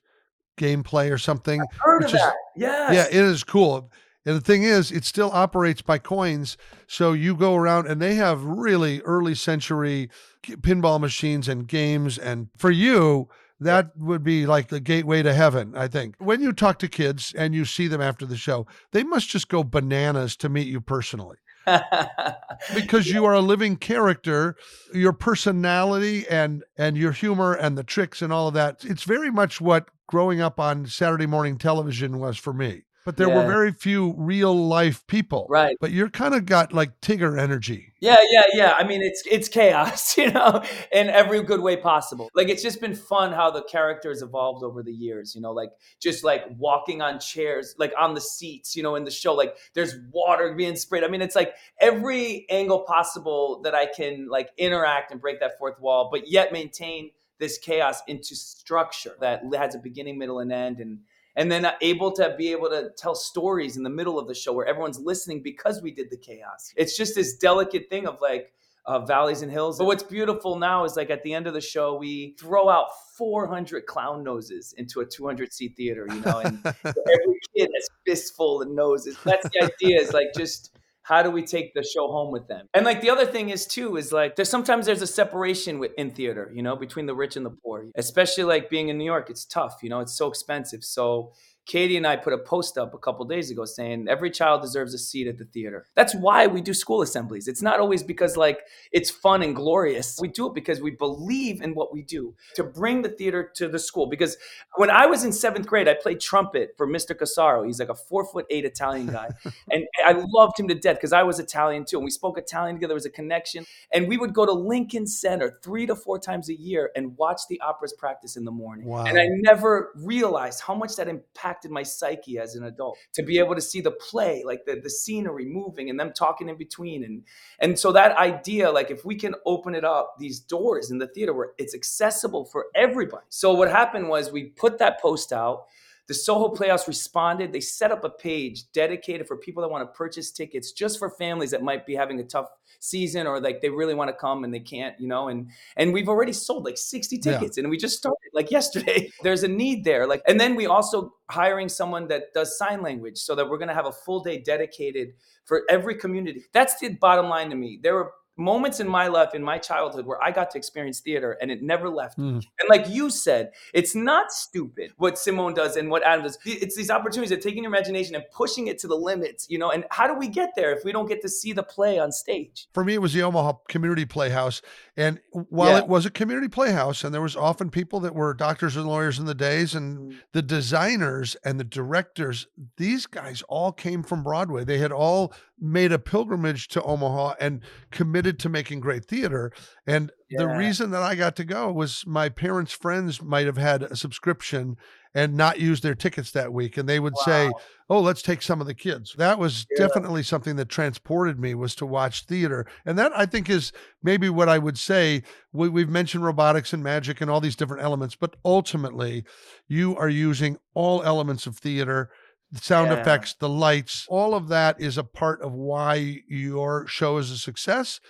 gameplay 0.61 1.11
or 1.11 1.17
something. 1.17 1.61
Heard 1.79 2.03
Which 2.03 2.09
of 2.09 2.15
is- 2.15 2.21
that? 2.21 2.33
Yes. 2.55 2.93
Yeah, 2.93 3.19
it 3.19 3.25
is 3.25 3.43
cool. 3.43 3.89
And 4.25 4.35
the 4.35 4.41
thing 4.41 4.61
is, 4.63 4.91
it 4.91 5.03
still 5.03 5.31
operates 5.33 5.81
by 5.81 5.97
coins. 5.97 6.55
So 6.85 7.13
you 7.13 7.35
go 7.35 7.55
around 7.55 7.87
and 7.87 7.99
they 7.99 8.13
have 8.15 8.43
really 8.43 9.01
early 9.01 9.33
century 9.33 10.09
pinball 10.43 10.99
machines 10.99 11.47
and 11.47 11.67
games. 11.67 12.19
And 12.19 12.49
for 12.55 12.69
you, 12.69 13.29
that 13.59 13.91
would 13.97 14.23
be 14.23 14.45
like 14.45 14.67
the 14.67 14.79
gateway 14.79 15.23
to 15.23 15.33
heaven, 15.33 15.73
I 15.75 15.87
think. 15.87 16.15
When 16.19 16.39
you 16.41 16.53
talk 16.53 16.77
to 16.79 16.87
kids 16.87 17.33
and 17.35 17.55
you 17.55 17.65
see 17.65 17.87
them 17.87 18.01
after 18.01 18.27
the 18.27 18.37
show, 18.37 18.67
they 18.91 19.03
must 19.03 19.27
just 19.29 19.47
go 19.49 19.63
bananas 19.63 20.35
to 20.37 20.49
meet 20.49 20.67
you 20.67 20.81
personally 20.81 21.37
because 22.75 23.07
you 23.09 23.25
are 23.25 23.33
a 23.33 23.41
living 23.41 23.75
character 23.75 24.55
your 24.93 25.13
personality 25.13 26.25
and 26.29 26.63
and 26.77 26.97
your 26.97 27.11
humor 27.11 27.53
and 27.53 27.77
the 27.77 27.83
tricks 27.83 28.21
and 28.21 28.33
all 28.33 28.47
of 28.47 28.53
that 28.53 28.83
it's 28.83 29.03
very 29.03 29.31
much 29.31 29.61
what 29.61 29.89
growing 30.07 30.41
up 30.41 30.59
on 30.59 30.85
saturday 30.85 31.25
morning 31.25 31.57
television 31.57 32.19
was 32.19 32.37
for 32.37 32.53
me 32.53 32.83
but 33.05 33.17
there 33.17 33.29
were 33.29 33.45
very 33.45 33.71
few 33.71 34.13
real 34.17 34.55
life 34.55 35.05
people 35.07 35.47
Right. 35.49 35.75
but 35.79 35.91
you're 35.91 36.09
kind 36.09 36.33
of 36.33 36.45
got 36.45 36.73
like 36.73 36.99
tigger 37.01 37.39
energy 37.39 37.93
Yeah, 37.99 38.17
yeah, 38.31 38.43
yeah. 38.53 38.73
I 38.75 38.83
mean, 38.83 39.01
it's 39.03 39.21
it's 39.29 39.47
chaos, 39.47 40.17
you 40.21 40.31
know, 40.31 40.63
in 40.91 41.07
every 41.09 41.43
good 41.43 41.61
way 41.61 41.77
possible. 41.77 42.29
Like 42.33 42.49
it's 42.49 42.63
just 42.63 42.81
been 42.81 42.95
fun 42.95 43.31
how 43.31 43.51
the 43.51 43.61
characters 43.61 44.23
evolved 44.23 44.63
over 44.63 44.81
the 44.81 44.91
years, 44.91 45.35
you 45.35 45.41
know, 45.41 45.51
like 45.51 45.69
just 45.99 46.23
like 46.23 46.45
walking 46.57 47.01
on 47.03 47.19
chairs, 47.19 47.75
like 47.77 47.93
on 47.99 48.15
the 48.15 48.21
seats, 48.21 48.75
you 48.75 48.81
know, 48.81 48.95
in 48.95 49.03
the 49.03 49.11
show, 49.11 49.35
like 49.35 49.55
there's 49.75 49.95
water 50.11 50.51
being 50.55 50.75
sprayed. 50.75 51.03
I 51.03 51.09
mean, 51.09 51.21
it's 51.21 51.35
like 51.35 51.53
every 51.79 52.47
angle 52.49 52.79
possible 52.79 53.61
that 53.63 53.75
I 53.75 53.85
can 53.85 54.27
like 54.27 54.49
interact 54.57 55.11
and 55.11 55.21
break 55.21 55.39
that 55.39 55.59
fourth 55.59 55.79
wall, 55.79 56.09
but 56.11 56.27
yet 56.27 56.51
maintain 56.51 57.11
this 57.37 57.57
chaos 57.59 58.01
into 58.07 58.35
structure 58.35 59.15
that 59.19 59.43
has 59.55 59.75
a 59.75 59.79
beginning, 59.79 60.17
middle, 60.17 60.39
and 60.39 60.51
end, 60.51 60.79
and 60.79 60.99
and 61.35 61.51
then 61.51 61.67
able 61.81 62.11
to 62.11 62.35
be 62.37 62.51
able 62.51 62.69
to 62.69 62.89
tell 62.97 63.15
stories 63.15 63.77
in 63.77 63.83
the 63.83 63.89
middle 63.89 64.19
of 64.19 64.27
the 64.27 64.35
show 64.35 64.53
where 64.53 64.65
everyone's 64.65 64.99
listening 64.99 65.41
because 65.41 65.81
we 65.81 65.91
did 65.91 66.09
the 66.09 66.17
chaos. 66.17 66.73
It's 66.75 66.97
just 66.97 67.15
this 67.15 67.37
delicate 67.37 67.89
thing 67.89 68.07
of 68.07 68.19
like 68.21 68.53
uh, 68.85 69.05
valleys 69.05 69.41
and 69.41 69.51
hills. 69.51 69.77
But 69.77 69.85
what's 69.85 70.03
beautiful 70.03 70.57
now 70.57 70.83
is 70.85 70.95
like 70.95 71.09
at 71.09 71.23
the 71.23 71.33
end 71.33 71.47
of 71.47 71.53
the 71.53 71.61
show, 71.61 71.95
we 71.95 72.35
throw 72.39 72.69
out 72.69 72.87
400 73.17 73.85
clown 73.85 74.23
noses 74.23 74.73
into 74.77 75.01
a 75.01 75.05
200 75.05 75.53
seat 75.53 75.75
theater, 75.77 76.07
you 76.09 76.19
know, 76.21 76.39
and 76.39 76.59
every 76.65 77.39
kid 77.55 77.69
has 77.75 77.87
fistful 78.05 78.61
of 78.61 78.69
noses. 78.69 79.17
That's 79.23 79.47
the 79.49 79.71
idea 79.71 79.99
is 79.99 80.13
like 80.13 80.33
just 80.35 80.70
how 81.11 81.21
do 81.21 81.29
we 81.29 81.43
take 81.43 81.73
the 81.73 81.83
show 81.83 82.07
home 82.07 82.31
with 82.31 82.47
them? 82.47 82.69
And 82.73 82.85
like 82.85 83.01
the 83.01 83.09
other 83.09 83.25
thing 83.25 83.49
is 83.49 83.65
too 83.65 83.97
is 83.97 84.13
like 84.13 84.37
there's 84.37 84.49
sometimes 84.49 84.85
there's 84.85 85.01
a 85.01 85.07
separation 85.07 85.77
with, 85.77 85.91
in 85.97 86.09
theater, 86.09 86.49
you 86.55 86.63
know, 86.63 86.77
between 86.77 87.05
the 87.05 87.13
rich 87.13 87.35
and 87.35 87.45
the 87.45 87.49
poor. 87.49 87.87
Especially 87.95 88.45
like 88.45 88.69
being 88.69 88.87
in 88.87 88.97
New 88.97 89.03
York, 89.03 89.29
it's 89.29 89.43
tough, 89.43 89.79
you 89.83 89.89
know, 89.89 89.99
it's 89.99 90.13
so 90.13 90.29
expensive. 90.29 90.85
So 90.85 91.33
Katie 91.71 91.95
and 91.95 92.05
I 92.05 92.17
put 92.17 92.33
a 92.33 92.37
post 92.37 92.77
up 92.77 92.93
a 92.93 92.97
couple 92.97 93.23
days 93.23 93.49
ago 93.49 93.63
saying 93.63 94.07
every 94.09 94.29
child 94.29 94.61
deserves 94.61 94.93
a 94.93 94.97
seat 94.97 95.25
at 95.25 95.37
the 95.37 95.45
theater. 95.45 95.87
That's 95.95 96.13
why 96.13 96.45
we 96.47 96.59
do 96.59 96.73
school 96.73 97.01
assemblies. 97.01 97.47
It's 97.47 97.61
not 97.61 97.79
always 97.79 98.03
because 98.03 98.35
like 98.35 98.59
it's 98.91 99.09
fun 99.09 99.41
and 99.41 99.55
glorious. 99.55 100.19
We 100.19 100.27
do 100.27 100.47
it 100.47 100.53
because 100.53 100.81
we 100.81 100.91
believe 100.91 101.61
in 101.61 101.73
what 101.73 101.93
we 101.93 102.01
do 102.01 102.35
to 102.55 102.65
bring 102.65 103.03
the 103.03 103.07
theater 103.07 103.49
to 103.55 103.69
the 103.69 103.79
school. 103.79 104.07
Because 104.07 104.35
when 104.75 104.89
I 104.89 105.05
was 105.05 105.23
in 105.23 105.31
seventh 105.31 105.65
grade, 105.65 105.87
I 105.87 105.93
played 105.93 106.19
trumpet 106.19 106.73
for 106.75 106.85
Mr. 106.85 107.17
Casaro. 107.17 107.65
He's 107.65 107.79
like 107.79 107.87
a 107.87 107.95
four 107.95 108.25
foot 108.25 108.47
eight 108.49 108.65
Italian 108.65 109.07
guy. 109.07 109.29
and 109.71 109.85
I 110.05 110.21
loved 110.27 110.59
him 110.59 110.67
to 110.67 110.75
death 110.75 110.97
because 110.97 111.13
I 111.13 111.23
was 111.23 111.39
Italian 111.39 111.85
too. 111.85 111.99
And 111.99 112.03
we 112.03 112.11
spoke 112.11 112.37
Italian 112.37 112.75
together. 112.75 112.89
There 112.89 112.95
was 112.95 113.05
a 113.05 113.09
connection. 113.09 113.65
And 113.93 114.09
we 114.09 114.17
would 114.17 114.33
go 114.33 114.45
to 114.45 114.51
Lincoln 114.51 115.07
Center 115.07 115.57
three 115.63 115.85
to 115.85 115.95
four 115.95 116.19
times 116.19 116.49
a 116.49 116.53
year 116.53 116.91
and 116.97 117.15
watch 117.15 117.43
the 117.49 117.61
operas 117.61 117.93
practice 117.93 118.35
in 118.35 118.43
the 118.43 118.51
morning. 118.51 118.87
Wow. 118.87 119.05
And 119.05 119.17
I 119.17 119.27
never 119.29 119.93
realized 119.95 120.63
how 120.67 120.75
much 120.75 120.97
that 120.97 121.07
impacted 121.07 121.60
my 121.69 121.83
psyche 121.83 122.39
as 122.39 122.55
an 122.55 122.63
adult 122.63 122.97
to 123.13 123.23
be 123.23 123.37
able 123.39 123.55
to 123.55 123.61
see 123.61 123.81
the 123.81 123.91
play, 123.91 124.43
like 124.45 124.65
the, 124.65 124.79
the 124.81 124.89
scenery 124.89 125.45
moving 125.45 125.89
and 125.89 125.99
them 125.99 126.13
talking 126.13 126.49
in 126.49 126.57
between. 126.57 127.03
And 127.03 127.23
and 127.59 127.77
so 127.77 127.91
that 127.91 128.17
idea, 128.17 128.71
like 128.71 128.89
if 128.89 129.05
we 129.05 129.15
can 129.15 129.35
open 129.45 129.75
it 129.75 129.85
up, 129.85 130.15
these 130.19 130.39
doors 130.39 130.91
in 130.91 130.97
the 130.97 131.07
theater 131.07 131.33
where 131.33 131.51
it's 131.57 131.75
accessible 131.75 132.45
for 132.45 132.65
everybody. 132.75 133.25
So 133.29 133.53
what 133.53 133.69
happened 133.69 134.09
was 134.09 134.31
we 134.31 134.45
put 134.45 134.79
that 134.79 135.01
post 135.01 135.31
out. 135.33 135.65
The 136.07 136.13
Soho 136.13 136.49
Playhouse 136.49 136.87
responded. 136.87 137.53
They 137.53 137.61
set 137.61 137.91
up 137.91 138.03
a 138.03 138.09
page 138.09 138.71
dedicated 138.73 139.27
for 139.27 139.37
people 139.37 139.61
that 139.61 139.69
want 139.69 139.87
to 139.87 139.97
purchase 139.97 140.31
tickets 140.31 140.71
just 140.71 140.99
for 140.99 141.09
families 141.11 141.51
that 141.51 141.63
might 141.63 141.85
be 141.85 141.95
having 141.95 142.19
a 142.19 142.23
tough 142.23 142.47
season 142.79 143.27
or 143.27 143.39
like 143.39 143.61
they 143.61 143.69
really 143.69 143.93
want 143.93 144.09
to 144.09 144.13
come 144.15 144.43
and 144.43 144.53
they 144.53 144.59
can't, 144.59 144.99
you 144.99 145.07
know, 145.07 145.29
and 145.29 145.49
and 145.77 145.93
we've 145.93 146.09
already 146.09 146.33
sold 146.33 146.65
like 146.65 146.77
60 146.77 147.17
Yeah. 147.17 147.33
tickets 147.37 147.57
and 147.57 147.69
we 147.69 147.77
just 147.77 147.97
started 147.97 148.17
like 148.33 148.51
yesterday. 148.51 149.09
There's 149.23 149.43
a 149.43 149.47
need 149.47 149.83
there. 149.83 150.07
Like 150.07 150.21
and 150.27 150.39
then 150.39 150.55
we 150.55 150.65
also 150.65 151.13
hiring 151.29 151.69
someone 151.69 152.07
that 152.07 152.33
does 152.33 152.57
sign 152.57 152.81
language 152.81 153.17
so 153.17 153.35
that 153.35 153.47
we're 153.47 153.57
going 153.57 153.69
to 153.69 153.73
have 153.75 153.85
a 153.85 153.91
full 153.91 154.21
day 154.21 154.39
dedicated 154.39 155.13
for 155.45 155.63
every 155.69 155.95
community. 155.95 156.43
That's 156.53 156.77
the 156.79 156.89
bottom 156.95 157.29
line 157.29 157.49
to 157.51 157.55
me. 157.55 157.79
There 157.81 157.93
were 157.95 158.11
moments 158.37 158.79
in 158.79 158.87
my 158.87 159.07
life 159.07 159.33
in 159.33 159.43
my 159.43 159.57
childhood 159.57 160.05
where 160.05 160.21
I 160.23 160.31
got 160.31 160.51
to 160.51 160.57
experience 160.57 160.99
theater 160.99 161.37
and 161.41 161.51
it 161.51 161.61
never 161.61 161.89
left 161.89 162.17
me. 162.17 162.31
Mm. 162.31 162.45
And 162.59 162.69
like 162.69 162.89
you 162.89 163.09
said, 163.09 163.51
it's 163.73 163.93
not 163.95 164.31
stupid 164.31 164.91
what 164.97 165.17
Simone 165.17 165.53
does 165.53 165.75
and 165.75 165.89
what 165.89 166.03
Adam 166.03 166.23
does. 166.23 166.37
It's 166.45 166.75
these 166.75 166.89
opportunities 166.89 167.31
of 167.31 167.39
taking 167.39 167.63
your 167.63 167.71
imagination 167.71 168.15
and 168.15 168.23
pushing 168.31 168.67
it 168.67 168.79
to 168.79 168.87
the 168.87 168.95
limits, 168.95 169.47
you 169.49 169.57
know. 169.57 169.71
And 169.71 169.85
how 169.91 170.07
do 170.07 170.13
we 170.13 170.27
get 170.27 170.51
there 170.55 170.71
if 170.71 170.83
we 170.83 170.91
don't 170.91 171.07
get 171.07 171.21
to 171.21 171.29
see 171.29 171.53
the 171.53 171.63
play 171.63 171.99
on 171.99 172.11
stage? 172.11 172.67
for 172.73 172.83
me 172.83 172.93
it 172.93 173.01
was 173.01 173.13
the 173.13 173.21
omaha 173.21 173.53
community 173.67 174.05
playhouse 174.05 174.61
and 175.01 175.19
while 175.31 175.71
Yeah. 175.71 175.79
it 175.79 175.87
was 175.87 176.05
a 176.05 176.11
community 176.11 176.47
playhouse 176.47 177.03
and 177.03 177.13
there 177.13 177.21
was 177.21 177.35
often 177.35 177.69
people 177.69 177.99
that 178.01 178.15
were 178.15 178.33
doctors 178.33 178.75
and 178.75 178.85
lawyers 178.85 179.19
in 179.19 179.25
the 179.25 179.35
days 179.35 179.75
and 179.75 179.97
mm. 179.97 180.17
the 180.31 180.41
designers 180.41 181.35
and 181.43 181.59
the 181.59 181.63
directors 181.63 182.47
these 182.77 183.05
guys 183.05 183.41
all 183.49 183.71
came 183.71 184.03
from 184.03 184.23
broadway 184.23 184.63
they 184.63 184.77
had 184.77 184.91
all 184.91 185.33
made 185.61 185.91
a 185.91 185.99
pilgrimage 185.99 186.67
to 186.69 186.81
Omaha 186.81 187.35
and 187.39 187.61
committed 187.91 188.39
to 188.39 188.49
making 188.49 188.79
great 188.79 189.05
theater. 189.05 189.53
And 189.85 190.11
the 190.31 190.47
reason 190.47 190.89
that 190.91 191.03
I 191.03 191.13
got 191.13 191.35
to 191.35 191.45
go 191.45 191.71
was 191.71 192.03
my 192.07 192.29
parents' 192.29 192.71
friends 192.73 193.21
might 193.21 193.45
have 193.45 193.57
had 193.57 193.83
a 193.83 193.95
subscription 193.95 194.77
and 195.13 195.35
not 195.35 195.59
use 195.59 195.81
their 195.81 195.95
tickets 195.95 196.31
that 196.31 196.53
week. 196.53 196.77
And 196.77 196.87
they 196.87 196.99
would 196.99 197.17
say, 197.25 197.51
Oh, 197.89 197.99
let's 197.99 198.21
take 198.21 198.41
some 198.41 198.61
of 198.61 198.67
the 198.67 198.73
kids. 198.73 199.13
That 199.17 199.37
was 199.37 199.65
Yeah. 199.71 199.87
definitely 199.87 200.23
something 200.23 200.55
that 200.55 200.69
transported 200.69 201.37
me 201.39 201.53
was 201.55 201.75
to 201.75 201.85
watch 201.85 202.25
theater. 202.25 202.65
And 202.85 202.97
that 202.97 203.11
I 203.15 203.25
think 203.25 203.49
is 203.49 203.73
maybe 204.01 204.29
what 204.29 204.47
I 204.47 204.57
would 204.57 204.77
say. 204.77 205.23
We, 205.51 205.67
we've 205.67 205.89
mentioned 205.89 206.23
robotics 206.23 206.71
and 206.71 206.81
magic 206.81 207.19
and 207.19 207.29
all 207.29 207.41
these 207.41 207.57
different 207.57 207.83
elements, 207.83 208.15
but 208.15 208.37
ultimately 208.45 209.25
you 209.67 209.97
are 209.97 210.07
using 210.09 210.57
all 210.73 211.03
elements 211.03 211.45
of 211.47 211.57
theater 211.57 212.09
the 212.53 212.59
sound 212.59 212.91
Yeah. 212.91 212.99
effects, 212.99 213.33
the 213.35 213.47
lights, 213.47 214.05
all 214.09 214.35
of 214.35 214.49
that 214.49 214.79
is 214.79 214.97
a 214.97 215.05
part 215.05 215.41
of 215.41 215.53
why 215.53 216.17
your 216.27 216.85
show 216.85 217.17
is 217.17 217.31
a 217.31 217.37
success. 217.37 218.01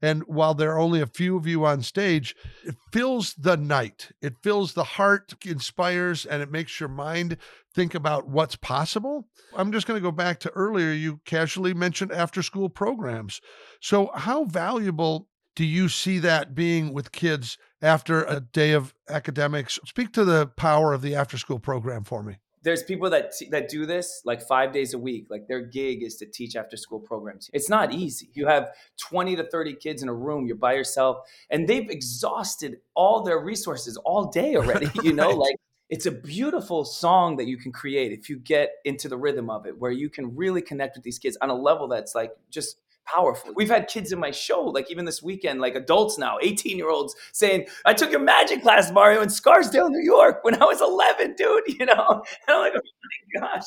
And 0.00 0.22
while 0.26 0.54
there 0.54 0.72
are 0.72 0.78
only 0.78 1.00
a 1.00 1.06
few 1.06 1.36
of 1.36 1.46
you 1.46 1.64
on 1.64 1.82
stage, 1.82 2.36
it 2.64 2.76
fills 2.92 3.34
the 3.34 3.56
night. 3.56 4.10
It 4.22 4.36
fills 4.42 4.74
the 4.74 4.84
heart, 4.84 5.34
inspires, 5.44 6.24
and 6.24 6.40
it 6.42 6.52
makes 6.52 6.78
your 6.78 6.88
mind 6.88 7.36
think 7.74 7.94
about 7.94 8.28
what's 8.28 8.56
possible. 8.56 9.28
I'm 9.56 9.72
just 9.72 9.86
going 9.86 9.98
to 9.98 10.02
go 10.02 10.12
back 10.12 10.40
to 10.40 10.50
earlier. 10.50 10.92
You 10.92 11.20
casually 11.24 11.74
mentioned 11.74 12.12
after 12.12 12.42
school 12.42 12.68
programs. 12.68 13.40
So, 13.80 14.10
how 14.14 14.44
valuable 14.44 15.28
do 15.56 15.64
you 15.64 15.88
see 15.88 16.20
that 16.20 16.54
being 16.54 16.92
with 16.92 17.10
kids 17.10 17.58
after 17.82 18.22
a 18.24 18.40
day 18.40 18.72
of 18.72 18.94
academics? 19.08 19.80
Speak 19.84 20.12
to 20.12 20.24
the 20.24 20.46
power 20.46 20.92
of 20.92 21.02
the 21.02 21.16
after 21.16 21.36
school 21.36 21.58
program 21.58 22.04
for 22.04 22.22
me. 22.22 22.38
There's 22.62 22.82
people 22.82 23.08
that 23.10 23.32
that 23.50 23.68
do 23.68 23.86
this 23.86 24.22
like 24.24 24.42
five 24.42 24.72
days 24.72 24.94
a 24.94 24.98
week 24.98 25.26
like 25.30 25.46
their 25.48 25.60
gig 25.60 26.02
is 26.02 26.16
to 26.16 26.26
teach 26.26 26.56
after 26.56 26.76
school 26.76 26.98
programs 27.00 27.50
it's 27.52 27.68
not 27.68 27.92
easy 27.92 28.30
you 28.34 28.46
have 28.46 28.70
20 28.98 29.36
to 29.36 29.44
30 29.44 29.74
kids 29.74 30.02
in 30.02 30.08
a 30.08 30.14
room 30.14 30.46
you're 30.46 30.56
by 30.56 30.72
yourself 30.74 31.18
and 31.50 31.68
they've 31.68 31.88
exhausted 31.90 32.78
all 32.94 33.22
their 33.22 33.38
resources 33.38 33.96
all 33.98 34.26
day 34.30 34.56
already 34.56 34.88
you 35.02 35.12
know 35.12 35.28
Right. 35.28 35.38
like 35.38 35.56
it's 35.90 36.04
a 36.06 36.10
beautiful 36.10 36.84
song 36.84 37.36
that 37.36 37.46
you 37.46 37.56
can 37.56 37.72
create 37.72 38.12
if 38.12 38.28
you 38.28 38.38
get 38.38 38.72
into 38.84 39.08
the 39.08 39.16
rhythm 39.16 39.48
of 39.48 39.66
it 39.66 39.78
where 39.78 39.90
you 39.90 40.10
can 40.10 40.36
really 40.36 40.60
connect 40.60 40.96
with 40.96 41.04
these 41.04 41.18
kids 41.18 41.38
on 41.40 41.50
a 41.50 41.54
level 41.54 41.88
that's 41.88 42.14
like 42.14 42.32
just 42.50 42.80
powerful 43.14 43.52
we've 43.54 43.70
had 43.70 43.88
kids 43.88 44.12
in 44.12 44.18
my 44.18 44.30
show 44.30 44.62
like 44.62 44.90
even 44.90 45.04
this 45.04 45.22
weekend 45.22 45.60
like 45.60 45.74
adults 45.74 46.18
now 46.18 46.36
18 46.42 46.76
year 46.76 46.90
olds 46.90 47.14
saying 47.32 47.66
i 47.84 47.94
took 47.94 48.10
your 48.10 48.20
magic 48.20 48.62
class 48.62 48.90
mario 48.92 49.22
in 49.22 49.30
scarsdale 49.30 49.88
new 49.88 50.02
york 50.02 50.40
when 50.42 50.60
i 50.60 50.64
was 50.64 50.80
11 50.80 51.34
dude 51.36 51.62
you 51.78 51.86
know 51.86 52.06
and 52.08 52.48
i'm 52.48 52.60
like 52.60 52.72
oh 52.74 53.40
my 53.40 53.40
gosh 53.40 53.64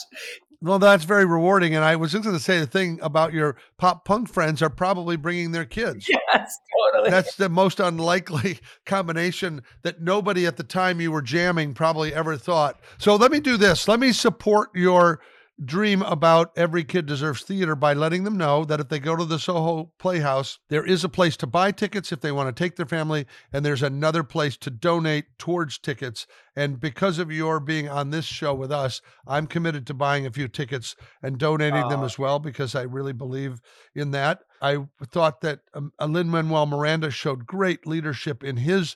Well, 0.64 0.78
that's 0.78 1.06
very 1.06 1.26
rewarding. 1.26 1.74
And 1.74 1.84
I 1.84 1.96
was 1.96 2.12
just 2.12 2.24
going 2.24 2.36
to 2.36 2.44
say 2.44 2.60
the 2.60 2.68
thing 2.68 3.00
about 3.02 3.34
your 3.34 3.58
pop 3.80 4.06
punk 4.06 4.32
friends 4.32 4.62
are 4.62 4.70
probably 4.70 5.16
bringing 5.18 5.52
their 5.52 5.66
kids. 5.66 6.08
yes 6.34 6.60
totally 6.94 7.10
That's 7.10 7.36
the 7.36 7.50
most 7.50 7.80
unlikely 7.80 8.60
combination 8.86 9.64
that 9.82 10.02
nobody 10.02 10.46
at 10.46 10.58
the 10.58 10.64
time 10.64 11.02
you 11.02 11.12
were 11.12 11.24
jamming 11.24 11.74
probably 11.74 12.14
ever 12.14 12.38
thought. 12.38 12.80
So 13.00 13.16
let 13.16 13.32
me 13.32 13.40
do 13.40 13.58
this. 13.58 13.88
Let 13.88 14.00
me 14.00 14.12
support 14.12 14.70
your 14.76 15.20
dream 15.64 16.02
about 16.02 16.52
every 16.56 16.84
kid 16.84 17.06
deserves 17.06 17.44
theater 17.44 17.76
by 17.76 17.94
letting 17.94 18.24
them 18.24 18.38
know 18.38 18.66
that 18.66 18.80
if 18.80 18.90
they 18.90 19.00
go 19.00 19.16
to 19.16 19.26
the 19.26 19.40
Soho 19.40 19.92
Playhouse, 20.00 20.60
there 20.70 20.86
is 20.86 21.04
a 21.04 21.10
place 21.10 21.38
to 21.38 21.48
buy 21.48 21.72
tickets 21.72 22.12
if 22.12 22.22
they 22.22 22.32
want 22.32 22.56
to 22.56 22.64
take 22.64 22.76
their 22.76 22.86
family, 22.86 23.26
and 23.54 23.64
there's 23.64 23.84
another 23.84 24.24
place 24.24 24.58
to 24.58 24.70
donate 24.70 25.26
towards 25.38 25.78
tickets. 25.78 26.26
And 26.56 26.80
because 26.80 27.20
of 27.20 27.32
your 27.32 27.60
being 27.60 27.88
on 27.88 28.10
this 28.10 28.26
show 28.26 28.54
with 28.54 28.72
us, 28.72 29.02
I'm 29.28 29.48
committed 29.48 29.86
to 29.88 29.94
buying 29.94 30.26
a 30.26 30.32
few 30.32 30.48
tickets 30.48 30.96
and 31.22 31.38
donating 31.38 31.88
them 31.88 32.04
as 32.04 32.18
well 32.18 32.40
because 32.40 32.76
I 32.76 32.82
really 32.84 33.14
believe 33.14 33.62
in 33.96 34.12
that. 34.12 34.40
I 34.62 34.78
thought 35.08 35.42
that 35.42 35.62
um, 35.74 35.92
Lin 36.00 36.30
Manuel 36.30 36.68
Miranda 36.68 37.10
showed 37.10 37.48
great 37.48 37.88
leadership 37.88 38.44
in 38.44 38.58
his 38.58 38.96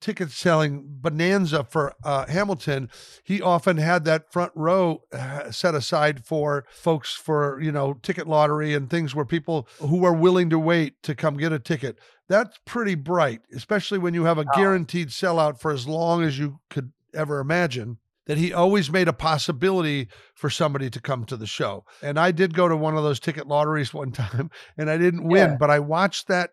ticket 0.00 0.30
selling 0.30 0.84
bonanza 0.86 1.64
for 1.64 1.94
uh, 2.04 2.26
Hamilton. 2.26 2.90
He 3.24 3.40
often 3.40 3.76
had 3.76 4.04
that 4.04 4.32
front 4.32 4.52
row 4.54 5.02
uh, 5.12 5.50
set 5.50 5.74
aside 5.74 6.24
for 6.24 6.64
folks 6.70 7.12
for 7.14 7.60
you 7.60 7.72
know 7.72 7.94
ticket 7.94 8.26
lottery 8.26 8.74
and 8.74 8.90
things 8.90 9.14
where 9.14 9.24
people 9.24 9.68
who 9.78 10.04
are 10.04 10.14
willing 10.14 10.50
to 10.50 10.58
wait 10.58 11.02
to 11.04 11.14
come 11.14 11.36
get 11.36 11.52
a 11.52 11.58
ticket. 11.58 11.98
That's 12.28 12.58
pretty 12.64 12.94
bright, 12.94 13.40
especially 13.54 13.98
when 13.98 14.14
you 14.14 14.24
have 14.24 14.38
a 14.38 14.44
guaranteed 14.54 15.08
sellout 15.08 15.60
for 15.60 15.70
as 15.70 15.88
long 15.88 16.22
as 16.22 16.38
you 16.38 16.60
could 16.68 16.92
ever 17.14 17.38
imagine 17.40 17.98
that 18.26 18.36
he 18.36 18.52
always 18.52 18.90
made 18.90 19.08
a 19.08 19.12
possibility 19.14 20.06
for 20.34 20.50
somebody 20.50 20.90
to 20.90 21.00
come 21.00 21.24
to 21.24 21.34
the 21.38 21.46
show. 21.46 21.86
And 22.02 22.18
I 22.20 22.30
did 22.30 22.52
go 22.52 22.68
to 22.68 22.76
one 22.76 22.94
of 22.94 23.02
those 23.02 23.18
ticket 23.18 23.46
lotteries 23.48 23.94
one 23.94 24.12
time 24.12 24.50
and 24.76 24.90
I 24.90 24.98
didn't 24.98 25.24
win, 25.24 25.52
Yeah. 25.52 25.56
but 25.58 25.70
I 25.70 25.78
watched 25.78 26.28
that 26.28 26.50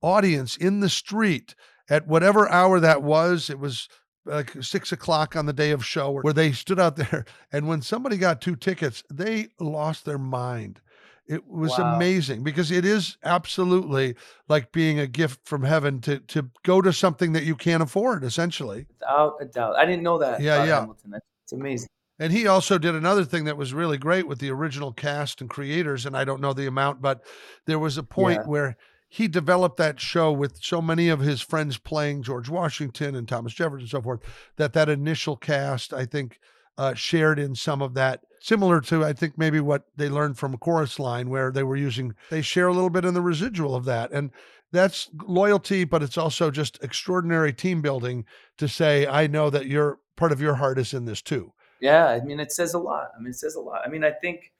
audience 0.00 0.56
in 0.56 0.78
the 0.78 0.88
street 0.88 1.56
at 1.90 2.06
whatever 2.06 2.48
hour 2.48 2.80
that 2.80 3.02
was. 3.02 3.50
It 3.50 3.58
was 3.58 3.88
like 4.24 4.52
six 4.62 4.92
o'clock 4.92 5.36
on 5.36 5.46
the 5.46 5.52
day 5.52 5.70
of 5.70 5.84
show 5.84 6.10
where 6.20 6.32
they 6.34 6.52
stood 6.52 6.78
out 6.78 6.96
there. 6.96 7.24
And 7.52 7.66
when 7.68 7.82
somebody 7.82 8.16
got 8.16 8.40
two 8.40 8.56
tickets, 8.56 9.02
they 9.10 9.48
lost 9.58 10.04
their 10.04 10.18
mind. 10.18 10.80
It 11.26 11.46
was 11.46 11.78
Wow. 11.78 11.96
amazing 11.96 12.42
because 12.42 12.70
it 12.70 12.86
is 12.86 13.18
absolutely 13.22 14.16
like 14.48 14.72
being 14.72 14.98
a 14.98 15.06
gift 15.06 15.40
from 15.46 15.62
heaven 15.62 16.00
to 16.02 16.20
to 16.20 16.50
go 16.64 16.80
to 16.80 16.92
something 16.92 17.32
that 17.32 17.44
you 17.44 17.54
can't 17.54 17.82
afford, 17.82 18.24
essentially. 18.24 18.86
without 18.98 19.36
a 19.40 19.44
doubt 19.44 19.76
i 19.76 19.84
didn't 19.84 20.02
know 20.02 20.16
that 20.18 20.40
Yeah, 20.40 20.64
yeah. 20.64 20.80
hamilton 20.80 21.12
it's 21.44 21.52
amazing 21.52 21.88
And 22.18 22.32
he 22.32 22.46
also 22.46 22.78
did 22.78 22.94
another 22.94 23.24
thing 23.24 23.44
that 23.44 23.56
was 23.58 23.72
really 23.74 23.98
great 23.98 24.26
with 24.26 24.38
the 24.40 24.50
original 24.50 24.92
cast 24.92 25.40
and 25.42 25.48
creators. 25.50 26.04
And 26.06 26.16
I 26.16 26.24
don't 26.24 26.40
know 26.40 26.52
the 26.54 26.66
amount, 26.66 27.00
but 27.00 27.20
there 27.66 27.78
was 27.78 27.96
a 27.98 28.02
point 28.02 28.40
Yeah. 28.40 28.46
where 28.46 28.76
he 29.08 29.26
developed 29.26 29.78
that 29.78 30.00
show 30.00 30.30
with 30.30 30.62
so 30.62 30.82
many 30.82 31.08
of 31.08 31.20
his 31.20 31.40
friends 31.40 31.78
playing 31.78 32.22
George 32.22 32.48
Washington 32.48 33.14
and 33.14 33.26
Thomas 33.26 33.54
Jefferson 33.54 33.80
and 33.80 33.88
so 33.88 34.02
forth 34.02 34.20
that 34.56 34.74
that 34.74 34.88
initial 34.88 35.36
cast, 35.36 35.94
I 35.94 36.04
think, 36.04 36.38
uh, 36.76 36.94
shared 36.94 37.38
in 37.38 37.54
some 37.54 37.82
of 37.82 37.94
that. 37.94 38.20
Similar 38.40 38.80
to, 38.82 39.04
I 39.04 39.14
think, 39.14 39.36
maybe 39.36 39.60
what 39.60 39.84
they 39.96 40.08
learned 40.08 40.38
from 40.38 40.56
Chorus 40.58 40.98
Line, 40.98 41.30
where 41.30 41.50
they 41.50 41.64
were 41.64 41.76
using, 41.76 42.14
they 42.30 42.42
share 42.42 42.68
a 42.68 42.72
little 42.72 42.90
bit 42.90 43.04
in 43.04 43.14
the 43.14 43.22
residual 43.22 43.74
of 43.74 43.84
that. 43.86 44.12
And 44.12 44.30
that's 44.70 45.08
loyalty, 45.26 45.84
but 45.84 46.02
it's 46.02 46.18
also 46.18 46.50
just 46.50 46.78
extraordinary 46.82 47.52
team 47.52 47.80
building 47.80 48.26
to 48.58 48.68
say, 48.68 49.06
I 49.06 49.26
know 49.26 49.50
that 49.50 49.66
your 49.66 49.98
part 50.16 50.32
of 50.32 50.40
your 50.40 50.56
heart 50.56 50.78
is 50.78 50.92
in 50.92 51.06
this 51.06 51.22
too. 51.22 51.52
Yeah, 51.80 52.06
I 52.06 52.20
mean, 52.20 52.40
it 52.40 52.52
says 52.52 52.74
a 52.74 52.78
lot. 52.78 53.12
I 53.16 53.20
mean, 53.20 53.30
it 53.30 53.36
says 53.36 53.54
a 53.54 53.60
lot. 53.60 53.80
I 53.84 53.88
mean, 53.88 54.04
I 54.04 54.10
think 54.10 54.52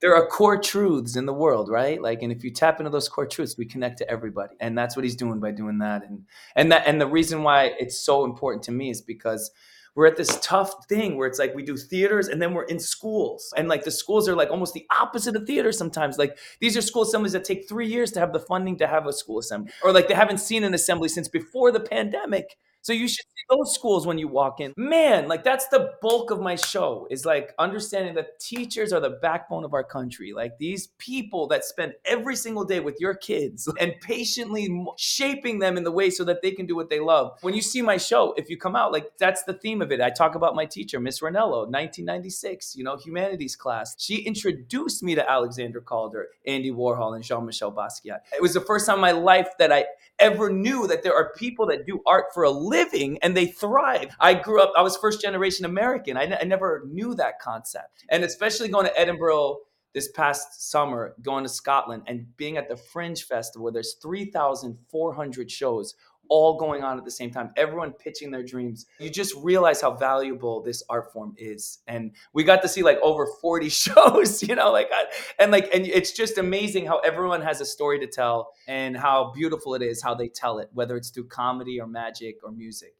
there 0.00 0.14
are 0.14 0.26
core 0.26 0.60
truths 0.60 1.16
in 1.16 1.26
the 1.26 1.32
world, 1.32 1.68
right? 1.68 2.00
Like, 2.00 2.22
and 2.22 2.30
if 2.30 2.44
you 2.44 2.50
tap 2.50 2.78
into 2.78 2.90
those 2.90 3.08
core 3.08 3.26
truths, 3.26 3.56
we 3.58 3.66
connect 3.66 3.98
to 3.98 4.10
everybody, 4.10 4.54
and 4.60 4.76
that's 4.78 4.96
what 4.96 5.04
he's 5.04 5.16
doing 5.16 5.40
by 5.40 5.50
doing 5.50 5.78
that. 5.78 6.04
And 6.08 6.24
and 6.54 6.72
that 6.72 6.86
and 6.86 7.00
the 7.00 7.06
reason 7.06 7.42
why 7.42 7.72
it's 7.78 7.98
so 7.98 8.24
important 8.24 8.62
to 8.64 8.72
me 8.72 8.90
is 8.90 9.00
because 9.00 9.50
we're 9.98 10.06
at 10.06 10.16
this 10.16 10.38
tough 10.40 10.86
thing 10.86 11.16
where 11.16 11.26
it's 11.26 11.40
like 11.40 11.56
we 11.56 11.64
do 11.64 11.76
theaters 11.76 12.28
and 12.28 12.40
then 12.40 12.54
we're 12.54 12.62
in 12.62 12.78
schools 12.78 13.52
and 13.56 13.66
like 13.66 13.82
the 13.82 13.90
schools 13.90 14.28
are 14.28 14.36
like 14.36 14.48
almost 14.48 14.72
the 14.72 14.86
opposite 14.96 15.34
of 15.34 15.44
theater 15.44 15.72
sometimes 15.72 16.18
like 16.18 16.38
these 16.60 16.76
are 16.76 16.80
school 16.82 17.02
assemblies 17.02 17.32
that 17.32 17.42
take 17.42 17.68
three 17.68 17.88
years 17.88 18.12
to 18.12 18.20
have 18.20 18.32
the 18.32 18.38
funding 18.38 18.76
to 18.76 18.86
have 18.86 19.08
a 19.08 19.12
school 19.12 19.40
assembly 19.40 19.72
or 19.82 19.90
like 19.90 20.06
they 20.06 20.14
haven't 20.14 20.38
seen 20.38 20.62
an 20.62 20.72
assembly 20.72 21.08
since 21.08 21.26
before 21.26 21.72
the 21.72 21.80
pandemic 21.80 22.56
so 22.82 22.92
you 22.92 23.08
should 23.08 23.24
see 23.24 23.44
those 23.50 23.74
schools 23.74 24.06
when 24.06 24.18
you 24.18 24.28
walk 24.28 24.60
in. 24.60 24.72
Man, 24.76 25.28
like 25.28 25.44
that's 25.44 25.68
the 25.68 25.92
bulk 26.00 26.30
of 26.30 26.40
my 26.40 26.54
show 26.54 27.06
is 27.10 27.24
like 27.24 27.54
understanding 27.58 28.14
that 28.14 28.38
teachers 28.40 28.92
are 28.92 29.00
the 29.00 29.18
backbone 29.22 29.64
of 29.64 29.74
our 29.74 29.84
country. 29.84 30.32
Like 30.32 30.58
these 30.58 30.88
people 30.98 31.46
that 31.48 31.64
spend 31.64 31.94
every 32.04 32.36
single 32.36 32.64
day 32.64 32.80
with 32.80 32.96
your 33.00 33.14
kids 33.14 33.70
and 33.80 33.94
patiently 34.00 34.86
shaping 34.96 35.58
them 35.58 35.76
in 35.76 35.84
the 35.84 35.92
way 35.92 36.10
so 36.10 36.24
that 36.24 36.42
they 36.42 36.50
can 36.50 36.66
do 36.66 36.76
what 36.76 36.90
they 36.90 37.00
love. 37.00 37.38
When 37.40 37.54
you 37.54 37.62
see 37.62 37.82
my 37.82 37.96
show, 37.96 38.34
if 38.36 38.48
you 38.50 38.56
come 38.56 38.76
out, 38.76 38.92
like 38.92 39.16
that's 39.18 39.42
the 39.44 39.54
theme 39.54 39.82
of 39.82 39.92
it. 39.92 40.00
I 40.00 40.10
talk 40.10 40.34
about 40.34 40.54
my 40.54 40.66
teacher, 40.66 41.00
Miss 41.00 41.20
Ranello, 41.20 41.66
1996, 41.66 42.76
you 42.76 42.84
know, 42.84 42.96
humanities 42.96 43.56
class. 43.56 43.94
She 43.98 44.16
introduced 44.16 45.02
me 45.02 45.14
to 45.14 45.30
Alexander 45.30 45.80
Calder, 45.80 46.28
Andy 46.46 46.70
Warhol, 46.70 47.14
and 47.14 47.24
Jean-Michel 47.24 47.72
Basquiat. 47.72 48.20
It 48.34 48.42
was 48.42 48.54
the 48.54 48.60
first 48.60 48.86
time 48.86 48.96
in 48.96 49.00
my 49.00 49.12
life 49.12 49.48
that 49.58 49.72
I 49.72 49.86
ever 50.18 50.50
knew 50.50 50.86
that 50.86 51.02
there 51.02 51.14
are 51.14 51.32
people 51.36 51.66
that 51.66 51.86
do 51.86 52.00
art 52.06 52.26
for 52.34 52.42
a 52.42 52.50
living 52.50 53.18
and 53.22 53.36
they 53.36 53.46
thrive. 53.46 54.14
I 54.20 54.34
grew 54.34 54.60
up, 54.60 54.72
I 54.76 54.82
was 54.82 54.96
first 54.96 55.20
generation 55.20 55.64
American. 55.64 56.16
I, 56.16 56.26
never 56.44 56.84
knew 56.90 57.14
that 57.14 57.40
concept. 57.40 58.04
And 58.08 58.24
especially 58.24 58.68
going 58.68 58.86
to 58.86 58.98
Edinburgh 58.98 59.58
this 59.94 60.10
past 60.12 60.70
summer, 60.70 61.14
going 61.22 61.44
to 61.44 61.48
Scotland 61.48 62.02
and 62.06 62.36
being 62.36 62.56
at 62.56 62.68
the 62.68 62.76
Fringe 62.76 63.22
Festival 63.22 63.64
where 63.64 63.72
there's 63.72 63.94
3,400 63.94 65.50
shows 65.50 65.94
all 66.28 66.58
going 66.58 66.82
on 66.82 66.98
at 66.98 67.04
the 67.04 67.10
same 67.10 67.30
time, 67.30 67.50
everyone 67.56 67.92
pitching 67.92 68.30
their 68.30 68.42
dreams. 68.42 68.86
You 68.98 69.10
just 69.10 69.34
realize 69.36 69.80
how 69.80 69.92
valuable 69.94 70.62
this 70.62 70.82
art 70.88 71.12
form 71.12 71.34
is. 71.36 71.78
And 71.86 72.12
we 72.32 72.44
got 72.44 72.62
to 72.62 72.68
see 72.68 72.82
like 72.82 72.98
over 73.02 73.26
40 73.40 73.68
shows, 73.68 74.42
you 74.42 74.54
know, 74.54 74.70
like, 74.72 74.90
and 75.38 75.50
like, 75.50 75.72
and 75.74 75.86
it's 75.86 76.12
just 76.12 76.38
amazing 76.38 76.86
how 76.86 76.98
everyone 76.98 77.42
has 77.42 77.60
a 77.60 77.64
story 77.66 77.98
to 78.00 78.06
tell 78.06 78.52
and 78.66 78.96
how 78.96 79.32
beautiful 79.34 79.74
it 79.74 79.82
is 79.82 80.02
how 80.02 80.14
they 80.14 80.28
tell 80.28 80.58
it, 80.58 80.68
whether 80.72 80.96
it's 80.96 81.10
through 81.10 81.28
comedy 81.28 81.80
or 81.80 81.86
magic 81.86 82.36
or 82.42 82.50
music. 82.50 82.94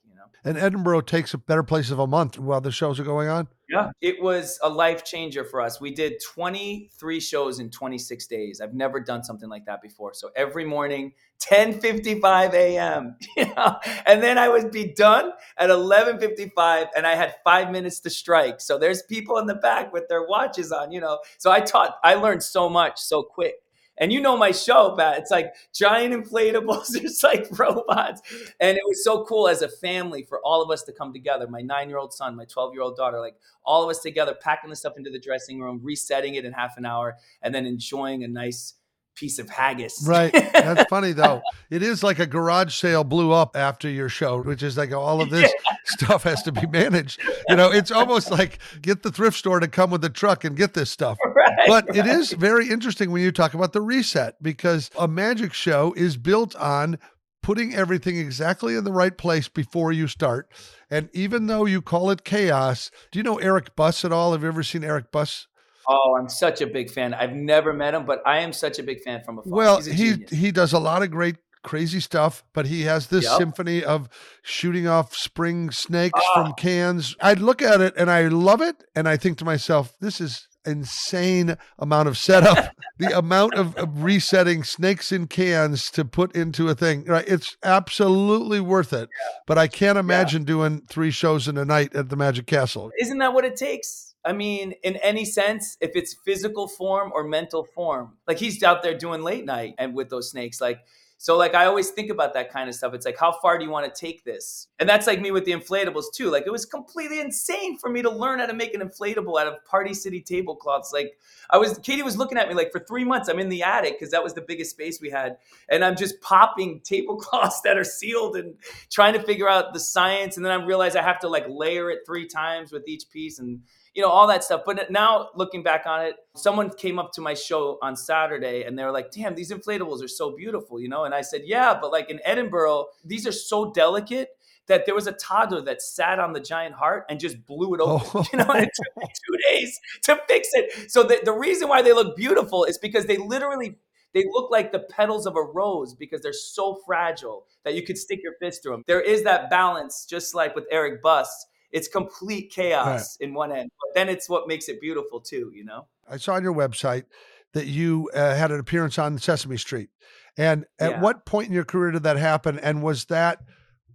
And 0.44 0.56
Edinburgh 0.56 1.02
takes 1.02 1.34
a 1.34 1.38
better 1.38 1.62
place 1.62 1.90
of 1.90 1.98
a 1.98 2.06
month 2.06 2.38
while 2.38 2.60
the 2.60 2.72
shows 2.72 2.98
are 3.00 3.04
going 3.04 3.28
on. 3.28 3.48
Yeah, 3.68 3.90
it 4.00 4.22
was 4.22 4.58
a 4.62 4.68
life 4.68 5.04
changer 5.04 5.44
for 5.44 5.60
us. 5.60 5.78
We 5.78 5.94
did 5.94 6.14
23 6.34 7.20
shows 7.20 7.58
in 7.58 7.70
26 7.70 8.26
days. 8.26 8.60
I've 8.62 8.72
never 8.72 8.98
done 8.98 9.22
something 9.22 9.48
like 9.48 9.66
that 9.66 9.82
before. 9.82 10.14
So 10.14 10.30
every 10.34 10.64
morning, 10.64 11.12
10:55 11.40 12.54
a.m. 12.54 13.16
And 14.06 14.22
then 14.22 14.38
I 14.38 14.48
would 14.48 14.70
be 14.70 14.92
done 14.92 15.32
at 15.58 15.68
11:55, 15.68 16.88
and 16.96 17.06
I 17.06 17.14
had 17.14 17.34
five 17.44 17.70
minutes 17.70 18.00
to 18.00 18.10
strike. 18.10 18.60
So 18.60 18.78
there's 18.78 19.02
people 19.02 19.36
in 19.38 19.46
the 19.46 19.54
back 19.54 19.92
with 19.92 20.08
their 20.08 20.26
watches 20.26 20.72
on. 20.72 20.90
You 20.90 21.00
know, 21.00 21.18
so 21.36 21.50
I 21.50 21.60
taught. 21.60 21.96
I 22.02 22.14
learned 22.14 22.42
so 22.42 22.68
much 22.70 22.98
so 22.98 23.22
quick. 23.22 23.56
And 24.00 24.12
you 24.12 24.20
know 24.20 24.36
my 24.36 24.50
show, 24.50 24.94
Pat. 24.96 25.18
It's 25.18 25.30
like 25.30 25.54
giant 25.74 26.14
inflatables. 26.14 26.94
It's 27.08 27.22
like 27.22 27.46
robots. 27.58 28.22
And 28.60 28.76
it 28.76 28.82
was 28.86 29.04
so 29.04 29.24
cool 29.24 29.48
as 29.48 29.62
a 29.62 29.68
family 29.68 30.22
for 30.22 30.40
all 30.44 30.62
of 30.62 30.70
us 30.70 30.82
to 30.84 30.92
come 30.92 31.12
together. 31.12 31.46
My 31.46 31.60
nine 31.60 31.88
year 31.88 31.98
old 31.98 32.12
son, 32.12 32.36
my 32.36 32.44
12 32.44 32.74
year 32.74 32.82
old 32.82 32.96
daughter, 32.96 33.20
like 33.20 33.36
all 33.64 33.82
of 33.82 33.90
us 33.90 34.00
together, 34.00 34.36
packing 34.40 34.70
the 34.70 34.76
stuff 34.76 34.96
into 34.96 35.10
the 35.10 35.18
dressing 35.18 35.60
room, 35.60 35.80
resetting 35.82 36.34
it 36.34 36.44
in 36.44 36.52
half 36.52 36.76
an 36.76 36.86
hour, 36.86 37.16
and 37.42 37.54
then 37.54 37.66
enjoying 37.66 38.24
a 38.24 38.28
nice 38.28 38.74
piece 39.18 39.38
of 39.38 39.48
haggis. 39.48 40.04
Right. 40.06 40.32
That's 40.32 40.84
funny 40.90 41.12
though. 41.12 41.42
It 41.70 41.82
is 41.82 42.02
like 42.02 42.18
a 42.18 42.26
garage 42.26 42.74
sale 42.74 43.04
blew 43.04 43.32
up 43.32 43.56
after 43.56 43.88
your 43.88 44.08
show, 44.08 44.42
which 44.42 44.62
is 44.62 44.76
like 44.76 44.92
all 44.92 45.20
of 45.20 45.30
this 45.30 45.52
yeah. 45.52 45.76
stuff 45.84 46.22
has 46.22 46.42
to 46.44 46.52
be 46.52 46.66
managed. 46.66 47.20
You 47.48 47.56
know, 47.56 47.70
it's 47.70 47.90
almost 47.90 48.30
like 48.30 48.58
get 48.80 49.02
the 49.02 49.10
thrift 49.10 49.36
store 49.36 49.60
to 49.60 49.68
come 49.68 49.90
with 49.90 50.02
the 50.02 50.10
truck 50.10 50.44
and 50.44 50.56
get 50.56 50.74
this 50.74 50.90
stuff. 50.90 51.18
Right, 51.38 51.68
but 51.68 51.88
right. 51.88 51.98
it 51.98 52.06
is 52.06 52.32
very 52.32 52.68
interesting 52.68 53.12
when 53.12 53.22
you 53.22 53.30
talk 53.30 53.54
about 53.54 53.72
the 53.72 53.80
reset 53.80 54.42
because 54.42 54.90
a 54.98 55.06
magic 55.06 55.52
show 55.52 55.92
is 55.96 56.16
built 56.16 56.56
on 56.56 56.98
putting 57.42 57.74
everything 57.74 58.16
exactly 58.16 58.74
in 58.74 58.84
the 58.84 58.92
right 58.92 59.16
place 59.16 59.48
before 59.48 59.92
you 59.92 60.08
start. 60.08 60.50
And 60.90 61.08
even 61.12 61.46
though 61.46 61.64
you 61.64 61.80
call 61.80 62.10
it 62.10 62.24
chaos, 62.24 62.90
do 63.12 63.18
you 63.18 63.22
know 63.22 63.38
Eric 63.38 63.76
Buss 63.76 64.04
at 64.04 64.12
all? 64.12 64.32
Have 64.32 64.42
you 64.42 64.48
ever 64.48 64.62
seen 64.62 64.82
Eric 64.82 65.12
Buss? 65.12 65.46
Oh, 65.88 66.16
I'm 66.18 66.28
such 66.28 66.60
a 66.60 66.66
big 66.66 66.90
fan. 66.90 67.14
I've 67.14 67.32
never 67.32 67.72
met 67.72 67.94
him, 67.94 68.04
but 68.04 68.22
I 68.26 68.40
am 68.40 68.52
such 68.52 68.78
a 68.78 68.82
big 68.82 69.00
fan 69.00 69.22
from 69.24 69.38
afar. 69.38 69.52
Well, 69.52 69.80
he 69.80 70.24
he 70.30 70.52
does 70.52 70.72
a 70.72 70.78
lot 70.78 71.02
of 71.02 71.10
great 71.10 71.36
crazy 71.62 72.00
stuff, 72.00 72.44
but 72.52 72.66
he 72.66 72.82
has 72.82 73.08
this 73.08 73.24
yep. 73.24 73.38
symphony 73.38 73.84
of 73.84 74.08
shooting 74.42 74.86
off 74.86 75.14
spring 75.14 75.70
snakes 75.70 76.20
from 76.34 76.48
ah. 76.48 76.52
cans. 76.52 77.16
I 77.20 77.34
look 77.34 77.62
at 77.62 77.80
it 77.80 77.94
and 77.96 78.10
I 78.10 78.28
love 78.28 78.60
it 78.60 78.84
and 78.94 79.08
I 79.08 79.16
think 79.16 79.38
to 79.38 79.44
myself, 79.44 79.94
this 80.00 80.20
is 80.20 80.48
insane 80.66 81.56
amount 81.78 82.08
of 82.08 82.18
setup, 82.18 82.74
the 82.98 83.16
amount 83.16 83.54
of, 83.54 83.74
of, 83.76 84.02
resetting 84.02 84.62
snakes 84.62 85.12
in 85.12 85.26
cans 85.26 85.90
to 85.90 86.04
put 86.04 86.34
into 86.36 86.68
a 86.68 86.74
thing. 86.74 87.04
Right, 87.04 87.26
it's 87.26 87.56
absolutely 87.62 88.60
worth 88.60 88.92
it. 88.92 89.08
But 89.46 89.58
I 89.58 89.66
can't 89.68 89.98
imagine 89.98 90.42
yeah. 90.42 90.46
doing 90.46 90.82
three 90.88 91.10
shows 91.10 91.48
in 91.48 91.56
a 91.56 91.64
night 91.64 91.94
at 91.94 92.08
the 92.08 92.16
Magic 92.16 92.46
Castle. 92.46 92.90
Isn't 93.00 93.18
that 93.18 93.32
what 93.32 93.44
it 93.44 93.56
takes? 93.56 94.07
I 94.24 94.32
mean, 94.32 94.74
in 94.82 94.96
any 94.96 95.24
sense, 95.24 95.76
if 95.80 95.92
it's 95.94 96.14
physical 96.24 96.68
form 96.68 97.12
or 97.14 97.24
mental 97.24 97.64
form, 97.64 98.16
like 98.26 98.38
he's 98.38 98.62
out 98.62 98.82
there 98.82 98.96
doing 98.96 99.22
late 99.22 99.44
night 99.44 99.74
and 99.78 99.94
with 99.94 100.10
those 100.10 100.30
snakes, 100.30 100.60
like 100.60 100.80
so 101.20 101.36
like 101.36 101.52
I 101.52 101.66
always 101.66 101.90
think 101.90 102.10
about 102.10 102.32
that 102.34 102.52
kind 102.52 102.68
of 102.68 102.76
stuff. 102.76 102.94
It's 102.94 103.04
like 103.04 103.18
how 103.18 103.32
far 103.32 103.58
do 103.58 103.64
you 103.64 103.70
want 103.70 103.92
to 103.92 104.00
take 104.00 104.22
this? 104.22 104.68
And 104.78 104.88
that's 104.88 105.08
like 105.08 105.20
me 105.20 105.32
with 105.32 105.44
the 105.44 105.50
inflatables 105.50 106.04
too. 106.14 106.30
Like 106.30 106.46
it 106.46 106.50
was 106.50 106.64
completely 106.64 107.18
insane 107.18 107.76
for 107.76 107.90
me 107.90 108.02
to 108.02 108.10
learn 108.10 108.38
how 108.38 108.46
to 108.46 108.54
make 108.54 108.72
an 108.72 108.80
inflatable 108.80 109.38
out 109.38 109.48
of 109.48 109.64
Party 109.64 109.94
City 109.94 110.20
tablecloths. 110.20 110.92
Like 110.92 111.18
I 111.50 111.58
was 111.58 111.76
Katie 111.78 112.04
was 112.04 112.16
looking 112.16 112.38
at 112.38 112.48
me 112.48 112.54
like 112.54 112.70
for 112.70 112.78
3 112.78 113.02
months 113.02 113.28
I'm 113.28 113.40
in 113.40 113.48
the 113.48 113.64
attic 113.64 113.98
cuz 113.98 114.10
that 114.12 114.22
was 114.22 114.34
the 114.34 114.42
biggest 114.42 114.70
space 114.70 115.00
we 115.00 115.10
had 115.10 115.38
and 115.68 115.84
I'm 115.84 115.96
just 115.96 116.20
popping 116.20 116.80
tablecloths 116.84 117.62
that 117.62 117.76
are 117.76 117.84
sealed 117.84 118.36
and 118.36 118.54
trying 118.88 119.14
to 119.14 119.22
figure 119.22 119.48
out 119.48 119.74
the 119.74 119.80
science 119.80 120.36
and 120.36 120.46
then 120.46 120.52
I 120.52 120.64
realize 120.64 120.94
I 120.94 121.02
have 121.02 121.18
to 121.20 121.28
like 121.28 121.46
layer 121.48 121.90
it 121.90 122.06
3 122.06 122.28
times 122.28 122.70
with 122.70 122.86
each 122.86 123.10
piece 123.10 123.40
and 123.40 123.62
you 123.94 124.02
know, 124.02 124.08
all 124.08 124.26
that 124.28 124.44
stuff. 124.44 124.62
But 124.64 124.90
now 124.90 125.30
looking 125.34 125.62
back 125.62 125.86
on 125.86 126.04
it, 126.04 126.16
someone 126.36 126.70
came 126.70 126.98
up 126.98 127.12
to 127.14 127.20
my 127.20 127.34
show 127.34 127.78
on 127.82 127.96
Saturday 127.96 128.64
and 128.64 128.78
they 128.78 128.84
were 128.84 128.92
like, 128.92 129.10
damn, 129.10 129.34
these 129.34 129.50
inflatables 129.50 130.02
are 130.02 130.08
so 130.08 130.36
beautiful, 130.36 130.80
you 130.80 130.88
know? 130.88 131.04
And 131.04 131.14
I 131.14 131.22
said, 131.22 131.42
yeah, 131.44 131.76
but 131.80 131.90
like 131.90 132.10
in 132.10 132.20
Edinburgh, 132.24 132.86
these 133.04 133.26
are 133.26 133.32
so 133.32 133.72
delicate 133.72 134.30
that 134.68 134.84
there 134.86 134.94
was 134.94 135.06
a 135.06 135.12
toddler 135.12 135.62
that 135.62 135.82
sat 135.82 136.18
on 136.18 136.32
the 136.32 136.40
giant 136.40 136.74
heart 136.74 137.06
and 137.08 137.18
just 137.18 137.44
blew 137.46 137.74
it 137.74 137.80
open. 137.80 138.08
Oh. 138.14 138.26
You 138.32 138.38
know, 138.38 138.50
and 138.50 138.64
it 138.64 138.70
took 138.74 138.96
me 139.02 139.08
two 139.08 139.36
days 139.48 139.80
to 140.04 140.20
fix 140.28 140.48
it. 140.52 140.90
So 140.90 141.02
the, 141.02 141.20
the 141.24 141.32
reason 141.32 141.68
why 141.68 141.82
they 141.82 141.92
look 141.92 142.16
beautiful 142.16 142.64
is 142.64 142.78
because 142.78 143.06
they 143.06 143.16
literally 143.16 143.78
they 144.14 144.24
look 144.30 144.50
like 144.50 144.72
the 144.72 144.80
petals 144.80 145.26
of 145.26 145.36
a 145.36 145.42
rose 145.42 145.94
because 145.94 146.22
they're 146.22 146.32
so 146.32 146.80
fragile 146.86 147.46
that 147.64 147.74
you 147.74 147.82
could 147.82 147.98
stick 147.98 148.20
your 148.22 148.34
fist 148.40 148.62
through 148.62 148.72
them. 148.72 148.84
There 148.86 149.00
is 149.00 149.24
that 149.24 149.50
balance, 149.50 150.06
just 150.08 150.34
like 150.34 150.54
with 150.54 150.64
Eric 150.70 151.02
Buss, 151.02 151.46
it's 151.72 151.88
complete 151.88 152.50
chaos 152.50 153.16
right. 153.20 153.26
in 153.26 153.34
one 153.34 153.52
end, 153.52 153.70
but 153.80 153.94
then 153.94 154.08
it's 154.08 154.28
what 154.28 154.48
makes 154.48 154.68
it 154.68 154.80
beautiful 154.80 155.20
too. 155.20 155.50
You 155.54 155.64
know. 155.64 155.86
I 156.08 156.16
saw 156.16 156.34
on 156.34 156.42
your 156.42 156.54
website 156.54 157.04
that 157.52 157.66
you 157.66 158.10
uh, 158.14 158.34
had 158.34 158.50
an 158.50 158.60
appearance 158.60 158.98
on 158.98 159.18
Sesame 159.18 159.56
Street, 159.56 159.90
and 160.36 160.64
at 160.78 160.92
yeah. 160.92 161.00
what 161.00 161.26
point 161.26 161.48
in 161.48 161.54
your 161.54 161.64
career 161.64 161.90
did 161.90 162.02
that 162.04 162.16
happen? 162.16 162.58
And 162.58 162.82
was 162.82 163.06
that 163.06 163.40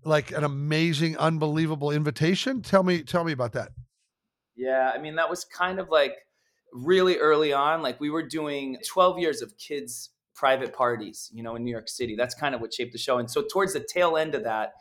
like 0.03 0.31
an 0.31 0.43
amazing, 0.43 1.17
unbelievable 1.17 1.91
invitation? 1.91 2.61
Tell 2.61 2.83
me, 2.83 3.03
tell 3.03 3.23
me 3.23 3.31
about 3.31 3.53
that. 3.53 3.69
Yeah, 4.55 4.91
I 4.93 4.99
mean 4.99 5.15
that 5.15 5.29
was 5.29 5.45
kind 5.45 5.79
of 5.79 5.89
like 5.89 6.15
really 6.71 7.17
early 7.17 7.53
on. 7.53 7.81
Like 7.81 7.99
we 7.99 8.09
were 8.09 8.27
doing 8.27 8.77
12 8.87 9.19
years 9.19 9.41
of 9.41 9.57
kids 9.57 10.09
private 10.35 10.73
parties, 10.73 11.29
you 11.33 11.43
know, 11.43 11.55
in 11.55 11.63
New 11.63 11.71
York 11.71 11.87
City. 11.87 12.15
That's 12.15 12.35
kind 12.35 12.55
of 12.55 12.61
what 12.61 12.73
shaped 12.73 12.91
the 12.91 12.97
show. 12.97 13.17
And 13.19 13.29
so 13.29 13.43
towards 13.43 13.73
the 13.73 13.85
tail 13.87 14.17
end 14.17 14.35
of 14.35 14.43
that, 14.43 14.73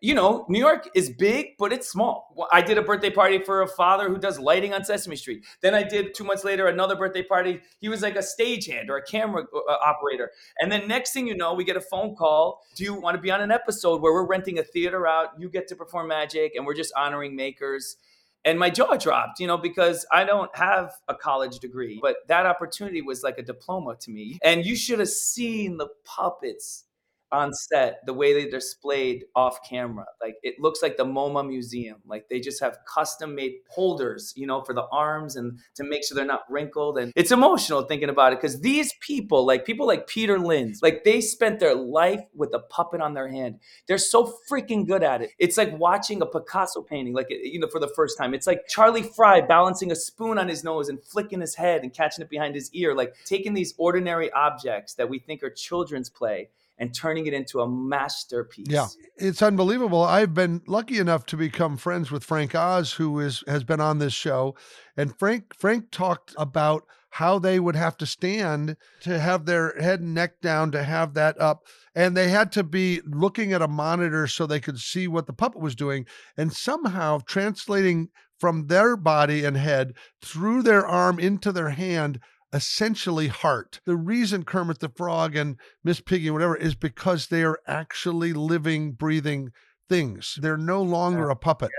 you 0.00 0.14
know, 0.14 0.46
New 0.48 0.60
York 0.60 0.88
is 0.94 1.10
big, 1.10 1.56
but 1.58 1.72
it's 1.72 1.88
small. 1.88 2.34
I 2.52 2.62
did 2.62 2.78
a 2.78 2.82
birthday 2.82 3.10
party 3.10 3.40
for 3.40 3.62
a 3.62 3.66
father 3.66 4.08
who 4.08 4.18
does 4.18 4.38
lighting 4.38 4.72
on 4.72 4.84
Sesame 4.84 5.16
Street. 5.16 5.44
Then 5.60 5.74
I 5.74 5.82
did 5.82 6.14
two 6.14 6.24
months 6.24 6.44
later 6.44 6.68
another 6.68 6.94
birthday 6.94 7.24
party. 7.24 7.60
He 7.80 7.88
was 7.88 8.02
like 8.02 8.14
a 8.14 8.20
stagehand 8.20 8.88
or 8.88 8.98
a 8.98 9.02
camera 9.02 9.44
uh, 9.44 9.72
operator. 9.72 10.30
And 10.60 10.70
then 10.70 10.86
next 10.86 11.12
thing 11.12 11.26
you 11.26 11.36
know, 11.36 11.52
we 11.54 11.64
get 11.64 11.76
a 11.76 11.80
phone 11.80 12.14
call. 12.14 12.62
Do 12.76 12.84
you 12.84 12.94
want 12.94 13.16
to 13.16 13.20
be 13.20 13.30
on 13.30 13.40
an 13.40 13.50
episode 13.50 14.00
where 14.00 14.12
we're 14.12 14.26
renting 14.26 14.58
a 14.58 14.64
theater 14.64 15.06
out? 15.06 15.30
You 15.38 15.48
get 15.48 15.66
to 15.68 15.76
perform 15.76 16.08
magic, 16.08 16.52
and 16.54 16.64
we're 16.64 16.74
just 16.74 16.92
honoring 16.96 17.34
makers. 17.34 17.96
And 18.44 18.58
my 18.58 18.70
jaw 18.70 18.96
dropped, 18.96 19.40
you 19.40 19.46
know, 19.46 19.58
because 19.58 20.06
I 20.12 20.24
don't 20.24 20.54
have 20.56 20.92
a 21.08 21.14
college 21.14 21.58
degree, 21.58 21.98
but 22.00 22.18
that 22.28 22.46
opportunity 22.46 23.02
was 23.02 23.22
like 23.22 23.36
a 23.36 23.42
diploma 23.42 23.96
to 24.00 24.10
me. 24.10 24.38
And 24.42 24.64
you 24.64 24.76
should 24.76 25.00
have 25.00 25.08
seen 25.08 25.76
the 25.76 25.88
puppets 26.04 26.84
on 27.32 27.52
set 27.52 28.00
the 28.06 28.14
way 28.14 28.32
they 28.32 28.48
displayed 28.48 29.24
off 29.34 29.58
camera. 29.68 30.06
Like 30.20 30.36
it 30.42 30.56
looks 30.58 30.82
like 30.82 30.96
the 30.96 31.04
moma 31.04 31.46
museum. 31.46 31.98
Like 32.06 32.28
they 32.28 32.40
just 32.40 32.60
have 32.62 32.78
custom 32.92 33.34
made 33.34 33.52
holders 33.68 34.32
you 34.36 34.46
know 34.46 34.62
for 34.62 34.74
the 34.74 34.86
arms 34.92 35.36
and 35.36 35.58
to 35.76 35.84
make 35.84 36.04
sure 36.04 36.14
they're 36.14 36.24
not 36.24 36.50
wrinkled. 36.50 36.98
And 36.98 37.12
it's 37.16 37.32
emotional 37.32 37.82
thinking 37.82 38.08
about 38.08 38.32
it 38.32 38.40
because 38.40 38.60
these 38.60 38.92
people 39.00 39.46
like 39.46 39.64
people 39.64 39.86
like 39.86 40.06
peter 40.06 40.38
linz 40.38 40.80
like 40.82 41.04
they 41.04 41.20
spent 41.20 41.60
their 41.60 41.74
life 41.74 42.20
with 42.34 42.54
a 42.54 42.60
puppet 42.60 43.00
on 43.00 43.14
their 43.14 43.28
hand. 43.28 43.60
They're 43.86 43.98
so 43.98 44.34
freaking 44.50 44.86
good 44.86 45.02
at 45.02 45.22
it. 45.22 45.30
It's 45.38 45.56
like 45.56 45.78
watching 45.78 46.22
a 46.22 46.26
picasso 46.26 46.82
painting 46.82 47.14
like 47.14 47.26
you 47.30 47.60
know 47.60 47.68
for 47.68 47.80
the 47.80 47.92
first 47.94 48.16
time. 48.16 48.34
It's 48.34 48.46
like 48.46 48.66
charlie 48.68 49.02
frye 49.02 49.40
balancing 49.40 49.92
a 49.92 49.96
spoon 49.96 50.38
on 50.38 50.48
his 50.48 50.64
nose 50.64 50.88
and 50.88 51.02
flicking 51.02 51.40
his 51.40 51.54
head 51.54 51.82
and 51.82 51.92
catching 51.92 52.22
it 52.22 52.30
behind 52.30 52.54
his 52.54 52.72
ear. 52.72 52.94
Like 52.94 53.14
taking 53.24 53.54
these 53.54 53.74
ordinary 53.78 54.30
objects 54.32 54.94
that 54.94 55.08
we 55.08 55.18
think 55.18 55.42
are 55.42 55.50
children's 55.50 56.08
play 56.08 56.48
and 56.78 56.94
turning 56.94 57.26
it 57.26 57.34
into 57.34 57.60
a 57.60 57.68
masterpiece. 57.68 58.66
Yeah, 58.68 58.86
it's 59.16 59.42
unbelievable. 59.42 60.02
I've 60.02 60.34
been 60.34 60.62
lucky 60.66 60.98
enough 60.98 61.26
to 61.26 61.36
become 61.36 61.76
friends 61.76 62.10
with 62.10 62.24
Frank 62.24 62.54
Oz, 62.54 62.92
who 62.92 63.18
is 63.20 63.42
has 63.46 63.64
been 63.64 63.80
on 63.80 63.98
this 63.98 64.12
show, 64.12 64.54
and 64.96 65.18
Frank 65.18 65.54
Frank 65.54 65.90
talked 65.90 66.34
about 66.36 66.84
how 67.10 67.38
they 67.38 67.58
would 67.58 67.76
have 67.76 67.96
to 67.96 68.06
stand 68.06 68.76
to 69.00 69.18
have 69.18 69.46
their 69.46 69.74
head 69.80 70.00
and 70.00 70.14
neck 70.14 70.40
down 70.40 70.70
to 70.70 70.82
have 70.82 71.14
that 71.14 71.40
up 71.40 71.64
and 71.94 72.16
they 72.16 72.28
had 72.28 72.52
to 72.52 72.62
be 72.62 73.00
looking 73.06 73.52
at 73.52 73.62
a 73.62 73.68
monitor 73.68 74.26
so 74.26 74.46
they 74.46 74.60
could 74.60 74.78
see 74.78 75.08
what 75.08 75.26
the 75.26 75.32
puppet 75.32 75.60
was 75.60 75.74
doing 75.74 76.04
and 76.36 76.52
somehow 76.52 77.18
translating 77.26 78.08
from 78.38 78.66
their 78.66 78.96
body 78.96 79.44
and 79.44 79.56
head 79.56 79.94
through 80.22 80.62
their 80.62 80.86
arm 80.86 81.18
into 81.18 81.50
their 81.50 81.70
hand 81.70 82.20
essentially 82.52 83.28
heart. 83.28 83.80
The 83.84 83.96
reason 83.96 84.44
Kermit 84.44 84.80
the 84.80 84.88
Frog 84.88 85.36
and 85.36 85.56
Miss 85.84 86.00
Piggy, 86.00 86.30
whatever, 86.30 86.56
is 86.56 86.74
because 86.74 87.26
they 87.26 87.42
are 87.42 87.58
actually 87.66 88.32
living, 88.32 88.92
breathing 88.92 89.50
things. 89.88 90.38
They're 90.40 90.56
no 90.56 90.82
longer 90.82 91.30
oh, 91.30 91.32
a 91.32 91.36
puppet. 91.36 91.70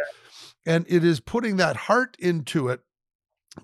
And 0.65 0.85
it 0.87 1.03
is 1.03 1.19
putting 1.19 1.57
that 1.57 1.75
heart 1.75 2.15
into 2.19 2.67
it 2.69 2.81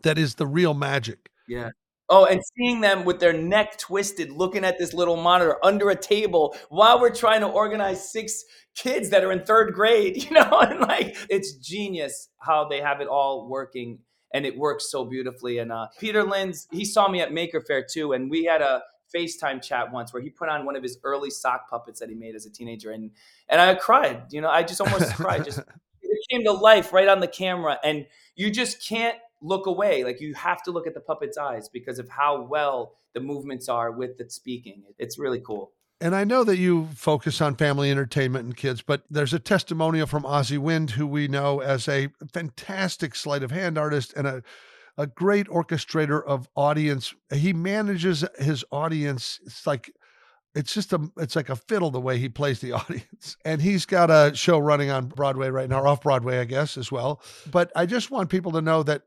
that 0.03 0.17
is 0.17 0.35
the 0.35 0.47
real 0.47 0.73
magic. 0.73 1.29
Yeah. 1.47 1.69
Oh, 2.07 2.25
and 2.25 2.41
seeing 2.55 2.81
them 2.81 3.03
with 3.03 3.19
their 3.19 3.33
neck 3.33 3.79
twisted, 3.79 4.31
looking 4.31 4.63
at 4.63 4.77
this 4.77 4.93
little 4.93 5.17
monitor 5.17 5.57
under 5.65 5.89
a 5.89 5.95
table 5.95 6.55
while 6.69 6.99
we're 6.99 7.13
trying 7.13 7.41
to 7.41 7.47
organize 7.47 8.11
six 8.11 8.43
kids 8.75 9.09
that 9.09 9.23
are 9.23 9.31
in 9.31 9.43
third 9.43 9.73
grade, 9.73 10.23
you 10.23 10.31
know, 10.31 10.59
and 10.59 10.81
like 10.81 11.15
it's 11.29 11.55
genius 11.55 12.29
how 12.39 12.67
they 12.67 12.79
have 12.79 13.01
it 13.01 13.07
all 13.07 13.47
working 13.49 13.99
and 14.35 14.45
it 14.45 14.57
works 14.57 14.91
so 14.91 15.05
beautifully. 15.05 15.59
And 15.59 15.71
uh, 15.71 15.87
Peter 15.97 16.21
Linz, 16.21 16.67
he 16.69 16.83
saw 16.83 17.07
me 17.07 17.21
at 17.21 17.31
Maker 17.31 17.61
Faire 17.61 17.85
too, 17.89 18.11
and 18.11 18.29
we 18.29 18.43
had 18.43 18.61
a 18.61 18.83
FaceTime 19.15 19.63
chat 19.63 19.93
once 19.93 20.13
where 20.13 20.21
he 20.21 20.29
put 20.29 20.49
on 20.49 20.65
one 20.65 20.75
of 20.75 20.83
his 20.83 20.97
early 21.05 21.29
sock 21.29 21.69
puppets 21.69 22.01
that 22.01 22.09
he 22.09 22.15
made 22.15 22.35
as 22.35 22.45
a 22.45 22.51
teenager, 22.51 22.91
and 22.91 23.11
and 23.47 23.61
I 23.61 23.73
cried. 23.75 24.23
You 24.31 24.41
know, 24.41 24.49
I 24.49 24.63
just 24.63 24.81
almost 24.81 25.13
cried. 25.15 25.45
Just 25.45 25.59
it 26.01 26.27
came 26.29 26.43
to 26.43 26.51
life 26.51 26.91
right 26.91 27.07
on 27.07 27.21
the 27.21 27.29
camera, 27.29 27.79
and 27.81 28.07
you 28.35 28.51
just 28.51 28.85
can't 28.85 29.17
look 29.41 29.67
away. 29.67 30.03
Like 30.03 30.19
you 30.19 30.33
have 30.33 30.61
to 30.63 30.71
look 30.71 30.85
at 30.85 30.93
the 30.93 30.99
puppet's 30.99 31.37
eyes 31.37 31.69
because 31.69 31.97
of 31.97 32.09
how 32.09 32.41
well 32.41 32.97
the 33.13 33.21
movements 33.21 33.69
are 33.69 33.93
with 33.93 34.17
the 34.17 34.29
speaking. 34.29 34.83
It's 34.99 35.17
really 35.17 35.39
cool. 35.39 35.71
And 36.01 36.13
I 36.13 36.25
know 36.25 36.43
that 36.43 36.57
you 36.57 36.89
focus 36.93 37.39
on 37.41 37.55
family 37.55 37.89
entertainment 37.89 38.45
and 38.45 38.57
kids, 38.57 38.81
but 38.81 39.03
there's 39.09 39.33
a 39.33 39.39
testimonial 39.39 40.07
from 40.07 40.25
Asi 40.25 40.57
Wind, 40.57 40.91
who 40.91 41.07
we 41.07 41.27
know 41.27 41.61
as 41.61 41.87
a 41.87 42.09
fantastic 42.33 43.15
sleight 43.15 43.43
of 43.43 43.51
hand 43.51 43.77
artist 43.77 44.13
and 44.15 44.27
a 44.27 44.43
a 44.97 45.07
great 45.07 45.47
orchestrator 45.47 46.23
of 46.23 46.47
audience. 46.55 47.13
He 47.33 47.53
manages 47.53 48.23
his 48.37 48.63
audience. 48.71 49.39
It's 49.45 49.67
like 49.67 49.91
it's 50.53 50.73
just 50.73 50.93
a 50.93 51.11
it's 51.17 51.35
like 51.35 51.49
a 51.49 51.55
fiddle 51.55 51.91
the 51.91 51.99
way 51.99 52.17
he 52.17 52.29
plays 52.29 52.59
the 52.59 52.71
audience. 52.73 53.37
And 53.43 53.61
he's 53.61 53.85
got 53.85 54.09
a 54.09 54.35
show 54.35 54.57
running 54.57 54.89
on 54.89 55.07
Broadway 55.07 55.49
right 55.49 55.69
now, 55.69 55.85
off 55.85 56.01
Broadway, 56.01 56.39
I 56.39 56.45
guess, 56.45 56.77
as 56.77 56.91
well. 56.91 57.21
But 57.51 57.71
I 57.75 57.85
just 57.85 58.11
want 58.11 58.29
people 58.29 58.53
to 58.53 58.61
know 58.61 58.83
that 58.83 59.03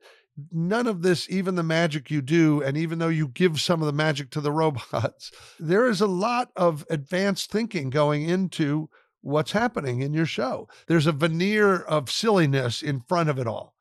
none 0.52 0.86
of 0.86 1.02
this, 1.02 1.28
even 1.30 1.54
the 1.54 1.62
magic 1.62 2.10
you 2.10 2.22
do, 2.22 2.62
and 2.62 2.76
even 2.76 2.98
though 2.98 3.08
you 3.08 3.28
give 3.28 3.60
some 3.60 3.80
of 3.82 3.86
the 3.86 3.92
magic 3.92 4.30
to 4.30 4.40
the 4.40 4.52
robots, 4.62 5.32
there 5.58 5.86
is 5.86 6.00
a 6.00 6.06
lot 6.06 6.50
of 6.56 6.84
advanced 6.90 7.50
thinking 7.50 7.90
going 7.90 8.28
into 8.28 8.88
what's 9.20 9.52
happening 9.52 10.00
in 10.00 10.14
your 10.14 10.26
show. 10.26 10.68
There's 10.86 11.06
a 11.06 11.12
veneer 11.12 11.76
of 11.82 12.10
silliness 12.10 12.82
in 12.82 13.00
front 13.00 13.28
of 13.28 13.38
it 13.38 13.46
all. 13.46 13.74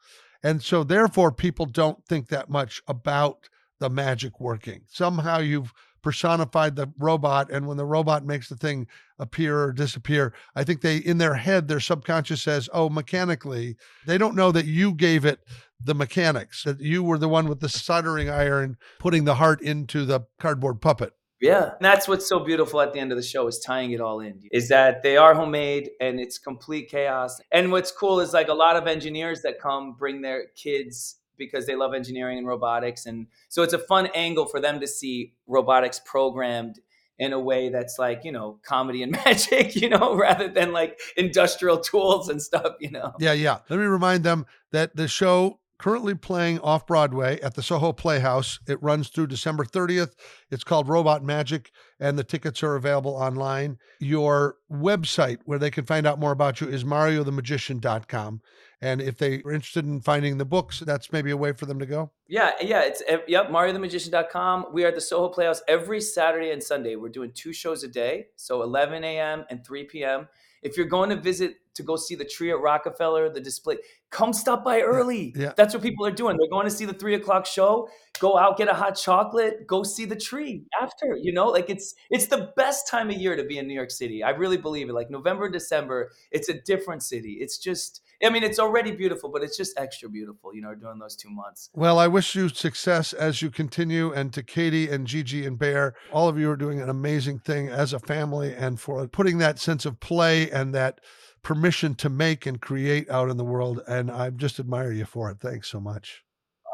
And 0.43 0.61
so, 0.61 0.83
therefore, 0.83 1.31
people 1.31 1.65
don't 1.65 2.05
think 2.05 2.27
that 2.29 2.49
much 2.49 2.81
about 2.87 3.49
the 3.79 3.89
magic 3.89 4.39
working. 4.39 4.81
Somehow 4.87 5.39
you've 5.39 5.73
personified 6.01 6.75
the 6.75 6.91
robot, 6.97 7.51
and 7.51 7.67
when 7.67 7.77
the 7.77 7.85
robot 7.85 8.25
makes 8.25 8.49
the 8.49 8.55
thing 8.55 8.87
appear 9.19 9.63
or 9.63 9.71
disappear, 9.71 10.33
I 10.55 10.63
think 10.63 10.81
they, 10.81 10.97
in 10.97 11.17
their 11.17 11.35
head, 11.35 11.67
their 11.67 11.79
subconscious 11.79 12.41
says, 12.41 12.69
oh, 12.73 12.89
mechanically, 12.89 13.77
they 14.05 14.17
don't 14.17 14.35
know 14.35 14.51
that 14.51 14.65
you 14.65 14.93
gave 14.93 15.25
it 15.25 15.39
the 15.83 15.95
mechanics, 15.95 16.63
that 16.63 16.81
you 16.81 17.03
were 17.03 17.17
the 17.17 17.29
one 17.29 17.47
with 17.47 17.59
the 17.59 17.69
soldering 17.69 18.29
iron 18.29 18.77
putting 18.99 19.25
the 19.25 19.35
heart 19.35 19.61
into 19.61 20.05
the 20.05 20.21
cardboard 20.39 20.81
puppet. 20.81 21.13
Yeah. 21.39 21.65
And 21.65 21.81
that's 21.81 22.07
what's 22.07 22.27
so 22.27 22.39
beautiful 22.39 22.81
at 22.81 22.93
the 22.93 22.99
end 22.99 23.11
of 23.11 23.17
the 23.17 23.23
show 23.23 23.45
is 23.45 23.59
tying 23.59 23.91
it 23.91 24.01
all 24.01 24.21
in. 24.21 24.41
Is 24.51 24.69
that 24.69 25.03
they 25.03 25.17
are 25.17 25.35
homemade 25.35 25.91
and 26.01 26.19
it's 26.19 26.39
complete 26.39 26.89
chaos. 26.89 27.39
And 27.51 27.71
what's 27.71 27.91
cool 27.91 28.19
is 28.19 28.33
like 28.33 28.47
a 28.47 28.55
lot 28.55 28.75
of 28.75 28.87
engineers 28.87 29.43
that 29.43 29.61
come 29.61 29.93
bring 29.93 30.21
their 30.21 30.47
kids 30.55 31.19
because 31.37 31.65
they 31.65 31.75
love 31.75 31.93
engineering 31.93 32.37
and 32.37 32.47
robotics. 32.47 33.05
And 33.05 33.27
so 33.49 33.63
it's 33.63 33.73
a 33.73 33.79
fun 33.79 34.09
angle 34.13 34.45
for 34.45 34.59
them 34.59 34.79
to 34.79 34.87
see 34.87 35.33
robotics 35.47 36.01
programmed 36.03 36.79
in 37.19 37.33
a 37.33 37.39
way 37.39 37.69
that's 37.69 37.97
like, 37.97 38.23
you 38.23 38.31
know, 38.31 38.59
comedy 38.63 39.01
and 39.03 39.11
magic, 39.25 39.75
you 39.75 39.89
know, 39.89 40.15
rather 40.15 40.47
than 40.47 40.71
like 40.71 40.99
industrial 41.15 41.79
tools 41.79 42.29
and 42.29 42.41
stuff, 42.41 42.75
you 42.79 42.91
know. 42.91 43.13
Yeah, 43.19 43.33
yeah. 43.33 43.59
Let 43.69 43.79
me 43.79 43.85
remind 43.85 44.23
them 44.23 44.45
that 44.71 44.95
the 44.95 45.07
show 45.07 45.59
currently 45.77 46.15
playing 46.15 46.59
off 46.59 46.87
Broadway 46.87 47.39
at 47.41 47.55
the 47.55 47.61
Soho 47.61 47.93
Playhouse. 47.93 48.59
It 48.67 48.81
runs 48.81 49.09
through 49.09 49.27
December 49.27 49.63
30th. 49.63 50.13
It's 50.49 50.63
called 50.63 50.87
Robot 50.87 51.23
Magic, 51.23 51.71
and 51.99 52.17
the 52.17 52.23
tickets 52.23 52.63
are 52.63 52.75
available 52.75 53.15
online. 53.15 53.77
Your 53.99 54.57
website, 54.71 55.39
where 55.45 55.59
they 55.59 55.71
can 55.71 55.85
find 55.85 56.07
out 56.07 56.19
more 56.19 56.31
about 56.31 56.61
you, 56.61 56.67
is 56.67 56.83
mariothemagician.com. 56.83 58.41
And 58.79 59.01
if 59.01 59.17
they 59.17 59.41
are 59.41 59.51
interested 59.51 59.85
in 59.85 60.01
finding 60.01 60.37
the 60.37 60.45
books, 60.45 60.79
that's 60.81 61.11
maybe 61.11 61.31
a 61.31 61.37
way 61.37 61.51
for 61.51 61.65
them 61.65 61.79
to 61.79 61.85
go. 61.85 62.11
Yeah, 62.27 62.51
yeah. 62.61 62.81
It's 62.81 63.01
eh, 63.07 63.17
yep, 63.27 63.49
mariothemagician.com. 63.49 64.67
We 64.71 64.83
are 64.83 64.89
at 64.89 64.95
the 64.95 65.01
Soho 65.01 65.29
Playhouse 65.29 65.63
every 65.67 65.99
Saturday 65.99 66.51
and 66.51 66.61
Sunday. 66.61 66.95
We're 66.95 67.09
doing 67.09 67.31
two 67.33 67.53
shows 67.53 67.83
a 67.83 67.87
day, 67.87 68.27
so 68.35 68.61
11 68.61 69.03
a.m. 69.03 69.45
and 69.49 69.65
3 69.65 69.85
p.m. 69.85 70.27
If 70.61 70.77
you're 70.77 70.85
going 70.85 71.09
to 71.09 71.15
visit 71.15 71.55
to 71.77 71.83
go 71.83 71.95
see 71.95 72.15
the 72.15 72.25
tree 72.25 72.51
at 72.51 72.59
Rockefeller, 72.59 73.29
the 73.29 73.39
display, 73.39 73.77
come 74.09 74.33
stop 74.33 74.63
by 74.63 74.81
early. 74.81 75.33
Yeah. 75.35 75.53
That's 75.55 75.73
what 75.73 75.83
people 75.83 76.05
are 76.05 76.11
doing. 76.11 76.37
They're 76.37 76.49
going 76.49 76.65
to 76.65 76.71
see 76.71 76.85
the 76.85 76.93
three 76.93 77.15
o'clock 77.15 77.45
show. 77.45 77.89
Go 78.19 78.37
out, 78.37 78.57
get 78.57 78.67
a 78.67 78.73
hot 78.73 78.95
chocolate, 78.95 79.67
go 79.67 79.83
see 79.83 80.05
the 80.05 80.15
tree 80.15 80.63
after. 80.81 81.17
You 81.21 81.33
know, 81.33 81.47
like 81.47 81.69
it's 81.69 81.93
it's 82.09 82.27
the 82.27 82.51
best 82.57 82.87
time 82.87 83.09
of 83.09 83.17
year 83.17 83.35
to 83.35 83.43
be 83.43 83.57
in 83.57 83.67
New 83.67 83.75
York 83.75 83.91
City. 83.91 84.23
I 84.23 84.31
really 84.31 84.57
believe 84.57 84.89
it. 84.89 84.93
Like 84.93 85.09
November, 85.11 85.45
and 85.45 85.53
December, 85.53 86.11
it's 86.31 86.49
a 86.49 86.59
different 86.61 87.03
city. 87.03 87.37
It's 87.39 87.57
just 87.57 88.01
I 88.23 88.31
mean, 88.31 88.43
it's 88.43 88.57
already 88.57 88.91
beautiful, 88.91 89.29
but 89.29 89.43
it's 89.43 89.55
just 89.55 89.77
extra 89.77 90.09
beautiful, 90.09 90.55
you 90.55 90.61
know, 90.61 90.73
during 90.73 90.97
those 90.97 91.15
two 91.15 91.29
months. 91.29 91.69
Well, 91.73 91.99
I 91.99 92.07
wish 92.07 92.33
you 92.33 92.49
success 92.49 93.13
as 93.13 93.41
you 93.41 93.51
continue. 93.51 94.11
And 94.11 94.33
to 94.33 94.41
Katie 94.41 94.89
and 94.89 95.05
Gigi 95.05 95.45
and 95.45 95.59
Bear, 95.59 95.93
all 96.11 96.27
of 96.27 96.39
you 96.39 96.49
are 96.49 96.55
doing 96.55 96.81
an 96.81 96.89
amazing 96.89 97.39
thing 97.39 97.69
as 97.69 97.93
a 97.93 97.99
family 97.99 98.55
and 98.55 98.79
for 98.79 99.07
putting 99.07 99.37
that 99.37 99.59
sense 99.59 99.85
of 99.85 99.99
play 99.99 100.49
and 100.49 100.73
that 100.73 100.99
permission 101.47 101.95
to 101.95 102.09
make 102.09 102.45
and 102.45 102.59
create 102.59 103.09
out 103.09 103.29
in 103.29 103.37
the 103.37 103.45
world. 103.45 103.81
And 103.87 104.11
I 104.11 104.31
just 104.31 104.59
admire 104.59 104.91
you 104.91 105.05
for 105.05 105.31
it. 105.31 105.39
Thanks 105.39 105.69
so 105.69 105.79
much. 105.79 106.25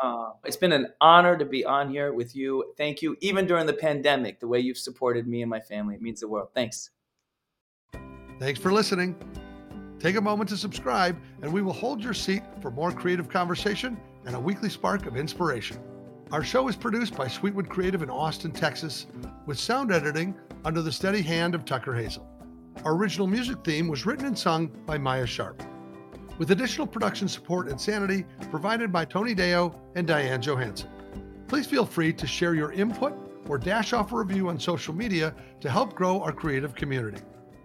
Uh, 0.01 0.31
it's 0.45 0.57
been 0.57 0.71
an 0.71 0.87
honor 0.99 1.37
to 1.37 1.45
be 1.45 1.63
on 1.63 1.91
here 1.91 2.11
with 2.11 2.35
you. 2.35 2.73
Thank 2.75 3.03
you. 3.03 3.15
Even 3.21 3.45
during 3.45 3.67
the 3.67 3.73
pandemic, 3.73 4.39
the 4.39 4.47
way 4.47 4.59
you've 4.59 4.79
supported 4.79 5.27
me 5.27 5.43
and 5.43 5.49
my 5.49 5.59
family, 5.59 5.93
it 5.93 6.01
means 6.01 6.21
the 6.21 6.27
world. 6.27 6.47
Thanks. 6.55 6.89
Thanks 8.39 8.59
for 8.59 8.73
listening. 8.73 9.15
Take 9.99 10.15
a 10.15 10.21
moment 10.21 10.49
to 10.49 10.57
subscribe, 10.57 11.21
and 11.43 11.53
we 11.53 11.61
will 11.61 11.71
hold 11.71 12.03
your 12.03 12.15
seat 12.15 12.41
for 12.59 12.71
more 12.71 12.91
creative 12.91 13.29
conversation 13.29 13.95
and 14.25 14.35
a 14.35 14.39
weekly 14.39 14.71
spark 14.71 15.05
of 15.05 15.15
inspiration. 15.15 15.77
Our 16.31 16.43
show 16.43 16.67
is 16.67 16.75
produced 16.75 17.15
by 17.15 17.27
Sweetwood 17.27 17.69
Creative 17.69 18.01
in 18.01 18.09
Austin, 18.09 18.51
Texas, 18.51 19.05
with 19.45 19.59
sound 19.59 19.91
editing 19.91 20.33
under 20.65 20.81
the 20.81 20.91
steady 20.91 21.21
hand 21.21 21.53
of 21.53 21.63
Tucker 21.63 21.91
Hazell. 21.91 22.25
Our 22.85 22.95
original 22.95 23.27
music 23.27 23.57
theme 23.63 23.87
was 23.87 24.05
written 24.05 24.25
and 24.25 24.37
sung 24.37 24.67
by 24.85 24.97
Maya 24.97 25.25
Sharp, 25.25 25.63
with 26.37 26.51
additional 26.51 26.85
production 26.85 27.27
support 27.27 27.69
and 27.69 27.79
sanity 27.79 28.25
provided 28.51 28.91
by 28.91 29.05
Tony 29.05 29.33
Deo 29.33 29.79
and 29.95 30.05
Diane 30.05 30.41
Johansson. 30.41 30.89
Please 31.47 31.65
feel 31.65 31.85
free 31.85 32.11
to 32.13 32.27
share 32.27 32.55
your 32.55 32.73
input 32.73 33.13
or 33.47 33.57
dash 33.57 33.93
off 33.93 34.11
a 34.11 34.17
review 34.17 34.49
on 34.49 34.59
social 34.59 34.93
media 34.93 35.33
to 35.61 35.69
help 35.69 35.93
grow 35.93 36.21
our 36.21 36.33
creative 36.33 36.75
community. 36.75 37.21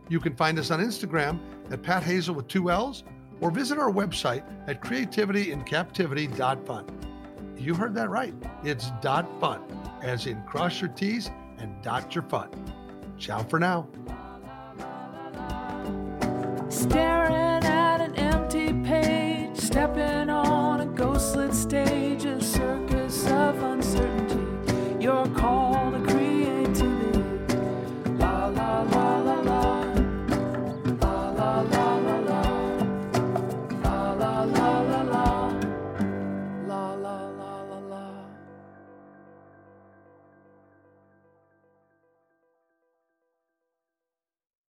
You 0.08 0.20
can 0.20 0.36
find 0.36 0.58
us 0.58 0.70
on 0.70 0.80
Instagram 0.80 1.38
at 1.70 1.82
Pat 1.82 2.02
Hazell 2.02 2.34
with 2.34 2.48
two 2.48 2.70
L's 2.70 3.04
or 3.40 3.50
visit 3.50 3.78
our 3.78 3.92
website 3.92 4.42
at 4.68 4.82
creativityincaptivity.fun. 4.82 6.86
You 7.56 7.74
heard 7.74 7.94
that 7.94 8.10
right. 8.10 8.34
It's 8.64 8.90
dot 9.00 9.28
fun, 9.40 9.62
as 10.02 10.26
in 10.26 10.42
cross 10.42 10.80
your 10.80 10.90
T's 10.90 11.30
and 11.58 11.80
dot 11.82 12.14
your 12.14 12.24
fun. 12.24 12.50
Ciao 13.18 13.42
for 13.42 13.58
now. 13.58 13.88
Staring 16.70 17.64
at 17.64 18.00
an 18.00 18.14
empty 18.16 18.72
page, 18.84 19.56
stepping 19.56 20.28
on 20.28 20.82
a 20.82 20.86
ghostlit 20.86 21.54
stage, 21.54 22.24
a 22.26 22.40
circus 22.42 23.26
of 23.26 23.62
uncertainty. 23.62 25.02
Your 25.02 25.26
call. 25.28 25.87